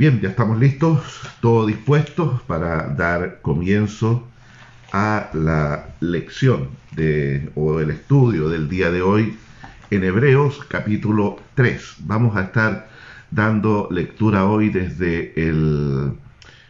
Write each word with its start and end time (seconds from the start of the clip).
Bien, 0.00 0.18
ya 0.22 0.30
estamos 0.30 0.58
listos, 0.58 1.20
todo 1.42 1.66
dispuestos 1.66 2.40
para 2.46 2.88
dar 2.88 3.42
comienzo 3.42 4.26
a 4.94 5.28
la 5.34 5.90
lección 6.00 6.70
de, 6.92 7.50
o 7.54 7.80
el 7.80 7.90
estudio 7.90 8.48
del 8.48 8.70
día 8.70 8.90
de 8.90 9.02
hoy 9.02 9.36
en 9.90 10.02
Hebreos 10.02 10.64
capítulo 10.68 11.38
3. 11.54 11.96
Vamos 11.98 12.34
a 12.34 12.44
estar 12.44 12.88
dando 13.30 13.88
lectura 13.90 14.46
hoy 14.46 14.70
desde 14.70 15.34
el 15.36 16.14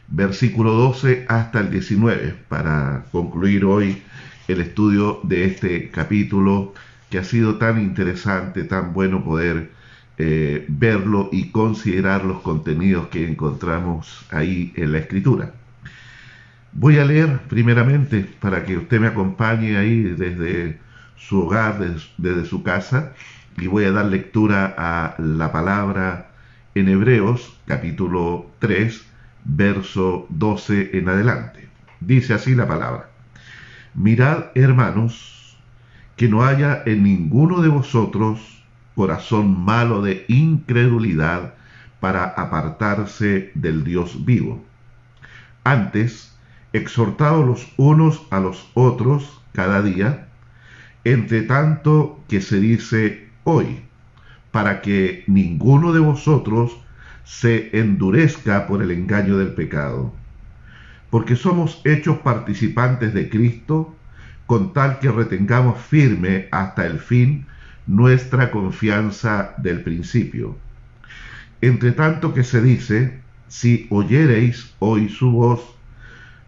versículo 0.08 0.72
12 0.72 1.26
hasta 1.28 1.60
el 1.60 1.70
19 1.70 2.34
para 2.48 3.04
concluir 3.12 3.64
hoy 3.64 4.02
el 4.48 4.60
estudio 4.60 5.20
de 5.22 5.44
este 5.44 5.92
capítulo 5.92 6.74
que 7.10 7.18
ha 7.18 7.24
sido 7.24 7.58
tan 7.58 7.80
interesante, 7.80 8.64
tan 8.64 8.92
bueno 8.92 9.22
poder 9.22 9.70
eh, 10.22 10.66
verlo 10.68 11.30
y 11.32 11.48
considerar 11.48 12.26
los 12.26 12.42
contenidos 12.42 13.08
que 13.08 13.26
encontramos 13.26 14.26
ahí 14.30 14.70
en 14.76 14.92
la 14.92 14.98
escritura. 14.98 15.54
Voy 16.74 16.98
a 16.98 17.06
leer 17.06 17.40
primeramente 17.48 18.28
para 18.38 18.66
que 18.66 18.76
usted 18.76 19.00
me 19.00 19.06
acompañe 19.06 19.78
ahí 19.78 20.02
desde 20.02 20.78
su 21.16 21.40
hogar, 21.40 21.78
desde, 22.18 22.44
su 22.44 22.62
casa, 22.62 23.14
y 23.56 23.66
voy 23.66 23.84
a 23.84 23.92
dar 23.92 24.04
lectura 24.04 24.74
a 24.76 25.14
la 25.16 25.52
palabra 25.52 26.32
en 26.74 26.88
Hebreos 26.90 27.58
capítulo 27.64 28.50
3, 28.58 29.02
verso 29.46 30.26
12 30.28 30.98
en 30.98 31.08
adelante. 31.08 31.66
Dice 32.00 32.34
así 32.34 32.54
la 32.54 32.68
palabra. 32.68 33.08
Mirad, 33.94 34.48
hermanos, 34.54 35.56
que 36.16 36.28
no 36.28 36.44
haya 36.44 36.82
en 36.84 37.04
ninguno 37.04 37.62
de 37.62 37.70
vosotros 37.70 38.59
corazón 38.94 39.64
malo 39.64 40.02
de 40.02 40.24
incredulidad 40.28 41.54
para 42.00 42.24
apartarse 42.24 43.52
del 43.54 43.84
Dios 43.84 44.24
vivo. 44.24 44.64
Antes, 45.64 46.34
exhortados 46.72 47.46
los 47.46 47.72
unos 47.76 48.26
a 48.30 48.40
los 48.40 48.70
otros 48.74 49.40
cada 49.52 49.82
día, 49.82 50.28
entre 51.04 51.42
tanto 51.42 52.20
que 52.28 52.40
se 52.40 52.60
dice 52.60 53.28
hoy, 53.44 53.80
para 54.50 54.80
que 54.80 55.24
ninguno 55.26 55.92
de 55.92 56.00
vosotros 56.00 56.76
se 57.24 57.78
endurezca 57.78 58.66
por 58.66 58.82
el 58.82 58.90
engaño 58.90 59.36
del 59.38 59.54
pecado. 59.54 60.12
Porque 61.10 61.36
somos 61.36 61.80
hechos 61.84 62.18
participantes 62.18 63.14
de 63.14 63.28
Cristo, 63.28 63.94
con 64.46 64.72
tal 64.72 64.98
que 64.98 65.10
retengamos 65.10 65.80
firme 65.80 66.48
hasta 66.50 66.86
el 66.86 66.98
fin 66.98 67.46
nuestra 67.90 68.52
confianza 68.52 69.52
del 69.56 69.82
principio. 69.82 70.56
Entre 71.60 71.90
tanto 71.90 72.32
que 72.32 72.44
se 72.44 72.62
dice, 72.62 73.20
si 73.48 73.88
oyereis 73.90 74.72
hoy 74.78 75.08
su 75.08 75.32
voz, 75.32 75.74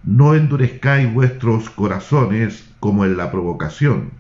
no 0.05 0.37
endurezcáis 0.37 1.13
vuestros 1.13 1.69
corazones 1.69 2.73
como 2.79 3.05
en 3.05 3.17
la 3.17 3.33
provocación. 3.33 4.11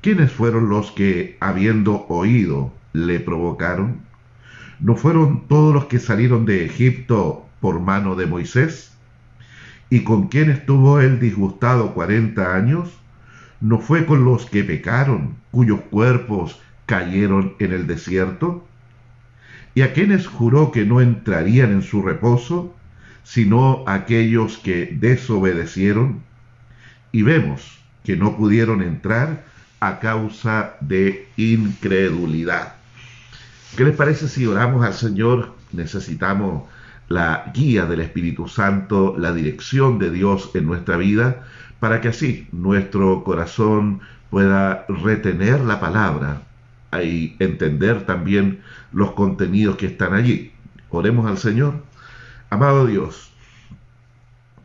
¿Quiénes 0.00 0.30
fueron 0.30 0.68
los 0.68 0.92
que, 0.92 1.36
habiendo 1.40 2.06
oído, 2.06 2.72
le 2.92 3.18
provocaron? 3.18 4.02
¿No 4.78 4.94
fueron 4.94 5.48
todos 5.48 5.74
los 5.74 5.86
que 5.86 5.98
salieron 5.98 6.46
de 6.46 6.64
Egipto 6.64 7.48
por 7.60 7.80
mano 7.80 8.14
de 8.14 8.26
Moisés? 8.26 8.92
¿Y 9.90 10.04
con 10.04 10.28
quién 10.28 10.50
estuvo 10.50 11.00
él 11.00 11.18
disgustado 11.18 11.94
cuarenta 11.94 12.54
años? 12.54 13.01
¿No 13.62 13.78
fue 13.78 14.06
con 14.06 14.24
los 14.24 14.46
que 14.46 14.64
pecaron, 14.64 15.36
cuyos 15.52 15.82
cuerpos 15.82 16.60
cayeron 16.84 17.54
en 17.60 17.72
el 17.72 17.86
desierto? 17.86 18.66
¿Y 19.76 19.82
a 19.82 19.92
quienes 19.92 20.26
juró 20.26 20.72
que 20.72 20.84
no 20.84 21.00
entrarían 21.00 21.70
en 21.70 21.82
su 21.82 22.02
reposo, 22.02 22.74
sino 23.22 23.84
aquellos 23.86 24.58
que 24.58 24.86
desobedecieron? 24.98 26.24
Y 27.12 27.22
vemos 27.22 27.78
que 28.02 28.16
no 28.16 28.36
pudieron 28.36 28.82
entrar 28.82 29.44
a 29.78 30.00
causa 30.00 30.74
de 30.80 31.28
incredulidad. 31.36 32.74
¿Qué 33.76 33.84
les 33.84 33.94
parece 33.94 34.26
si 34.26 34.44
oramos 34.44 34.84
al 34.84 34.94
Señor? 34.94 35.54
Necesitamos 35.70 36.64
la 37.08 37.52
guía 37.54 37.86
del 37.86 38.00
Espíritu 38.00 38.48
Santo, 38.48 39.14
la 39.16 39.32
dirección 39.32 40.00
de 40.00 40.10
Dios 40.10 40.50
en 40.54 40.66
nuestra 40.66 40.96
vida 40.96 41.44
para 41.82 42.00
que 42.00 42.06
así 42.06 42.46
nuestro 42.52 43.24
corazón 43.24 44.02
pueda 44.30 44.86
retener 44.86 45.62
la 45.62 45.80
palabra 45.80 46.42
y 47.02 47.34
entender 47.40 48.06
también 48.06 48.60
los 48.92 49.10
contenidos 49.14 49.74
que 49.78 49.86
están 49.86 50.14
allí. 50.14 50.52
Oremos 50.90 51.26
al 51.26 51.38
Señor. 51.38 51.82
Amado 52.50 52.86
Dios, 52.86 53.32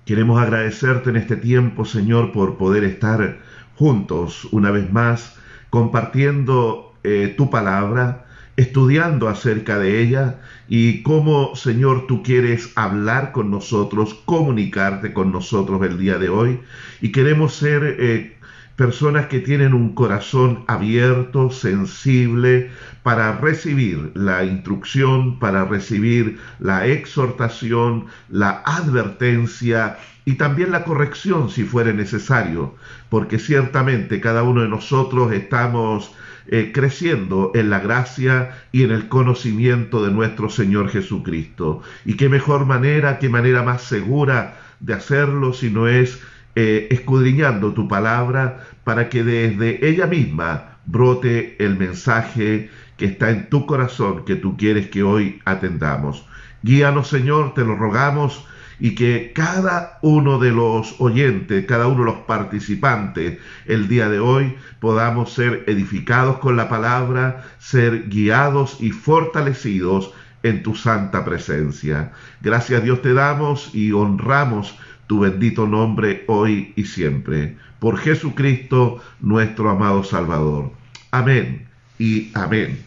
queremos 0.05 0.39
agradecerte 0.39 1.09
en 1.09 1.15
este 1.15 1.37
tiempo, 1.37 1.85
Señor, 1.85 2.31
por 2.31 2.55
poder 2.59 2.83
estar 2.83 3.39
juntos 3.77 4.47
una 4.51 4.69
vez 4.69 4.93
más, 4.93 5.39
compartiendo 5.71 6.93
eh, 7.03 7.33
tu 7.35 7.49
palabra, 7.49 8.26
estudiando 8.57 9.29
acerca 9.29 9.77
de 9.77 10.01
ella 10.01 10.39
y 10.67 11.03
cómo, 11.03 11.55
Señor, 11.55 12.07
tú 12.07 12.23
quieres 12.23 12.71
hablar 12.75 13.31
con 13.31 13.51
nosotros, 13.51 14.15
comunicarte 14.25 15.13
con 15.13 15.31
nosotros 15.31 15.81
el 15.83 15.97
día 15.97 16.17
de 16.17 16.29
hoy. 16.29 16.59
Y 16.99 17.11
queremos 17.11 17.53
ser 17.53 17.95
eh, 17.99 18.37
personas 18.75 19.27
que 19.27 19.39
tienen 19.39 19.73
un 19.73 19.93
corazón 19.93 20.65
abierto, 20.67 21.51
sensible, 21.51 22.71
para 23.03 23.37
recibir 23.37 24.11
la 24.15 24.43
instrucción, 24.43 25.39
para 25.39 25.63
recibir 25.65 26.39
la 26.59 26.87
exhortación, 26.87 28.07
la 28.27 28.63
advertencia 28.65 29.97
y 30.25 30.33
también 30.33 30.71
la 30.71 30.83
corrección 30.83 31.49
si 31.49 31.63
fuere 31.63 31.93
necesario, 31.93 32.75
porque 33.09 33.39
ciertamente 33.39 34.19
cada 34.19 34.43
uno 34.43 34.63
de 34.63 34.67
nosotros 34.67 35.31
estamos 35.31 36.13
eh, 36.49 36.71
creciendo 36.73 37.51
en 37.55 37.69
la 37.69 37.79
gracia 37.79 38.57
y 38.71 38.83
en 38.83 38.91
el 38.91 39.07
conocimiento 39.07 40.03
de 40.05 40.11
nuestro 40.11 40.49
Señor 40.49 40.89
Jesucristo. 40.89 41.81
Y 42.05 42.15
qué 42.15 42.29
mejor 42.29 42.65
manera, 42.65 43.19
qué 43.19 43.29
manera 43.29 43.63
más 43.63 43.83
segura 43.83 44.57
de 44.79 44.93
hacerlo 44.93 45.53
si 45.53 45.69
no 45.69 45.87
es 45.87 46.21
eh, 46.55 46.87
escudriñando 46.91 47.73
tu 47.73 47.87
palabra 47.87 48.67
para 48.83 49.09
que 49.09 49.23
desde 49.23 49.87
ella 49.87 50.07
misma 50.07 50.77
brote 50.85 51.55
el 51.63 51.77
mensaje 51.77 52.69
que 52.97 53.05
está 53.05 53.29
en 53.29 53.49
tu 53.49 53.65
corazón 53.65 54.25
que 54.25 54.35
tú 54.35 54.57
quieres 54.57 54.87
que 54.87 55.03
hoy 55.03 55.41
atendamos. 55.45 56.25
Guíanos, 56.63 57.09
Señor, 57.09 57.53
te 57.53 57.63
lo 57.63 57.75
rogamos 57.75 58.47
y 58.79 58.95
que 58.95 59.31
cada 59.33 59.99
uno 60.01 60.39
de 60.39 60.51
los 60.51 60.95
oyentes, 60.99 61.65
cada 61.65 61.87
uno 61.87 61.99
de 61.99 62.11
los 62.11 62.19
participantes 62.25 63.39
el 63.65 63.87
día 63.87 64.09
de 64.09 64.19
hoy 64.19 64.55
podamos 64.79 65.33
ser 65.33 65.63
edificados 65.67 66.37
con 66.39 66.55
la 66.55 66.69
palabra, 66.69 67.45
ser 67.59 68.07
guiados 68.09 68.77
y 68.79 68.91
fortalecidos 68.91 70.13
en 70.43 70.63
tu 70.63 70.75
santa 70.75 71.25
presencia. 71.25 72.11
Gracias 72.41 72.83
Dios 72.83 73.01
te 73.01 73.13
damos 73.13 73.73
y 73.73 73.91
honramos 73.91 74.77
tu 75.07 75.21
bendito 75.21 75.67
nombre 75.67 76.23
hoy 76.27 76.73
y 76.75 76.85
siempre. 76.85 77.57
Por 77.79 77.97
Jesucristo 77.97 79.01
nuestro 79.19 79.69
amado 79.69 80.03
Salvador. 80.03 80.71
Amén 81.11 81.67
y 81.97 82.31
amén. 82.33 82.77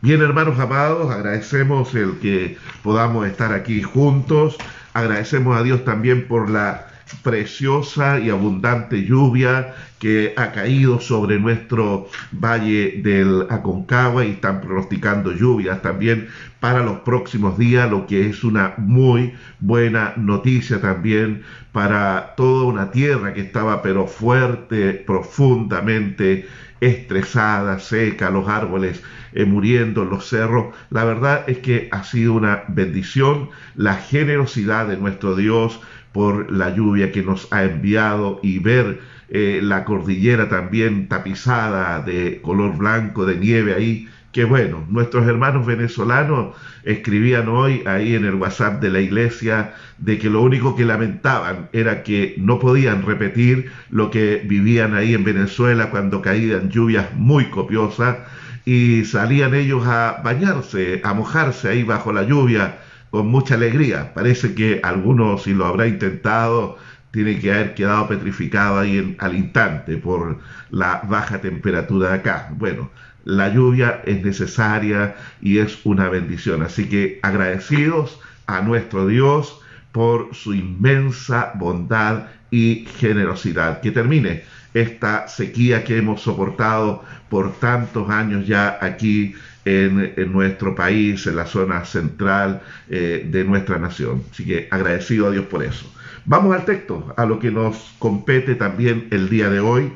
Bien, 0.00 0.22
hermanos 0.22 0.60
amados, 0.60 1.10
agradecemos 1.10 1.92
el 1.96 2.18
que 2.20 2.56
podamos 2.84 3.26
estar 3.26 3.52
aquí 3.52 3.82
juntos 3.82 4.56
Agradecemos 4.98 5.56
a 5.56 5.62
Dios 5.62 5.84
también 5.84 6.26
por 6.26 6.50
la 6.50 6.88
preciosa 7.22 8.18
y 8.18 8.30
abundante 8.30 9.04
lluvia 9.04 9.72
que 10.00 10.34
ha 10.36 10.50
caído 10.50 10.98
sobre 10.98 11.38
nuestro 11.38 12.08
valle 12.32 13.00
del 13.00 13.46
Aconcagua 13.48 14.24
y 14.24 14.32
están 14.32 14.60
pronosticando 14.60 15.30
lluvias 15.30 15.82
también 15.82 16.26
para 16.58 16.82
los 16.82 16.98
próximos 17.02 17.56
días, 17.56 17.88
lo 17.88 18.08
que 18.08 18.28
es 18.28 18.42
una 18.42 18.74
muy 18.76 19.34
buena 19.60 20.14
noticia 20.16 20.80
también 20.80 21.44
para 21.70 22.34
toda 22.36 22.64
una 22.64 22.90
tierra 22.90 23.32
que 23.34 23.42
estaba 23.42 23.82
pero 23.82 24.08
fuerte, 24.08 24.94
profundamente 24.94 26.48
estresada, 26.80 27.78
seca, 27.78 28.30
los 28.30 28.48
árboles 28.48 29.00
eh, 29.32 29.44
muriendo 29.44 30.02
en 30.02 30.10
los 30.10 30.28
cerros. 30.28 30.74
La 30.90 31.04
verdad 31.04 31.44
es 31.48 31.58
que 31.58 31.88
ha 31.90 32.04
sido 32.04 32.34
una 32.34 32.64
bendición 32.68 33.50
la 33.74 33.94
generosidad 33.94 34.88
de 34.88 34.96
nuestro 34.96 35.36
Dios 35.36 35.80
por 36.12 36.50
la 36.50 36.74
lluvia 36.74 37.12
que 37.12 37.22
nos 37.22 37.52
ha 37.52 37.64
enviado 37.64 38.40
y 38.42 38.58
ver 38.58 39.00
eh, 39.28 39.60
la 39.62 39.84
cordillera 39.84 40.48
también 40.48 41.08
tapizada 41.08 42.00
de 42.00 42.40
color 42.40 42.76
blanco, 42.76 43.26
de 43.26 43.36
nieve 43.36 43.74
ahí. 43.74 44.08
Que 44.32 44.44
bueno, 44.44 44.84
nuestros 44.88 45.26
hermanos 45.26 45.66
venezolanos 45.66 46.54
escribían 46.84 47.48
hoy 47.48 47.82
ahí 47.86 48.14
en 48.14 48.24
el 48.24 48.34
WhatsApp 48.34 48.80
de 48.80 48.90
la 48.90 49.00
iglesia 49.00 49.74
de 49.98 50.18
que 50.18 50.30
lo 50.30 50.42
único 50.42 50.76
que 50.76 50.84
lamentaban 50.84 51.68
era 51.72 52.02
que 52.02 52.34
no 52.38 52.58
podían 52.58 53.04
repetir 53.04 53.70
lo 53.90 54.10
que 54.10 54.42
vivían 54.44 54.94
ahí 54.94 55.14
en 55.14 55.24
Venezuela 55.24 55.90
cuando 55.90 56.22
caían 56.22 56.70
lluvias 56.70 57.14
muy 57.14 57.46
copiosas 57.46 58.18
y 58.68 59.06
salían 59.06 59.54
ellos 59.54 59.86
a 59.86 60.20
bañarse, 60.22 61.00
a 61.02 61.14
mojarse 61.14 61.70
ahí 61.70 61.84
bajo 61.84 62.12
la 62.12 62.24
lluvia 62.24 62.80
con 63.08 63.26
mucha 63.28 63.54
alegría. 63.54 64.12
Parece 64.12 64.54
que 64.54 64.82
algunos, 64.84 65.44
si 65.44 65.54
lo 65.54 65.64
habrá 65.64 65.86
intentado, 65.86 66.76
tiene 67.10 67.38
que 67.38 67.50
haber 67.50 67.72
quedado 67.72 68.08
petrificado 68.08 68.78
ahí 68.78 69.16
al 69.20 69.34
instante 69.36 69.96
por 69.96 70.40
la 70.68 71.00
baja 71.08 71.40
temperatura 71.40 72.10
de 72.10 72.14
acá. 72.16 72.50
Bueno, 72.58 72.90
la 73.24 73.48
lluvia 73.48 74.02
es 74.04 74.22
necesaria 74.22 75.16
y 75.40 75.60
es 75.60 75.78
una 75.84 76.10
bendición. 76.10 76.60
Así 76.60 76.90
que 76.90 77.20
agradecidos 77.22 78.20
a 78.46 78.60
nuestro 78.60 79.06
Dios 79.06 79.62
por 79.92 80.34
su 80.34 80.52
inmensa 80.52 81.52
bondad 81.54 82.26
y 82.50 82.86
generosidad. 82.98 83.80
Que 83.80 83.92
termine 83.92 84.42
esta 84.74 85.28
sequía 85.28 85.84
que 85.84 85.98
hemos 85.98 86.20
soportado 86.22 87.02
por 87.28 87.52
tantos 87.58 88.10
años 88.10 88.46
ya 88.46 88.78
aquí 88.80 89.34
en, 89.64 90.32
nuestro 90.32 90.74
país, 90.74 91.26
en 91.26 91.36
la 91.36 91.46
zona 91.46 91.84
central 91.84 92.62
eh, 92.88 93.26
de 93.30 93.44
nuestra 93.44 93.78
nación. 93.78 94.22
Así 94.30 94.44
que 94.44 94.68
agradecido 94.70 95.26
a 95.26 95.30
Dios 95.30 95.46
por 95.46 95.62
eso. 95.62 95.92
Vamos 96.24 96.54
al 96.54 96.64
texto, 96.64 97.14
a 97.16 97.24
lo 97.26 97.38
que 97.38 97.50
nos 97.50 97.94
compete 97.98 98.54
también 98.54 99.08
el 99.10 99.28
día 99.28 99.50
de 99.50 99.60
hoy. 99.60 99.92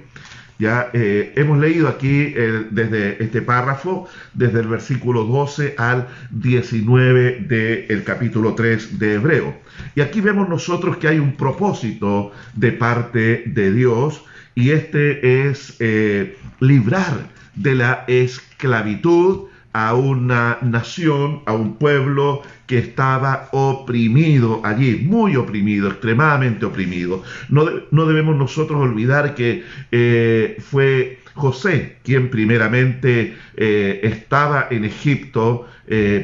Ya 0.58 0.90
eh, 0.92 1.32
hemos 1.36 1.58
leído 1.58 1.88
aquí 1.88 2.34
eh, 2.36 2.66
desde 2.70 3.22
este 3.22 3.42
párrafo, 3.42 4.08
desde 4.32 4.60
el 4.60 4.68
versículo 4.68 5.24
12 5.24 5.74
al 5.76 6.08
19 6.30 7.40
del 7.40 8.04
capítulo 8.04 8.54
3 8.54 8.98
de 8.98 9.14
Hebreo. 9.14 9.56
Y 9.94 10.02
aquí 10.02 10.20
vemos 10.20 10.48
nosotros 10.48 10.98
que 10.98 11.08
hay 11.08 11.18
un 11.18 11.36
propósito 11.36 12.32
de 12.54 12.72
parte 12.72 13.42
de 13.46 13.72
Dios 13.72 14.24
y 14.54 14.70
este 14.70 15.48
es 15.48 15.76
eh, 15.80 16.36
librar 16.60 17.28
de 17.54 17.74
la 17.74 18.04
esclavitud 18.06 19.48
a 19.72 19.94
una 19.94 20.58
nación, 20.60 21.40
a 21.46 21.54
un 21.54 21.76
pueblo 21.76 22.42
que 22.66 22.78
estaba 22.78 23.48
oprimido 23.52 24.60
allí, 24.64 25.02
muy 25.02 25.36
oprimido, 25.36 25.88
extremadamente 25.88 26.66
oprimido. 26.66 27.22
No, 27.48 27.64
no 27.90 28.06
debemos 28.06 28.36
nosotros 28.36 28.80
olvidar 28.80 29.34
que 29.34 29.64
eh, 29.90 30.56
fue 30.60 31.20
José 31.34 31.96
quien 32.04 32.28
primeramente 32.28 33.34
eh, 33.56 34.00
estaba 34.02 34.68
en 34.70 34.84
Egipto 34.84 35.68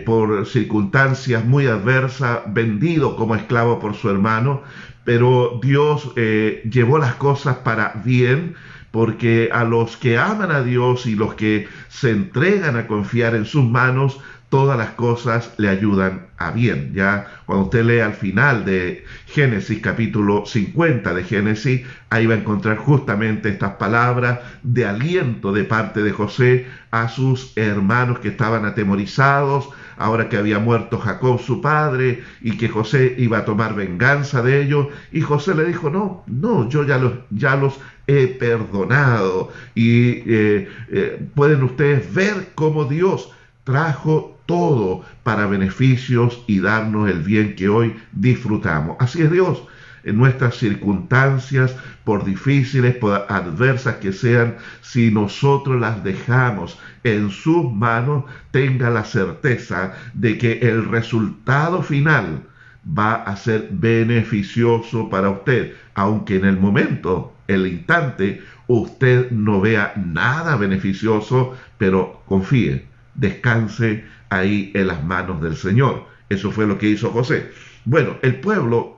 por 0.07 0.47
circunstancias 0.47 1.45
muy 1.45 1.67
adversas, 1.67 2.41
vendido 2.55 3.17
como 3.17 3.35
esclavo 3.35 3.79
por 3.79 3.95
su 3.95 4.09
hermano, 4.09 4.63
pero 5.09 5.59
Dios 5.63 6.13
llevó 6.15 6.99
las 6.99 7.15
cosas 7.15 7.57
para 7.57 7.95
bien 8.05 8.57
porque 8.91 9.49
a 9.51 9.65
los 9.65 9.97
que 9.97 10.19
aman 10.19 10.51
a 10.51 10.63
Dios 10.63 11.07
y 11.07 11.15
los 11.15 11.33
que 11.33 11.67
se 11.89 12.11
entregan 12.11 12.77
a 12.77 12.87
confiar 12.87 13.35
en 13.35 13.47
sus 13.47 13.65
manos, 13.65 14.21
todas 14.51 14.77
las 14.77 14.91
cosas 14.91 15.55
le 15.57 15.71
ayudan 15.71 16.27
a 16.37 16.51
bien. 16.51 16.93
Ya 16.93 17.27
cuando 17.47 17.65
usted 17.65 17.85
lee 17.87 18.01
al 18.01 18.13
final 18.13 18.67
de 18.67 19.07
Génesis 19.25 19.81
capítulo 19.81 20.45
50 20.45 21.15
de 21.15 21.25
Génesis, 21.25 21.87
ahí 22.11 22.27
va 22.27 22.35
a 22.35 22.39
encontrar 22.39 22.77
justamente 22.77 23.49
estas 23.49 23.77
palabras 23.77 24.41
de 24.63 24.85
aliento 24.85 25.55
de 25.55 25.65
parte 25.65 26.03
de 26.03 26.13
José 26.13 26.67
a 26.91 27.09
sus 27.09 27.55
hermanos 27.57 28.19
que 28.19 28.29
estaban 28.29 28.67
atemorizados, 28.67 29.71
ahora 29.99 30.29
que 30.29 30.37
había 30.37 30.59
muerto 30.59 30.99
Jacob 30.99 31.41
su 31.41 31.61
padre 31.61 32.23
y 32.41 32.57
que 32.57 32.69
José 32.69 33.15
iba 33.19 33.39
a 33.39 33.45
tomar 33.45 33.75
venganza 33.75 34.43
de 34.43 34.63
ellos. 34.63 34.89
Y 35.13 35.21
José 35.21 35.55
le 35.55 35.65
dijo, 35.65 35.91
no, 35.91 36.25
no, 36.27 36.69
yo 36.69 36.85
ya 36.85 36.99
los, 36.99 37.79
he 38.07 38.27
perdonado. 38.29 39.53
Y 39.75 40.23
eh, 40.27 40.69
eh, 40.91 41.29
pueden 41.35 41.63
ustedes 41.63 42.13
ver 42.15 42.49
cómo 42.55 42.85
Dios 42.85 43.31
trajo 43.65 44.39
todo 44.47 45.05
para 45.25 45.47
beneficios 45.47 46.43
y 46.47 46.61
darnos 46.61 47.11
el 47.11 47.23
bien 47.23 47.55
que 47.55 47.69
hoy 47.69 47.95
disfrutamos. 48.13 48.97
Así 48.99 49.21
es 49.21 49.31
Dios. 49.31 49.63
En 50.05 50.17
nuestras 50.17 50.57
circunstancias, 50.57 51.77
por 52.05 52.25
difíciles, 52.25 52.97
por 52.97 53.27
adversas 53.29 53.97
que 53.97 54.15
sean, 54.15 54.57
si 54.81 55.11
nosotros 55.11 55.79
las 55.79 56.03
dejamos 56.03 56.79
en 57.17 57.31
sus 57.31 57.73
manos, 57.73 58.25
tenga 58.51 58.91
la 58.91 59.05
certeza 59.05 59.95
de 60.15 60.39
que 60.39 60.59
el 60.61 60.85
resultado 60.87 61.83
final 61.83 62.43
va 62.87 63.15
a 63.15 63.37
ser 63.37 63.69
beneficioso 63.71 65.11
para 65.11 65.31
usted, 65.31 65.75
aunque 65.95 66.37
en 66.37 66.45
el 66.45 66.59
momento, 66.59 67.35
el 67.47 67.67
instante, 67.67 68.43
usted 68.67 69.31
no 69.31 69.61
vea 69.61 69.93
nada 69.97 70.57
beneficioso, 70.57 71.57
pero 71.77 72.23
confíe, 72.27 72.87
descanse 73.15 74.05
ahí 74.31 74.71
en 74.75 74.87
las 74.87 75.05
manos 75.05 75.41
del 75.43 75.57
Señor. 75.57 76.07
Eso 76.29 76.51
fue 76.51 76.67
lo 76.67 76.79
que 76.79 76.91
hizo 76.91 77.11
José. 77.11 77.51
Bueno, 77.85 78.17
el 78.23 78.37
pueblo 78.37 78.98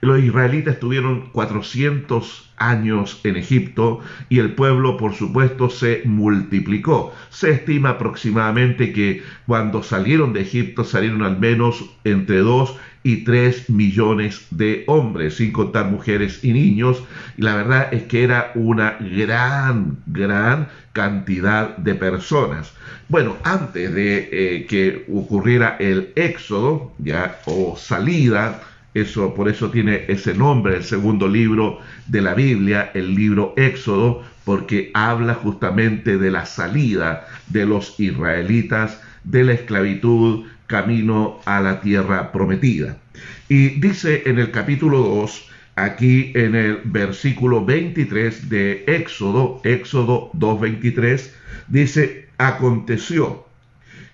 los 0.00 0.20
israelitas 0.20 0.74
estuvieron 0.74 1.30
400 1.32 2.50
años 2.56 3.20
en 3.24 3.36
Egipto 3.36 4.00
y 4.28 4.38
el 4.38 4.54
pueblo, 4.54 4.96
por 4.96 5.14
supuesto, 5.14 5.70
se 5.70 6.02
multiplicó. 6.04 7.14
Se 7.30 7.50
estima 7.50 7.90
aproximadamente 7.90 8.92
que 8.92 9.22
cuando 9.46 9.82
salieron 9.82 10.32
de 10.32 10.42
Egipto 10.42 10.84
salieron 10.84 11.22
al 11.22 11.38
menos 11.38 11.84
entre 12.04 12.38
2 12.38 12.76
y 13.02 13.22
3 13.24 13.70
millones 13.70 14.46
de 14.50 14.82
hombres, 14.88 15.36
sin 15.36 15.52
contar 15.52 15.86
mujeres 15.86 16.42
y 16.42 16.52
niños. 16.52 17.02
Y 17.36 17.42
la 17.42 17.54
verdad 17.54 17.94
es 17.94 18.02
que 18.04 18.24
era 18.24 18.50
una 18.56 18.96
gran, 18.98 19.98
gran 20.06 20.68
cantidad 20.92 21.76
de 21.76 21.94
personas. 21.94 22.72
Bueno, 23.08 23.36
antes 23.44 23.94
de 23.94 24.28
eh, 24.32 24.66
que 24.66 25.04
ocurriera 25.12 25.76
el 25.78 26.12
éxodo, 26.16 26.94
ya, 26.98 27.38
o 27.44 27.76
salida, 27.76 28.60
eso, 29.00 29.34
por 29.34 29.48
eso 29.48 29.70
tiene 29.70 30.04
ese 30.08 30.34
nombre, 30.34 30.76
el 30.76 30.84
segundo 30.84 31.28
libro 31.28 31.80
de 32.06 32.22
la 32.22 32.34
Biblia, 32.34 32.90
el 32.94 33.14
libro 33.14 33.52
Éxodo, 33.56 34.22
porque 34.44 34.90
habla 34.94 35.34
justamente 35.34 36.18
de 36.18 36.30
la 36.30 36.46
salida 36.46 37.26
de 37.48 37.66
los 37.66 37.98
israelitas 38.00 39.00
de 39.24 39.44
la 39.44 39.52
esclavitud 39.52 40.44
camino 40.66 41.40
a 41.44 41.60
la 41.60 41.80
tierra 41.80 42.32
prometida. 42.32 42.96
Y 43.48 43.80
dice 43.80 44.22
en 44.26 44.38
el 44.38 44.50
capítulo 44.50 44.98
2, 44.98 45.50
aquí 45.76 46.32
en 46.34 46.54
el 46.54 46.80
versículo 46.84 47.64
23 47.64 48.48
de 48.48 48.84
Éxodo, 48.86 49.60
Éxodo 49.64 50.30
2.23, 50.32 51.30
dice, 51.68 52.28
aconteció 52.38 53.44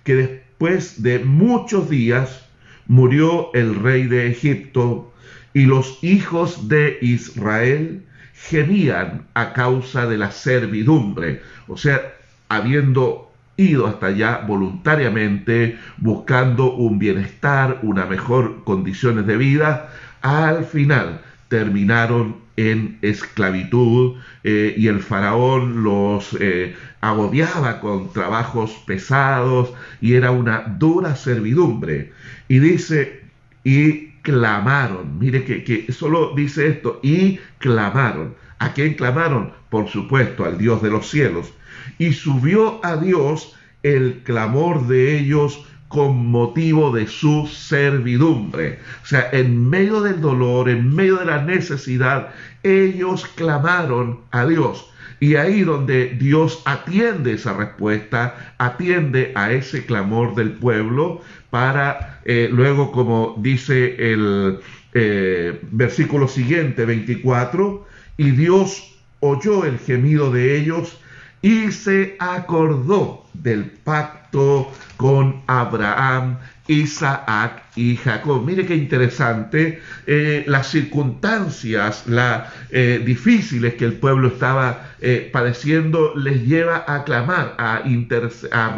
que 0.03 0.15
después 0.17 1.03
de 1.03 1.21
muchos 1.21 1.89
días 1.89 2.49
murió 2.93 3.49
el 3.55 3.77
rey 3.77 4.07
de 4.07 4.27
Egipto 4.27 5.11
y 5.55 5.65
los 5.65 6.05
hijos 6.05 6.69
de 6.69 6.99
Israel 7.01 8.05
gemían 8.35 9.23
a 9.33 9.55
causa 9.55 10.07
de 10.07 10.19
la 10.19 10.31
servidumbre, 10.31 11.41
o 11.69 11.79
sea, 11.79 12.13
habiendo 12.51 13.33
ido 13.57 13.87
hasta 13.87 14.09
allá 14.09 14.45
voluntariamente, 14.47 15.79
buscando 15.97 16.75
un 16.75 16.99
bienestar, 16.99 17.79
una 17.83 18.05
mejor 18.05 18.63
condiciones 18.65 19.27
de 19.27 19.39
vida, 19.39 19.89
al 20.21 20.67
final 20.67 21.23
terminaron 21.49 22.42
en 22.57 22.99
esclavitud 23.03 24.17
eh, 24.45 24.75
y 24.77 24.89
el 24.89 25.01
faraón 25.01 25.83
los 25.83 26.37
eh, 26.39 26.75
agobiaba 27.01 27.81
con 27.81 28.13
trabajos 28.13 28.73
pesados 28.87 29.73
y 30.01 30.15
era 30.15 30.31
una 30.31 30.61
dura 30.79 31.17
servidumbre. 31.17 32.13
Y 32.49 32.59
dice, 32.59 33.23
y 33.65 34.09
clamaron, 34.23 35.19
mire 35.19 35.45
que, 35.45 35.65
que 35.65 35.93
solo 35.93 36.35
dice 36.35 36.69
esto, 36.69 37.01
y 37.03 37.39
clamaron. 37.59 38.35
¿A 38.59 38.73
quién 38.75 38.95
clamaron? 38.95 39.53
Por 39.71 39.89
supuesto, 39.89 40.45
al 40.45 40.59
Dios 40.59 40.83
de 40.83 40.91
los 40.91 41.09
cielos. 41.09 41.53
Y 41.99 42.13
subió 42.13 42.85
a 42.85 42.97
Dios 42.97 43.57
el 43.83 44.21
clamor 44.25 44.87
de 44.87 45.19
ellos 45.19 45.67
con 45.93 46.27
motivo 46.29 46.91
de 46.91 47.07
su 47.07 47.47
servidumbre. 47.47 48.79
O 49.03 49.07
sea, 49.07 49.29
en 49.31 49.69
medio 49.69 50.01
del 50.01 50.23
dolor, 50.23 50.71
en 50.71 50.95
medio 50.95 51.17
de 51.17 51.27
la 51.27 51.43
necesidad, 51.43 52.31
ellos 52.63 53.27
clamaron 53.35 54.21
a 54.31 54.47
Dios. 54.47 54.89
Y 55.21 55.37
ahí 55.37 55.61
donde 55.61 56.17
Dios 56.19 56.63
atiende 56.65 57.35
esa 57.35 57.53
respuesta, 57.53 58.55
atiende 58.57 59.33
a 59.35 59.53
ese 59.53 59.85
clamor 59.85 60.35
del 60.35 60.53
pueblo 60.53 61.21
para 61.51 62.21
eh, 62.25 62.49
luego, 62.51 62.91
como 62.91 63.35
dice 63.39 64.13
el 64.13 64.61
eh, 64.95 65.61
versículo 65.73 66.27
siguiente, 66.27 66.87
24, 66.87 67.87
y 68.17 68.31
Dios 68.31 68.97
oyó 69.21 69.67
el 69.67 69.79
gemido 69.79 70.33
de 70.33 70.57
ellos 70.57 70.99
y 71.43 71.73
se 71.73 72.17
acordó 72.21 73.27
del 73.35 73.65
pacto 73.65 74.71
con 74.97 75.43
Abraham, 75.49 76.39
Isaac 76.69 77.65
y 77.75 77.97
Jacob. 77.97 78.45
Mire 78.45 78.65
qué 78.65 78.77
interesante 78.77 79.83
eh, 80.07 80.45
las 80.47 80.69
circunstancias 80.69 82.05
la, 82.07 82.53
eh, 82.71 83.03
difíciles 83.05 83.75
que 83.75 83.85
el 83.85 83.95
pueblo 83.95 84.29
estaba 84.29 84.93
eh, 85.01 85.29
padeciendo 85.33 86.15
les 86.15 86.47
lleva 86.47 86.85
a 86.87 87.03
clamar, 87.03 87.57
a, 87.59 87.83
a, 88.53 88.77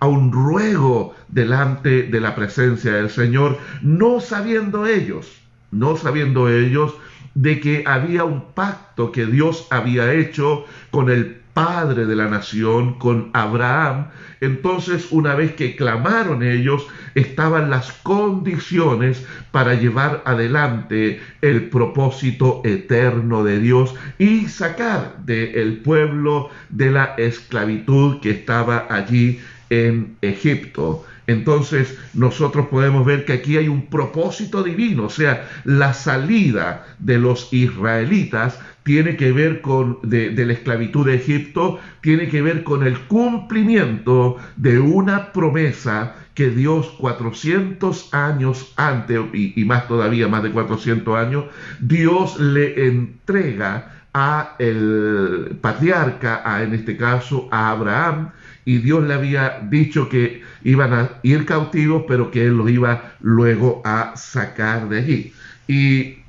a 0.00 0.06
un 0.06 0.32
ruego 0.32 1.14
delante 1.28 2.04
de 2.04 2.20
la 2.20 2.34
presencia 2.34 2.94
del 2.94 3.10
Señor, 3.10 3.58
no 3.82 4.20
sabiendo 4.20 4.86
ellos, 4.86 5.30
no 5.70 5.96
sabiendo 5.96 6.48
ellos 6.48 6.94
de 7.34 7.60
que 7.60 7.84
había 7.86 8.24
un 8.24 8.52
pacto 8.54 9.12
que 9.12 9.26
Dios 9.26 9.66
había 9.70 10.12
hecho 10.14 10.64
con 10.90 11.10
el 11.10 11.43
padre 11.54 12.04
de 12.04 12.16
la 12.16 12.28
nación, 12.28 12.98
con 12.98 13.30
Abraham. 13.32 14.08
Entonces, 14.40 15.06
una 15.10 15.34
vez 15.34 15.54
que 15.54 15.76
clamaron 15.76 16.42
ellos, 16.42 16.86
estaban 17.14 17.70
las 17.70 17.92
condiciones 17.92 19.24
para 19.52 19.74
llevar 19.74 20.22
adelante 20.26 21.22
el 21.40 21.70
propósito 21.70 22.60
eterno 22.64 23.44
de 23.44 23.60
Dios 23.60 23.94
y 24.18 24.48
sacar 24.48 25.16
del 25.24 25.78
pueblo 25.78 26.50
de 26.68 26.90
la 26.90 27.14
esclavitud 27.16 28.20
que 28.20 28.30
estaba 28.30 28.86
allí 28.90 29.40
en 29.70 30.16
Egipto. 30.20 31.04
Entonces 31.26 31.96
nosotros 32.12 32.66
podemos 32.66 33.06
ver 33.06 33.24
que 33.24 33.32
aquí 33.32 33.56
hay 33.56 33.68
un 33.68 33.86
propósito 33.86 34.62
divino, 34.62 35.04
o 35.04 35.10
sea, 35.10 35.48
la 35.64 35.94
salida 35.94 36.86
de 36.98 37.18
los 37.18 37.50
israelitas 37.52 38.58
tiene 38.84 39.16
que 39.16 39.32
ver 39.32 39.60
con 39.60 39.98
la 40.02 40.52
esclavitud 40.52 41.06
de 41.06 41.16
Egipto, 41.16 41.80
tiene 42.02 42.28
que 42.28 42.42
ver 42.42 42.62
con 42.62 42.86
el 42.86 42.98
cumplimiento 43.00 44.36
de 44.56 44.78
una 44.78 45.32
promesa 45.32 46.14
que 46.34 46.50
Dios 46.50 46.94
400 46.98 48.12
años 48.12 48.72
antes, 48.76 49.20
y, 49.32 49.60
y 49.60 49.64
más 49.64 49.88
todavía, 49.88 50.28
más 50.28 50.42
de 50.42 50.50
400 50.50 51.16
años, 51.16 51.44
Dios 51.80 52.38
le 52.38 52.86
entrega 52.86 53.90
a 54.12 54.54
el 54.58 55.58
patriarca, 55.60 56.42
a, 56.44 56.62
en 56.62 56.74
este 56.74 56.96
caso 56.96 57.48
a 57.50 57.70
Abraham, 57.70 58.30
y 58.64 58.78
Dios 58.78 59.04
le 59.04 59.14
había 59.14 59.60
dicho 59.68 60.08
que 60.08 60.42
iban 60.62 60.92
a 60.92 61.10
ir 61.22 61.44
cautivos, 61.46 62.04
pero 62.06 62.30
que 62.30 62.46
él 62.46 62.56
los 62.56 62.70
iba 62.70 63.14
luego 63.20 63.82
a 63.84 64.16
sacar 64.16 64.88
de 64.88 64.98
allí. 64.98 65.32
Y 65.66 66.23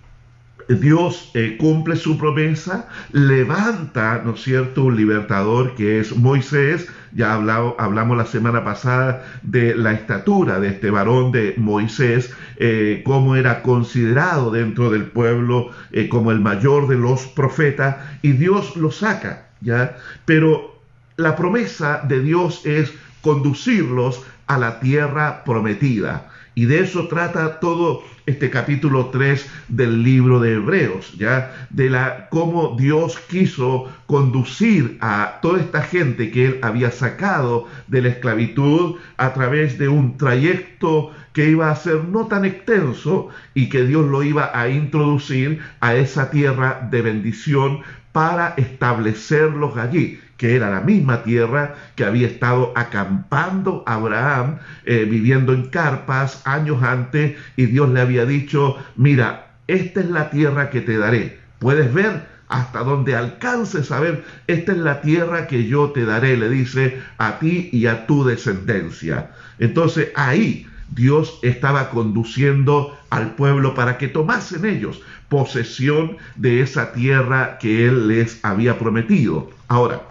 Dios 0.68 1.32
eh, 1.34 1.58
cumple 1.60 1.96
su 1.96 2.18
promesa, 2.18 2.88
levanta, 3.12 4.22
¿no 4.24 4.34
es 4.34 4.42
cierto?, 4.42 4.86
un 4.86 4.96
libertador 4.96 5.76
que 5.76 6.00
es 6.00 6.16
Moisés. 6.16 6.88
Ya 7.14 7.34
hablamos 7.34 8.18
la 8.18 8.26
semana 8.26 8.66
pasada 8.66 9.24
de 9.42 9.74
la 9.74 9.94
estatura 9.94 10.60
de 10.60 10.68
este 10.68 10.90
varón 10.90 11.32
de 11.32 11.54
Moisés, 11.56 12.34
eh, 12.58 13.04
cómo 13.06 13.38
era 13.38 13.62
considerado 13.62 14.52
dentro 14.52 14.90
del 14.90 15.06
pueblo 15.06 15.70
eh, 15.92 16.10
como 16.10 16.32
el 16.32 16.42
mayor 16.42 16.90
de 16.90 16.98
los 16.98 17.28
profetas, 17.28 17.98
y 18.22 18.34
Dios 18.34 18.76
lo 18.76 18.92
saca, 18.92 19.48
¿ya? 19.62 19.96
Pero 20.26 20.82
la 21.16 21.38
promesa 21.38 22.02
de 22.04 22.20
Dios 22.20 22.66
es 22.66 22.92
conducirlos 23.22 24.22
a 24.48 24.58
la 24.58 24.80
tierra 24.82 25.44
prometida. 25.46 26.30
Y 26.58 26.66
de 26.66 26.80
eso 26.80 27.10
trata 27.10 27.60
todo 27.60 28.02
este 28.26 28.50
capítulo 28.50 29.08
3 29.08 29.46
del 29.68 30.04
libro 30.04 30.40
de 30.40 30.54
Hebreos, 30.54 31.14
ya 31.18 31.68
de 31.70 31.90
la 31.90 32.30
cómo 32.30 32.78
Dios 32.80 33.20
quiso 33.30 33.92
conducir 34.08 34.98
a 35.02 35.40
toda 35.42 35.60
esta 35.60 35.82
gente 35.82 36.32
que 36.32 36.46
él 36.46 36.60
había 36.62 36.92
sacado 36.92 37.68
de 37.88 38.02
la 38.02 38.08
esclavitud 38.08 38.96
a 39.18 39.34
través 39.34 39.78
de 39.78 39.90
un 39.90 40.18
trayecto 40.18 41.12
que 41.34 41.50
iba 41.50 41.70
a 41.70 41.76
ser 41.76 42.06
no 42.06 42.28
tan 42.28 42.46
extenso 42.46 43.28
y 43.54 43.68
que 43.68 43.86
Dios 43.86 44.06
lo 44.08 44.24
iba 44.24 44.58
a 44.58 44.70
introducir 44.70 45.60
a 45.82 45.96
esa 45.96 46.32
tierra 46.32 46.88
de 46.90 47.02
bendición 47.02 47.82
para 48.14 48.54
establecerlos 48.56 49.76
allí 49.76 50.22
que 50.38 50.56
era 50.56 50.70
la 50.70 50.82
misma 50.82 51.24
tierra 51.24 51.76
que 51.96 52.04
había 52.04 52.28
estado 52.28 52.74
acampando 52.76 53.84
Abraham, 53.86 54.58
eh, 54.86 55.06
viviendo 55.10 55.54
en 55.54 55.68
carpas 55.68 56.42
años 56.46 56.84
antes, 56.84 57.38
y 57.56 57.66
Dios 57.68 57.90
le 57.90 58.02
había 58.02 58.26
dicho, 58.26 58.78
mira, 58.96 59.48
esta 59.68 60.02
es 60.02 60.10
la 60.10 60.30
tierra 60.30 60.70
que 60.70 60.82
te 60.82 60.98
daré. 60.98 61.40
Puedes 61.60 61.94
ver 61.94 62.36
hasta 62.48 62.80
donde 62.80 63.16
alcances 63.16 63.92
a 63.92 64.00
ver, 64.00 64.24
esta 64.48 64.72
es 64.72 64.78
la 64.78 65.02
tierra 65.02 65.48
que 65.48 65.68
yo 65.68 65.92
te 65.92 66.06
daré, 66.06 66.38
le 66.38 66.50
dice 66.50 67.02
a 67.18 67.40
ti 67.40 67.70
y 67.72 67.88
a 67.88 68.06
tu 68.06 68.24
descendencia. 68.24 69.32
Entonces 69.58 70.10
ahí 70.16 70.68
Dios 70.90 71.40
estaba 71.42 71.90
conduciendo 71.90 72.96
al 73.10 73.36
pueblo 73.36 73.74
para 73.74 73.98
que 73.98 74.08
tomasen 74.08 74.66
ellos 74.66 75.02
posesión 75.30 76.18
de 76.36 76.62
esa 76.62 76.94
tierra 76.94 77.58
que 77.58 77.88
Él 77.88 78.08
les 78.08 78.44
había 78.44 78.78
prometido. 78.78 79.50
Ahora, 79.68 80.02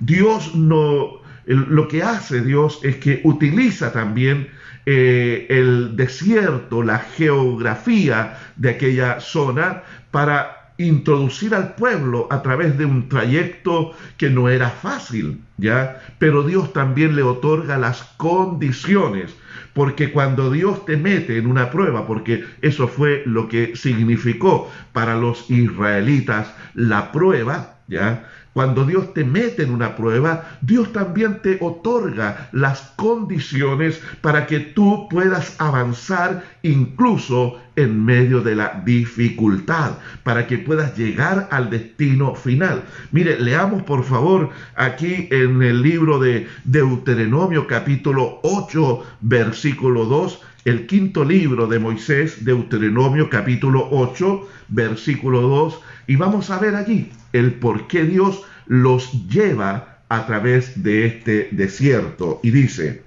Dios 0.00 0.54
no, 0.54 1.20
lo 1.46 1.88
que 1.88 2.02
hace 2.02 2.42
Dios 2.42 2.80
es 2.82 2.96
que 2.96 3.20
utiliza 3.24 3.92
también 3.92 4.48
eh, 4.84 5.46
el 5.48 5.96
desierto, 5.96 6.82
la 6.82 6.98
geografía 6.98 8.38
de 8.56 8.70
aquella 8.70 9.20
zona 9.20 9.82
para 10.10 10.56
introducir 10.78 11.54
al 11.54 11.74
pueblo 11.74 12.28
a 12.30 12.42
través 12.42 12.76
de 12.76 12.84
un 12.84 13.08
trayecto 13.08 13.92
que 14.16 14.30
no 14.30 14.48
era 14.48 14.70
fácil, 14.70 15.40
¿ya? 15.56 16.02
Pero 16.18 16.42
Dios 16.42 16.72
también 16.72 17.16
le 17.16 17.22
otorga 17.22 17.78
las 17.78 18.02
condiciones, 18.16 19.34
porque 19.72 20.12
cuando 20.12 20.50
Dios 20.50 20.84
te 20.84 20.96
mete 20.96 21.38
en 21.38 21.46
una 21.46 21.70
prueba, 21.70 22.06
porque 22.06 22.44
eso 22.60 22.88
fue 22.88 23.22
lo 23.26 23.48
que 23.48 23.74
significó 23.74 24.70
para 24.92 25.16
los 25.16 25.50
israelitas 25.50 26.52
la 26.74 27.10
prueba, 27.10 27.78
¿ya? 27.88 28.28
Cuando 28.56 28.86
Dios 28.86 29.12
te 29.12 29.22
mete 29.22 29.64
en 29.64 29.70
una 29.70 29.96
prueba, 29.96 30.56
Dios 30.62 30.90
también 30.90 31.42
te 31.42 31.58
otorga 31.60 32.48
las 32.52 32.94
condiciones 32.96 34.00
para 34.22 34.46
que 34.46 34.60
tú 34.60 35.08
puedas 35.10 35.56
avanzar 35.58 36.42
incluso 36.62 37.60
en 37.76 38.02
medio 38.02 38.40
de 38.40 38.54
la 38.54 38.82
dificultad, 38.82 39.98
para 40.22 40.46
que 40.46 40.56
puedas 40.56 40.96
llegar 40.96 41.48
al 41.50 41.68
destino 41.68 42.34
final. 42.34 42.84
Mire, 43.12 43.38
leamos 43.38 43.82
por 43.82 44.04
favor 44.04 44.48
aquí 44.74 45.28
en 45.30 45.62
el 45.62 45.82
libro 45.82 46.18
de 46.18 46.48
Deuteronomio 46.64 47.66
capítulo 47.66 48.40
8, 48.42 49.04
versículo 49.20 50.06
2 50.06 50.40
el 50.64 50.86
quinto 50.86 51.24
libro 51.24 51.68
de 51.68 51.78
Moisés, 51.78 52.44
Deuteronomio 52.44 53.30
capítulo 53.30 53.86
8, 53.92 54.48
versículo 54.66 55.42
2, 55.42 55.80
y 56.08 56.16
vamos 56.16 56.50
a 56.50 56.58
ver 56.58 56.74
allí 56.74 57.08
el 57.38 57.54
por 57.54 57.86
qué 57.86 58.04
Dios 58.04 58.42
los 58.66 59.28
lleva 59.28 59.98
a 60.08 60.26
través 60.26 60.82
de 60.82 61.06
este 61.06 61.48
desierto. 61.52 62.40
Y 62.42 62.50
dice, 62.50 63.02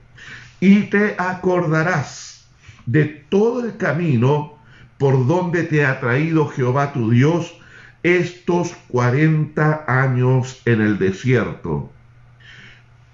y 0.60 0.84
te 0.84 1.16
acordarás 1.18 2.48
de 2.86 3.06
todo 3.06 3.66
el 3.66 3.78
camino 3.78 4.58
por 4.98 5.26
donde 5.28 5.64
te 5.64 5.86
ha 5.86 6.00
traído 6.00 6.48
Jehová 6.48 6.92
tu 6.92 7.10
Dios 7.10 7.56
estos 8.04 8.74
40 8.90 9.86
años 9.88 10.62
en 10.66 10.82
el 10.82 10.98
desierto. 10.98 11.92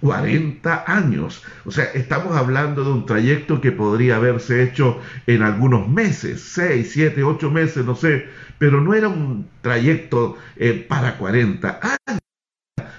40 0.01 0.83
años. 0.87 1.43
O 1.65 1.71
sea, 1.71 1.85
estamos 1.85 2.35
hablando 2.35 2.83
de 2.83 2.91
un 2.91 3.05
trayecto 3.05 3.61
que 3.61 3.71
podría 3.71 4.17
haberse 4.17 4.63
hecho 4.63 4.99
en 5.27 5.41
algunos 5.41 5.87
meses, 5.87 6.41
6, 6.53 6.89
7, 6.91 7.23
8 7.23 7.51
meses, 7.51 7.85
no 7.85 7.95
sé, 7.95 8.27
pero 8.57 8.81
no 8.81 8.93
era 8.93 9.07
un 9.07 9.47
trayecto 9.61 10.37
eh, 10.57 10.85
para 10.87 11.17
40 11.17 11.79
años. 11.81 12.21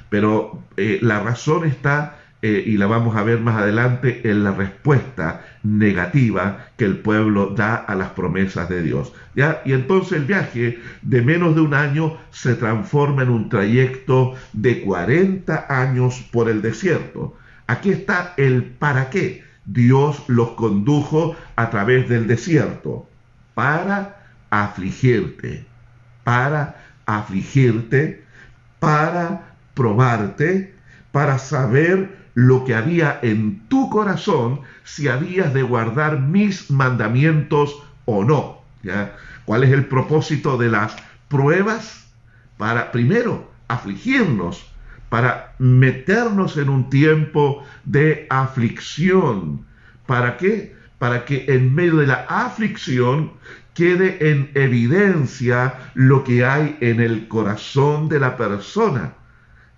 Pero 0.08 0.62
eh, 0.76 0.98
la 1.02 1.20
razón 1.20 1.64
está, 1.66 2.18
eh, 2.48 2.62
y 2.64 2.76
la 2.76 2.86
vamos 2.86 3.16
a 3.16 3.24
ver 3.24 3.40
más 3.40 3.60
adelante, 3.60 4.20
en 4.22 4.44
la 4.44 4.52
respuesta 4.52 5.44
negativa 5.64 6.68
que 6.76 6.84
el 6.84 6.98
pueblo 6.98 7.54
da 7.56 7.74
a 7.74 7.96
las 7.96 8.10
promesas 8.10 8.68
de 8.68 8.82
Dios. 8.82 9.12
Y 9.64 9.72
entonces 9.72 10.12
el 10.12 10.26
viaje 10.26 10.78
de 11.02 11.22
menos 11.22 11.56
de 11.56 11.62
un 11.62 11.74
año 11.74 12.18
se 12.30 12.54
transforma 12.54 13.24
en 13.24 13.30
un 13.30 13.48
trayecto 13.48 14.34
de 14.52 14.82
40 14.82 15.66
años 15.68 16.24
por 16.30 16.48
el 16.48 16.62
desierto. 16.62 17.36
Aquí 17.66 17.90
está 17.90 18.34
el 18.36 18.62
para 18.62 19.10
qué. 19.10 19.42
Dios 19.64 20.22
los 20.28 20.50
condujo 20.50 21.34
a 21.56 21.68
través 21.70 22.08
del 22.08 22.28
desierto 22.28 23.08
para 23.54 24.24
afligirte, 24.50 25.66
para 26.22 26.76
afligirte, 27.06 28.22
para 28.78 29.56
probarte, 29.74 30.76
para 31.10 31.38
saber 31.40 32.25
lo 32.36 32.64
que 32.64 32.74
había 32.74 33.18
en 33.22 33.66
tu 33.68 33.88
corazón, 33.88 34.60
si 34.84 35.08
habías 35.08 35.54
de 35.54 35.62
guardar 35.62 36.20
mis 36.20 36.70
mandamientos 36.70 37.82
o 38.04 38.24
no. 38.24 38.58
¿Cuál 39.46 39.64
es 39.64 39.72
el 39.72 39.86
propósito 39.86 40.58
de 40.58 40.68
las 40.68 40.94
pruebas? 41.28 42.06
Para, 42.58 42.92
primero, 42.92 43.50
afligirnos, 43.68 44.70
para 45.08 45.54
meternos 45.58 46.58
en 46.58 46.68
un 46.68 46.90
tiempo 46.90 47.64
de 47.86 48.26
aflicción. 48.28 49.64
¿Para 50.04 50.36
qué? 50.36 50.76
Para 50.98 51.24
que 51.24 51.46
en 51.48 51.74
medio 51.74 51.96
de 51.96 52.06
la 52.06 52.26
aflicción 52.28 53.32
quede 53.72 54.30
en 54.30 54.50
evidencia 54.54 55.72
lo 55.94 56.22
que 56.22 56.44
hay 56.44 56.76
en 56.82 57.00
el 57.00 57.28
corazón 57.28 58.10
de 58.10 58.20
la 58.20 58.36
persona. 58.36 59.14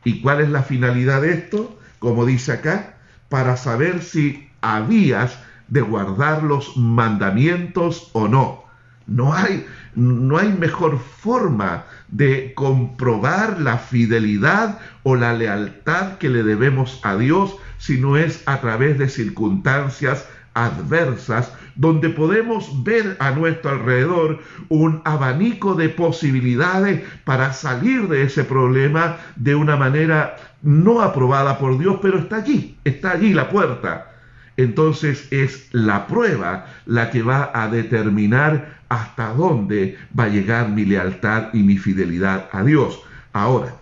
¿Y 0.02 0.20
cuál 0.20 0.40
es 0.40 0.48
la 0.48 0.64
finalidad 0.64 1.22
de 1.22 1.34
esto? 1.34 1.77
Como 1.98 2.26
dice 2.26 2.52
acá, 2.52 2.94
para 3.28 3.56
saber 3.56 4.02
si 4.02 4.48
habías 4.60 5.38
de 5.68 5.80
guardar 5.82 6.42
los 6.42 6.76
mandamientos 6.76 8.10
o 8.12 8.28
no. 8.28 8.64
No 9.06 9.32
hay, 9.32 9.66
no 9.94 10.36
hay 10.36 10.52
mejor 10.52 10.98
forma 10.98 11.84
de 12.08 12.52
comprobar 12.54 13.58
la 13.58 13.78
fidelidad 13.78 14.78
o 15.02 15.16
la 15.16 15.32
lealtad 15.32 16.18
que 16.18 16.28
le 16.28 16.42
debemos 16.42 17.00
a 17.02 17.16
Dios 17.16 17.56
si 17.78 17.98
no 17.98 18.16
es 18.16 18.42
a 18.46 18.60
través 18.60 18.98
de 18.98 19.08
circunstancias 19.08 20.28
adversas 20.52 21.52
donde 21.76 22.10
podemos 22.10 22.82
ver 22.82 23.16
a 23.20 23.30
nuestro 23.30 23.70
alrededor 23.70 24.40
un 24.68 25.00
abanico 25.04 25.74
de 25.74 25.88
posibilidades 25.88 27.04
para 27.24 27.52
salir 27.52 28.08
de 28.08 28.24
ese 28.24 28.42
problema 28.44 29.16
de 29.36 29.54
una 29.54 29.76
manera 29.76 30.36
no 30.62 31.00
aprobada 31.00 31.58
por 31.58 31.78
Dios, 31.78 31.98
pero 32.02 32.18
está 32.18 32.36
allí, 32.36 32.76
está 32.84 33.12
allí 33.12 33.32
la 33.32 33.48
puerta. 33.48 34.12
Entonces 34.56 35.28
es 35.30 35.68
la 35.72 36.06
prueba 36.06 36.66
la 36.86 37.10
que 37.10 37.22
va 37.22 37.50
a 37.54 37.68
determinar 37.68 38.78
hasta 38.88 39.32
dónde 39.34 39.96
va 40.18 40.24
a 40.24 40.28
llegar 40.28 40.70
mi 40.70 40.84
lealtad 40.84 41.48
y 41.52 41.62
mi 41.62 41.78
fidelidad 41.78 42.48
a 42.52 42.64
Dios. 42.64 43.00
Ahora, 43.32 43.74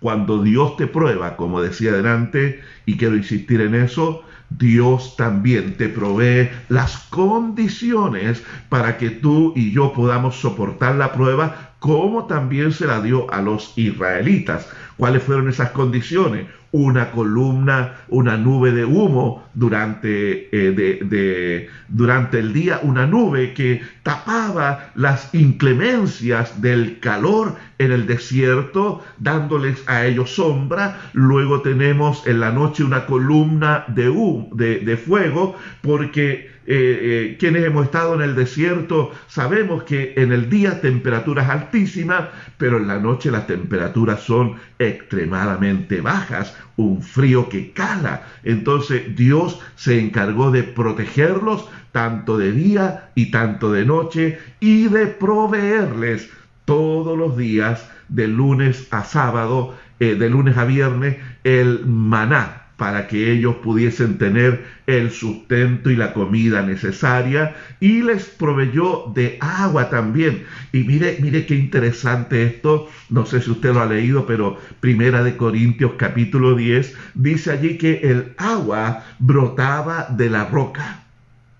cuando 0.00 0.42
Dios 0.42 0.76
te 0.76 0.86
prueba, 0.86 1.36
como 1.36 1.60
decía 1.60 1.90
adelante, 1.90 2.60
y 2.84 2.96
quiero 2.96 3.16
insistir 3.16 3.60
en 3.60 3.74
eso, 3.74 4.22
Dios 4.50 5.16
también 5.16 5.76
te 5.76 5.88
provee 5.88 6.50
las 6.68 6.98
condiciones 7.10 8.44
para 8.68 8.96
que 8.98 9.10
tú 9.10 9.52
y 9.56 9.72
yo 9.72 9.92
podamos 9.92 10.36
soportar 10.36 10.94
la 10.94 11.12
prueba, 11.12 11.65
como 11.86 12.26
también 12.26 12.72
se 12.72 12.84
la 12.84 13.00
dio 13.00 13.32
a 13.32 13.40
los 13.40 13.72
israelitas. 13.78 14.68
¿Cuáles 14.96 15.22
fueron 15.22 15.48
esas 15.48 15.70
condiciones? 15.70 16.48
Una 16.72 17.12
columna, 17.12 17.94
una 18.08 18.36
nube 18.36 18.72
de 18.72 18.84
humo 18.84 19.46
durante, 19.54 20.48
eh, 20.50 21.68
durante 21.86 22.40
el 22.40 22.52
día, 22.52 22.80
una 22.82 23.06
nube 23.06 23.54
que 23.54 23.82
tapaba 24.02 24.90
las 24.96 25.32
inclemencias 25.32 26.60
del 26.60 26.98
calor 26.98 27.54
en 27.78 27.92
el 27.92 28.08
desierto, 28.08 29.04
dándoles 29.18 29.84
a 29.86 30.06
ellos 30.06 30.34
sombra. 30.34 30.98
Luego 31.12 31.60
tenemos 31.60 32.26
en 32.26 32.40
la 32.40 32.50
noche 32.50 32.82
una 32.82 33.06
columna 33.06 33.84
de, 33.86 34.08
humo, 34.08 34.48
de 34.52 34.96
fuego, 34.96 35.54
porque 35.82 36.55
eh, 36.68 36.98
eh, 37.00 37.36
quienes 37.38 37.64
hemos 37.64 37.84
estado 37.84 38.14
en 38.14 38.22
el 38.22 38.34
desierto 38.34 39.12
sabemos 39.28 39.84
que 39.84 40.14
en 40.16 40.32
el 40.32 40.50
día 40.50 40.80
temperaturas 40.80 41.48
altísimas, 41.48 42.28
pero 42.58 42.78
en 42.78 42.88
la 42.88 42.98
noche 42.98 43.30
las 43.30 43.46
temperaturas 43.46 44.20
son 44.20 44.56
extremadamente 44.78 46.00
bajas, 46.00 46.56
un 46.76 47.02
frío 47.02 47.48
que 47.48 47.70
cala. 47.70 48.26
Entonces 48.42 49.14
Dios 49.14 49.60
se 49.76 50.00
encargó 50.00 50.50
de 50.50 50.64
protegerlos 50.64 51.68
tanto 51.92 52.36
de 52.36 52.50
día 52.50 53.10
y 53.14 53.30
tanto 53.30 53.70
de 53.70 53.84
noche 53.84 54.38
y 54.58 54.88
de 54.88 55.06
proveerles 55.06 56.28
todos 56.64 57.16
los 57.16 57.36
días 57.36 57.88
de 58.08 58.26
lunes 58.26 58.88
a 58.90 59.04
sábado, 59.04 59.76
eh, 60.00 60.16
de 60.16 60.28
lunes 60.28 60.56
a 60.56 60.64
viernes, 60.64 61.16
el 61.44 61.86
maná 61.86 62.65
para 62.76 63.08
que 63.08 63.32
ellos 63.32 63.56
pudiesen 63.56 64.18
tener 64.18 64.64
el 64.86 65.10
sustento 65.10 65.90
y 65.90 65.96
la 65.96 66.12
comida 66.12 66.62
necesaria 66.62 67.56
y 67.80 68.02
les 68.02 68.24
proveyó 68.24 69.12
de 69.14 69.38
agua 69.40 69.88
también. 69.88 70.44
Y 70.72 70.84
mire, 70.84 71.16
mire 71.20 71.46
qué 71.46 71.54
interesante 71.54 72.44
esto, 72.44 72.88
no 73.08 73.24
sé 73.24 73.40
si 73.40 73.50
usted 73.50 73.72
lo 73.72 73.80
ha 73.80 73.86
leído, 73.86 74.26
pero 74.26 74.58
Primera 74.80 75.22
de 75.24 75.36
Corintios 75.36 75.92
capítulo 75.96 76.54
10 76.54 76.94
dice 77.14 77.52
allí 77.52 77.78
que 77.78 78.00
el 78.02 78.34
agua 78.36 79.04
brotaba 79.18 80.08
de 80.10 80.28
la 80.28 80.44
roca, 80.44 81.04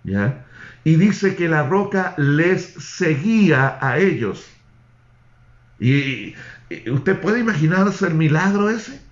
¿ya? 0.04 0.44
Y 0.84 0.96
dice 0.96 1.34
que 1.34 1.48
la 1.48 1.66
roca 1.66 2.14
les 2.16 2.62
seguía 2.62 3.78
a 3.80 3.98
ellos. 3.98 4.46
Y, 5.80 6.34
usted 6.90 7.18
puede 7.20 7.40
imaginarse 7.40 8.06
el 8.06 8.14
milagro 8.14 8.70
ese 8.70 9.05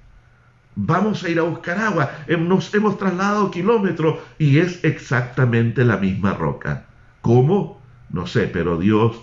vamos 0.76 1.24
a 1.24 1.28
ir 1.28 1.38
a 1.38 1.42
buscar 1.42 1.78
agua, 1.78 2.10
nos 2.38 2.72
hemos 2.74 2.98
trasladado 2.98 3.50
kilómetros 3.50 4.18
y 4.38 4.58
es 4.58 4.82
exactamente 4.84 5.84
la 5.84 5.96
misma 5.96 6.34
roca. 6.34 6.87
¿Cómo? 7.20 7.80
No 8.10 8.26
sé, 8.26 8.48
pero 8.48 8.78
Dios 8.78 9.20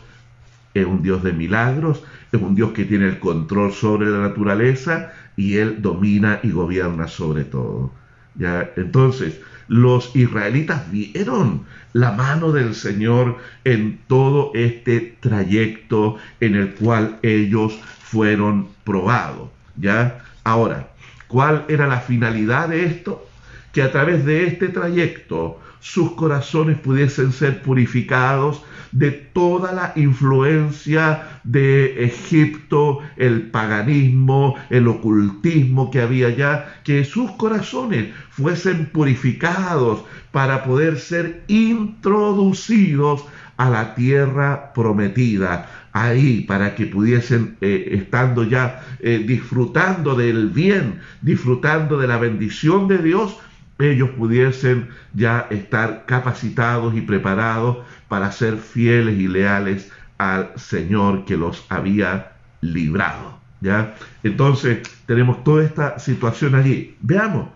es 0.74 0.86
un 0.86 1.02
Dios 1.02 1.24
de 1.24 1.34
milagros, 1.34 2.04
es 2.32 2.42
un 2.42 2.56
Dios 2.56 2.72
que 2.72 2.86
tiene 2.86 3.08
el 3.08 3.20
control 3.20 3.74
sobre 3.74 4.10
la 4.10 4.20
naturaleza 4.20 5.12
y 5.36 5.58
Él 5.58 5.82
domina 5.82 6.40
y 6.44 6.52
gobierna 6.52 7.08
sobre 7.08 7.44
todo. 7.44 7.92
¿Ya? 8.36 8.72
Entonces, 8.78 9.42
los 9.68 10.16
israelitas 10.16 10.90
vieron 10.90 11.66
la 11.94 12.12
mano 12.12 12.52
del 12.52 12.74
Señor 12.74 13.38
en 13.66 14.00
todo 14.08 14.52
este 14.54 15.18
trayecto 15.20 16.18
en 16.40 16.56
el 16.56 16.74
cual 16.76 17.20
ellos 17.22 17.78
fueron 18.00 18.68
probados. 18.86 19.50
¿Ya? 19.76 20.24
Ahora, 20.44 20.91
¿Cuál 21.32 21.64
era 21.70 21.88
la 21.88 22.02
finalidad 22.02 22.68
de 22.68 22.86
esto? 22.86 23.26
Que 23.72 23.82
a 23.82 23.92
través 23.92 24.26
de 24.26 24.48
este 24.48 24.68
trayecto 24.68 25.62
sus 25.80 26.12
corazones 26.12 26.78
pudiesen 26.78 27.32
ser 27.32 27.62
purificados 27.62 28.62
de 28.92 29.12
toda 29.12 29.72
la 29.72 29.94
influencia 29.96 31.40
de 31.46 32.04
Egipto, 32.04 33.00
el 33.16 33.50
paganismo, 33.50 34.56
el 34.70 34.90
ocultismo 34.90 35.90
que 35.90 36.02
había 36.02 36.28
allá, 36.28 36.82
que 36.84 37.06
sus 37.06 37.32
corazones 37.32 38.14
fuesen 38.30 38.88
purificados 38.88 40.04
para 40.34 40.66
poder 40.66 41.00
ser 41.00 41.46
introducidos 41.48 43.24
a 43.62 43.70
la 43.70 43.94
tierra 43.94 44.74
prometida, 44.74 45.70
ahí 45.94 46.42
para 46.42 46.74
que 46.74 46.88
pudiesen, 46.88 47.58
eh, 47.62 47.90
estando 47.92 48.44
ya 48.44 48.82
eh, 49.02 49.24
disfrutando 49.24 50.16
del 50.16 50.50
bien, 50.50 51.00
disfrutando 51.22 52.00
de 52.00 52.08
la 52.08 52.18
bendición 52.18 52.88
de 52.88 52.98
Dios, 52.98 53.38
ellos 53.78 54.10
pudiesen 54.18 54.90
ya 55.14 55.46
estar 55.52 56.06
capacitados 56.08 56.96
y 56.96 57.02
preparados 57.02 57.78
para 58.08 58.32
ser 58.32 58.58
fieles 58.58 59.20
y 59.20 59.28
leales 59.28 59.92
al 60.18 60.54
Señor 60.56 61.26
que 61.26 61.38
los 61.38 61.64
había 61.70 62.32
librado. 62.62 63.38
¿ya? 63.60 63.94
Entonces 64.24 64.80
tenemos 65.06 65.44
toda 65.44 65.64
esta 65.64 66.00
situación 66.00 66.56
allí. 66.56 66.98
Veamos, 67.02 67.50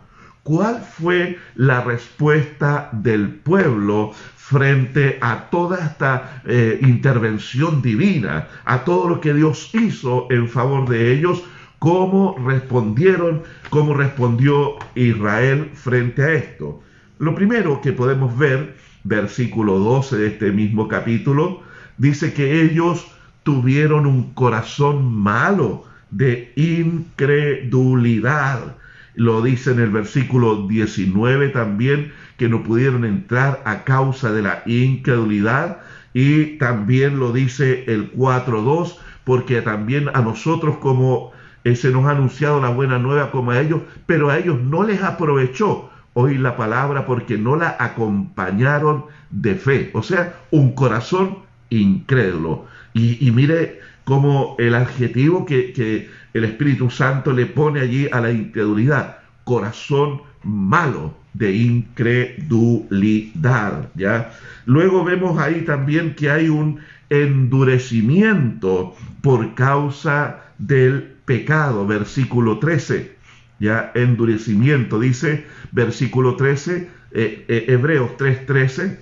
¿cuál 0.44 0.82
fue 0.82 1.40
la 1.56 1.82
respuesta 1.82 2.90
del 2.92 3.28
pueblo 3.30 4.14
frente 4.48 5.18
a 5.22 5.50
toda 5.50 5.84
esta 5.84 6.44
eh, 6.46 6.78
intervención 6.84 7.82
divina, 7.82 8.48
a 8.64 8.84
todo 8.84 9.10
lo 9.10 9.20
que 9.20 9.34
Dios 9.34 9.72
hizo 9.74 10.28
en 10.30 10.48
favor 10.48 10.88
de 10.88 11.14
ellos, 11.14 11.44
cómo 11.80 12.36
respondieron, 12.46 13.42
cómo 13.72 13.96
respondió 13.96 14.76
Israel 14.94 15.72
frente 15.74 16.22
a 16.22 16.34
esto. 16.34 16.84
Lo 17.18 17.34
primero 17.34 17.82
que 17.82 17.92
podemos 17.92 18.38
ver, 18.38 18.76
versículo 19.04 19.80
12 19.80 20.18
de 20.18 20.28
este 20.28 20.52
mismo 20.52 20.88
capítulo, 20.88 21.64
dice 21.98 22.32
que 22.32 22.62
ellos 22.62 23.08
tuvieron 23.42 24.06
un 24.06 24.32
corazón 24.36 25.12
malo 25.12 25.86
de 26.12 26.54
incredulidad. 26.56 28.76
Lo 29.16 29.42
dice 29.42 29.72
en 29.72 29.80
el 29.80 29.90
versículo 29.90 30.68
19 30.68 31.50
también, 31.50 32.12
que 32.38 32.50
no 32.50 32.64
pudieron 32.64 33.06
entrar 33.06 33.62
a 33.66 33.84
causa 33.84 34.32
de 34.32 34.42
la 34.42 34.64
incredulidad. 34.66 35.80
Y 36.14 36.58
también 36.58 37.20
lo 37.20 37.32
dice 37.32 37.86
el 37.88 38.12
4.2, 38.14 38.98
porque 39.24 39.62
también 39.62 40.10
a 40.14 40.22
nosotros 40.22 40.78
como 40.78 41.32
eh, 41.64 41.76
se 41.76 41.92
nos 41.92 42.06
ha 42.06 42.12
anunciado 42.12 42.62
la 42.62 42.70
buena 42.70 43.00
nueva 43.00 43.32
como 43.32 43.52
a 43.52 43.60
ellos, 43.60 43.82
pero 44.06 44.30
a 44.30 44.38
ellos 44.38 44.62
no 44.62 44.84
les 44.84 45.02
aprovechó 45.02 45.90
oír 46.14 46.40
la 46.40 46.56
palabra 46.56 47.06
porque 47.06 47.38
no 47.38 47.56
la 47.56 47.76
acompañaron 47.80 49.06
de 49.32 49.56
fe. 49.56 49.92
O 49.94 50.02
sea, 50.02 50.36
un 50.52 50.74
corazón 50.74 51.40
incrédulo. 51.70 52.66
Y, 52.94 53.30
mire 53.32 53.82
cómo 54.06 54.56
el 54.58 54.76
adjetivo 54.76 55.46
que, 55.46 55.74
que 55.74 56.10
el 56.34 56.46
Espíritu 56.46 56.90
Santo 56.90 57.34
le 57.34 57.46
pone 57.46 57.82
allí 57.82 58.08
a 58.10 58.22
la 58.22 58.32
incredulidad, 58.32 59.18
corazón 59.44 60.22
malo 60.44 61.25
de 61.38 61.54
incredulidad, 61.54 63.90
¿ya? 63.96 64.34
Luego 64.66 65.04
vemos 65.04 65.38
ahí 65.38 65.62
también 65.62 66.16
que 66.16 66.32
hay 66.32 66.50
un 66.50 66.80
endurecimiento 67.10 68.96
por 69.22 69.54
causa 69.54 70.42
del 70.58 71.14
pecado, 71.26 71.86
versículo 71.86 72.58
13. 72.60 73.14
ya 73.58 73.92
endurecimiento, 73.96 75.00
dice 75.00 75.46
versículo 75.72 76.36
13, 76.36 76.90
eh, 77.12 77.46
eh, 77.48 77.66
Hebreos 77.70 78.18
3:13, 78.18 79.00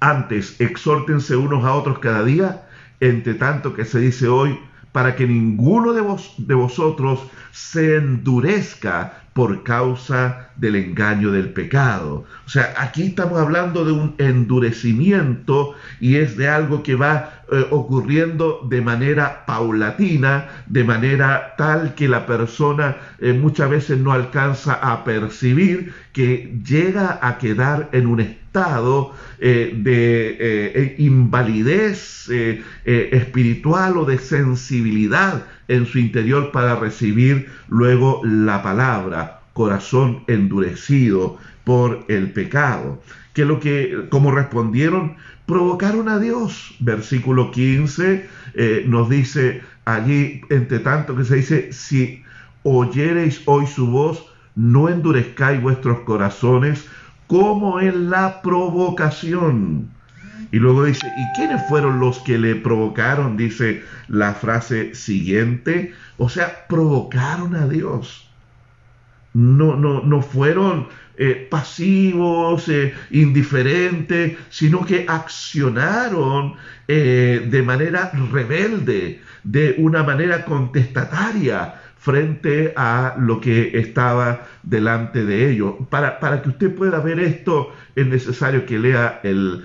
antes 0.00 0.58
exhórtense 0.60 1.36
unos 1.36 1.64
a 1.64 1.74
otros 1.74 1.98
cada 1.98 2.24
día, 2.24 2.62
entre 3.00 3.34
tanto 3.34 3.74
que 3.74 3.84
se 3.84 4.00
dice 4.00 4.28
hoy, 4.28 4.58
para 4.92 5.16
que 5.16 5.26
ninguno 5.26 5.92
de, 5.92 6.00
vos, 6.00 6.34
de 6.38 6.54
vosotros 6.54 7.20
se 7.50 7.96
endurezca 7.96 9.21
por 9.32 9.62
causa 9.62 10.50
del 10.56 10.76
engaño 10.76 11.30
del 11.30 11.52
pecado. 11.52 12.24
O 12.46 12.48
sea, 12.48 12.74
aquí 12.76 13.04
estamos 13.04 13.38
hablando 13.38 13.84
de 13.84 13.92
un 13.92 14.14
endurecimiento 14.18 15.74
y 16.00 16.16
es 16.16 16.36
de 16.36 16.48
algo 16.48 16.82
que 16.82 16.94
va 16.94 17.42
eh, 17.50 17.66
ocurriendo 17.70 18.60
de 18.68 18.82
manera 18.82 19.44
paulatina, 19.46 20.48
de 20.66 20.84
manera 20.84 21.54
tal 21.56 21.94
que 21.94 22.08
la 22.08 22.26
persona 22.26 22.96
eh, 23.18 23.32
muchas 23.32 23.70
veces 23.70 23.98
no 23.98 24.12
alcanza 24.12 24.74
a 24.74 25.04
percibir 25.04 25.94
que 26.12 26.58
llega 26.64 27.18
a 27.22 27.38
quedar 27.38 27.88
en 27.92 28.06
un 28.06 28.20
estado 28.20 28.41
eh, 28.54 29.72
de 29.74 30.94
invalidez 30.98 32.28
espiritual 32.84 33.96
o 33.96 34.04
de 34.04 34.18
sensibilidad 34.18 35.44
en 35.68 35.86
su 35.86 35.98
interior 35.98 36.52
para 36.52 36.76
recibir 36.76 37.48
luego 37.68 38.20
la 38.24 38.62
palabra, 38.62 39.40
corazón 39.52 40.24
endurecido 40.26 41.38
por 41.64 42.04
el 42.08 42.32
pecado. 42.32 43.02
Que 43.32 43.44
lo 43.44 43.60
que, 43.60 44.06
como 44.10 44.30
respondieron, 44.30 45.16
provocaron 45.46 46.08
a 46.08 46.18
Dios. 46.18 46.74
Versículo 46.80 47.50
15 47.50 48.28
eh, 48.54 48.84
nos 48.86 49.08
dice 49.08 49.62
allí, 49.84 50.42
entre 50.50 50.78
tanto 50.80 51.16
que 51.16 51.24
se 51.24 51.36
dice, 51.36 51.72
si 51.72 52.22
oyereis 52.62 53.42
hoy 53.46 53.66
su 53.66 53.86
voz, 53.88 54.26
no 54.54 54.88
endurezcáis 54.88 55.60
vuestros 55.62 56.00
corazones 56.00 56.86
como 57.32 57.80
en 57.80 58.10
la 58.10 58.42
provocación 58.42 59.88
y 60.52 60.58
luego 60.58 60.84
dice, 60.84 61.06
¿y 61.16 61.34
quiénes 61.34 61.62
fueron 61.66 61.98
los 61.98 62.18
que 62.18 62.36
le 62.36 62.54
provocaron? 62.54 63.38
Dice 63.38 63.82
la 64.08 64.34
frase 64.34 64.94
siguiente. 64.94 65.94
O 66.18 66.28
sea, 66.28 66.66
provocaron 66.68 67.56
a 67.56 67.66
Dios. 67.66 68.30
No, 69.32 69.76
no, 69.76 70.02
no 70.02 70.20
fueron 70.20 70.88
eh, 71.16 71.48
pasivos, 71.50 72.68
eh, 72.68 72.92
indiferentes, 73.10 74.36
sino 74.50 74.84
que 74.84 75.06
accionaron 75.08 76.56
eh, 76.86 77.48
de 77.50 77.62
manera 77.62 78.12
rebelde, 78.30 79.22
de 79.42 79.76
una 79.78 80.02
manera 80.02 80.44
contestataria 80.44 81.81
frente 82.02 82.72
a 82.76 83.14
lo 83.16 83.40
que 83.40 83.78
estaba 83.78 84.48
delante 84.64 85.24
de 85.24 85.52
ellos. 85.52 85.74
Para, 85.88 86.18
para 86.18 86.42
que 86.42 86.48
usted 86.48 86.74
pueda 86.74 86.98
ver 86.98 87.20
esto, 87.20 87.72
es 87.94 88.08
necesario 88.08 88.66
que 88.66 88.76
lea 88.76 89.20
el, 89.22 89.64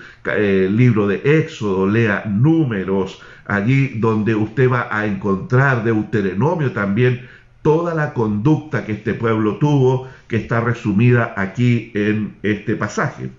libro 0.77 1.07
de 1.07 1.19
Éxodo, 1.23 1.87
lea 1.87 2.25
números, 2.27 3.19
allí 3.47 3.97
donde 3.97 4.35
usted 4.35 4.69
va 4.69 4.87
a 4.91 5.07
encontrar 5.07 5.83
Deuteronomio 5.83 6.73
también 6.73 7.27
toda 7.63 7.95
la 7.95 8.13
conducta 8.13 8.85
que 8.85 8.91
este 8.91 9.15
pueblo 9.15 9.57
tuvo, 9.57 10.07
que 10.27 10.35
está 10.35 10.61
resumida 10.61 11.33
aquí 11.35 11.91
en 11.95 12.35
este 12.43 12.75
pasaje. 12.75 13.31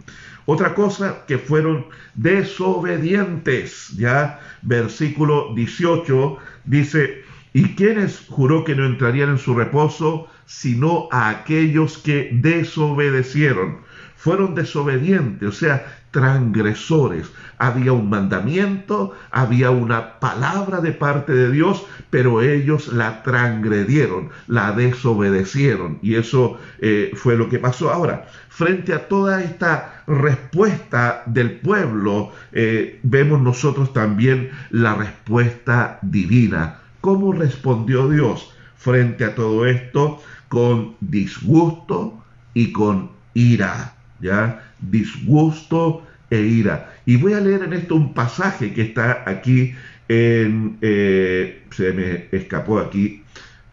Otra 0.45 0.75
cosa 0.75 1.25
que 1.29 1.39
fueron 1.39 1.87
desobedientes, 2.15 3.91
ya 3.97 4.41
versículo 4.63 5.55
18 5.55 6.37
dice, 6.65 7.28
¿Y 7.59 7.75
quiénes 7.75 8.25
juró 8.29 8.62
que 8.62 8.77
no 8.77 8.87
entrarían 8.87 9.31
en 9.31 9.38
su 9.38 9.53
reposo, 9.53 10.29
sino 10.47 11.09
a 11.11 11.29
aquellos 11.29 11.99
que 11.99 12.31
desobedecieron? 12.33 13.79
Fueron 14.14 14.55
desobedientes, 14.55 15.49
o 15.49 15.51
sea, 15.51 15.85
transgresores. 16.12 17.33
Había 17.59 17.92
un 17.92 18.09
mandamiento, 18.11 19.12
había 19.33 19.73
una 19.73 20.21
palabra 20.21 20.81
de 20.81 20.92
parte 20.92 21.33
de 21.33 21.51
Dios, 21.51 21.85
pero 22.11 22.42
ellos 22.42 22.92
la 22.92 23.25
transgredieron, 23.25 24.29
la 24.47 24.71
desobedecieron. 24.71 25.99
Y 26.01 26.14
eso 26.14 26.61
eh, 26.79 27.11
fue 27.16 27.37
lo 27.37 27.49
que 27.49 27.59
pasó. 27.59 27.90
Ahora, 27.90 28.29
frente 28.49 28.94
a 28.94 29.09
toda 29.09 29.42
esta 29.42 30.05
respuesta 30.07 31.25
del 31.27 31.59
pueblo, 31.59 32.31
eh, 32.53 33.01
vemos 33.03 33.42
nosotros 33.42 33.92
también 33.92 34.51
la 34.71 34.94
respuesta 34.94 35.99
divina 36.03 36.83
¿Cómo 37.01 37.33
respondió 37.33 38.09
Dios 38.09 38.53
frente 38.77 39.25
a 39.25 39.35
todo 39.35 39.67
esto? 39.67 40.21
Con 40.49 40.97
disgusto 41.01 42.23
y 42.55 42.73
con 42.73 43.11
ira, 43.35 43.95
¿ya? 44.21 44.73
Disgusto 44.81 46.03
e 46.31 46.41
ira. 46.41 46.95
Y 47.07 47.17
voy 47.17 47.35
a 47.35 47.41
leer 47.41 47.63
en 47.63 47.73
esto 47.73 47.95
un 47.95 48.15
pasaje 48.15 48.73
que 48.73 48.83
está 48.83 49.25
aquí 49.27 49.75
en... 50.09 50.79
Eh, 50.81 51.65
se 51.71 51.93
me 51.93 52.29
escapó 52.33 52.81
aquí, 52.81 53.23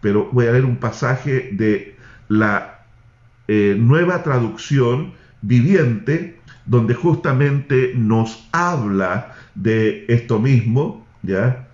pero 0.01 0.29
voy 0.31 0.45
a 0.47 0.51
leer 0.51 0.65
un 0.65 0.77
pasaje 0.77 1.49
de 1.53 1.95
la 2.27 2.85
eh, 3.47 3.75
nueva 3.77 4.23
traducción 4.23 5.13
viviente, 5.41 6.39
donde 6.65 6.93
justamente 6.93 7.93
nos 7.95 8.47
habla 8.51 9.35
de 9.55 10.05
esto 10.07 10.39
mismo, 10.39 11.05
¿ya? 11.23 11.64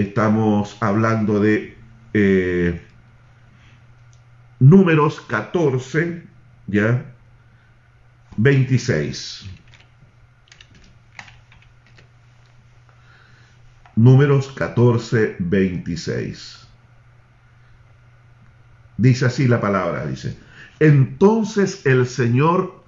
Estamos 0.00 0.76
hablando 0.80 1.40
de 1.40 1.76
eh, 2.14 2.80
números 4.58 5.20
14, 5.20 6.22
¿ya? 6.66 7.04
26. 8.36 9.50
Números 13.96 14.48
14, 14.56 15.36
26. 15.38 16.68
Dice 18.96 19.26
así 19.26 19.48
la 19.48 19.60
palabra, 19.60 20.06
dice. 20.06 20.38
Entonces 20.78 21.84
el 21.86 22.06
Señor 22.06 22.84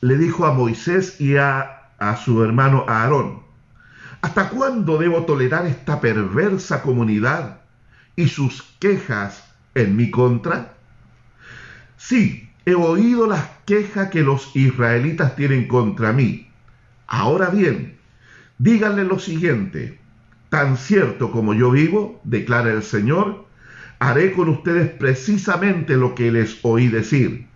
le 0.00 0.16
dijo 0.16 0.46
a 0.46 0.52
Moisés 0.52 1.20
y 1.20 1.36
a, 1.36 1.90
a 1.98 2.16
su 2.16 2.42
hermano 2.44 2.84
Aarón, 2.86 3.45
¿Hasta 4.26 4.48
cuándo 4.48 4.98
debo 4.98 5.24
tolerar 5.24 5.66
esta 5.66 6.00
perversa 6.00 6.82
comunidad 6.82 7.60
y 8.16 8.26
sus 8.26 8.60
quejas 8.80 9.48
en 9.76 9.94
mi 9.94 10.10
contra? 10.10 10.74
Sí, 11.96 12.50
he 12.64 12.74
oído 12.74 13.28
las 13.28 13.48
quejas 13.66 14.10
que 14.10 14.22
los 14.22 14.50
israelitas 14.56 15.36
tienen 15.36 15.68
contra 15.68 16.12
mí. 16.12 16.50
Ahora 17.06 17.50
bien, 17.50 17.98
díganle 18.58 19.04
lo 19.04 19.20
siguiente, 19.20 20.00
tan 20.48 20.76
cierto 20.76 21.30
como 21.30 21.54
yo 21.54 21.70
vivo, 21.70 22.20
declara 22.24 22.72
el 22.72 22.82
Señor, 22.82 23.46
haré 24.00 24.32
con 24.32 24.48
ustedes 24.48 24.90
precisamente 24.90 25.96
lo 25.96 26.16
que 26.16 26.32
les 26.32 26.58
oí 26.62 26.88
decir. 26.88 27.46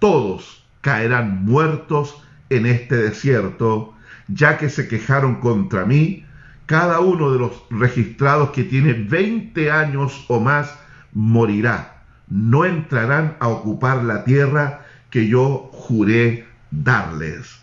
Todos 0.00 0.66
caerán 0.82 1.46
muertos 1.46 2.22
en 2.50 2.66
este 2.66 2.94
desierto 2.96 3.93
ya 4.28 4.58
que 4.58 4.68
se 4.68 4.88
quejaron 4.88 5.36
contra 5.36 5.84
mí, 5.84 6.24
cada 6.66 7.00
uno 7.00 7.32
de 7.32 7.38
los 7.38 7.52
registrados 7.70 8.50
que 8.50 8.64
tiene 8.64 8.94
20 8.94 9.70
años 9.70 10.24
o 10.28 10.40
más 10.40 10.74
morirá. 11.12 12.02
No 12.28 12.64
entrarán 12.64 13.36
a 13.40 13.48
ocupar 13.48 14.02
la 14.04 14.24
tierra 14.24 14.84
que 15.10 15.28
yo 15.28 15.68
juré 15.72 16.46
darles. 16.70 17.60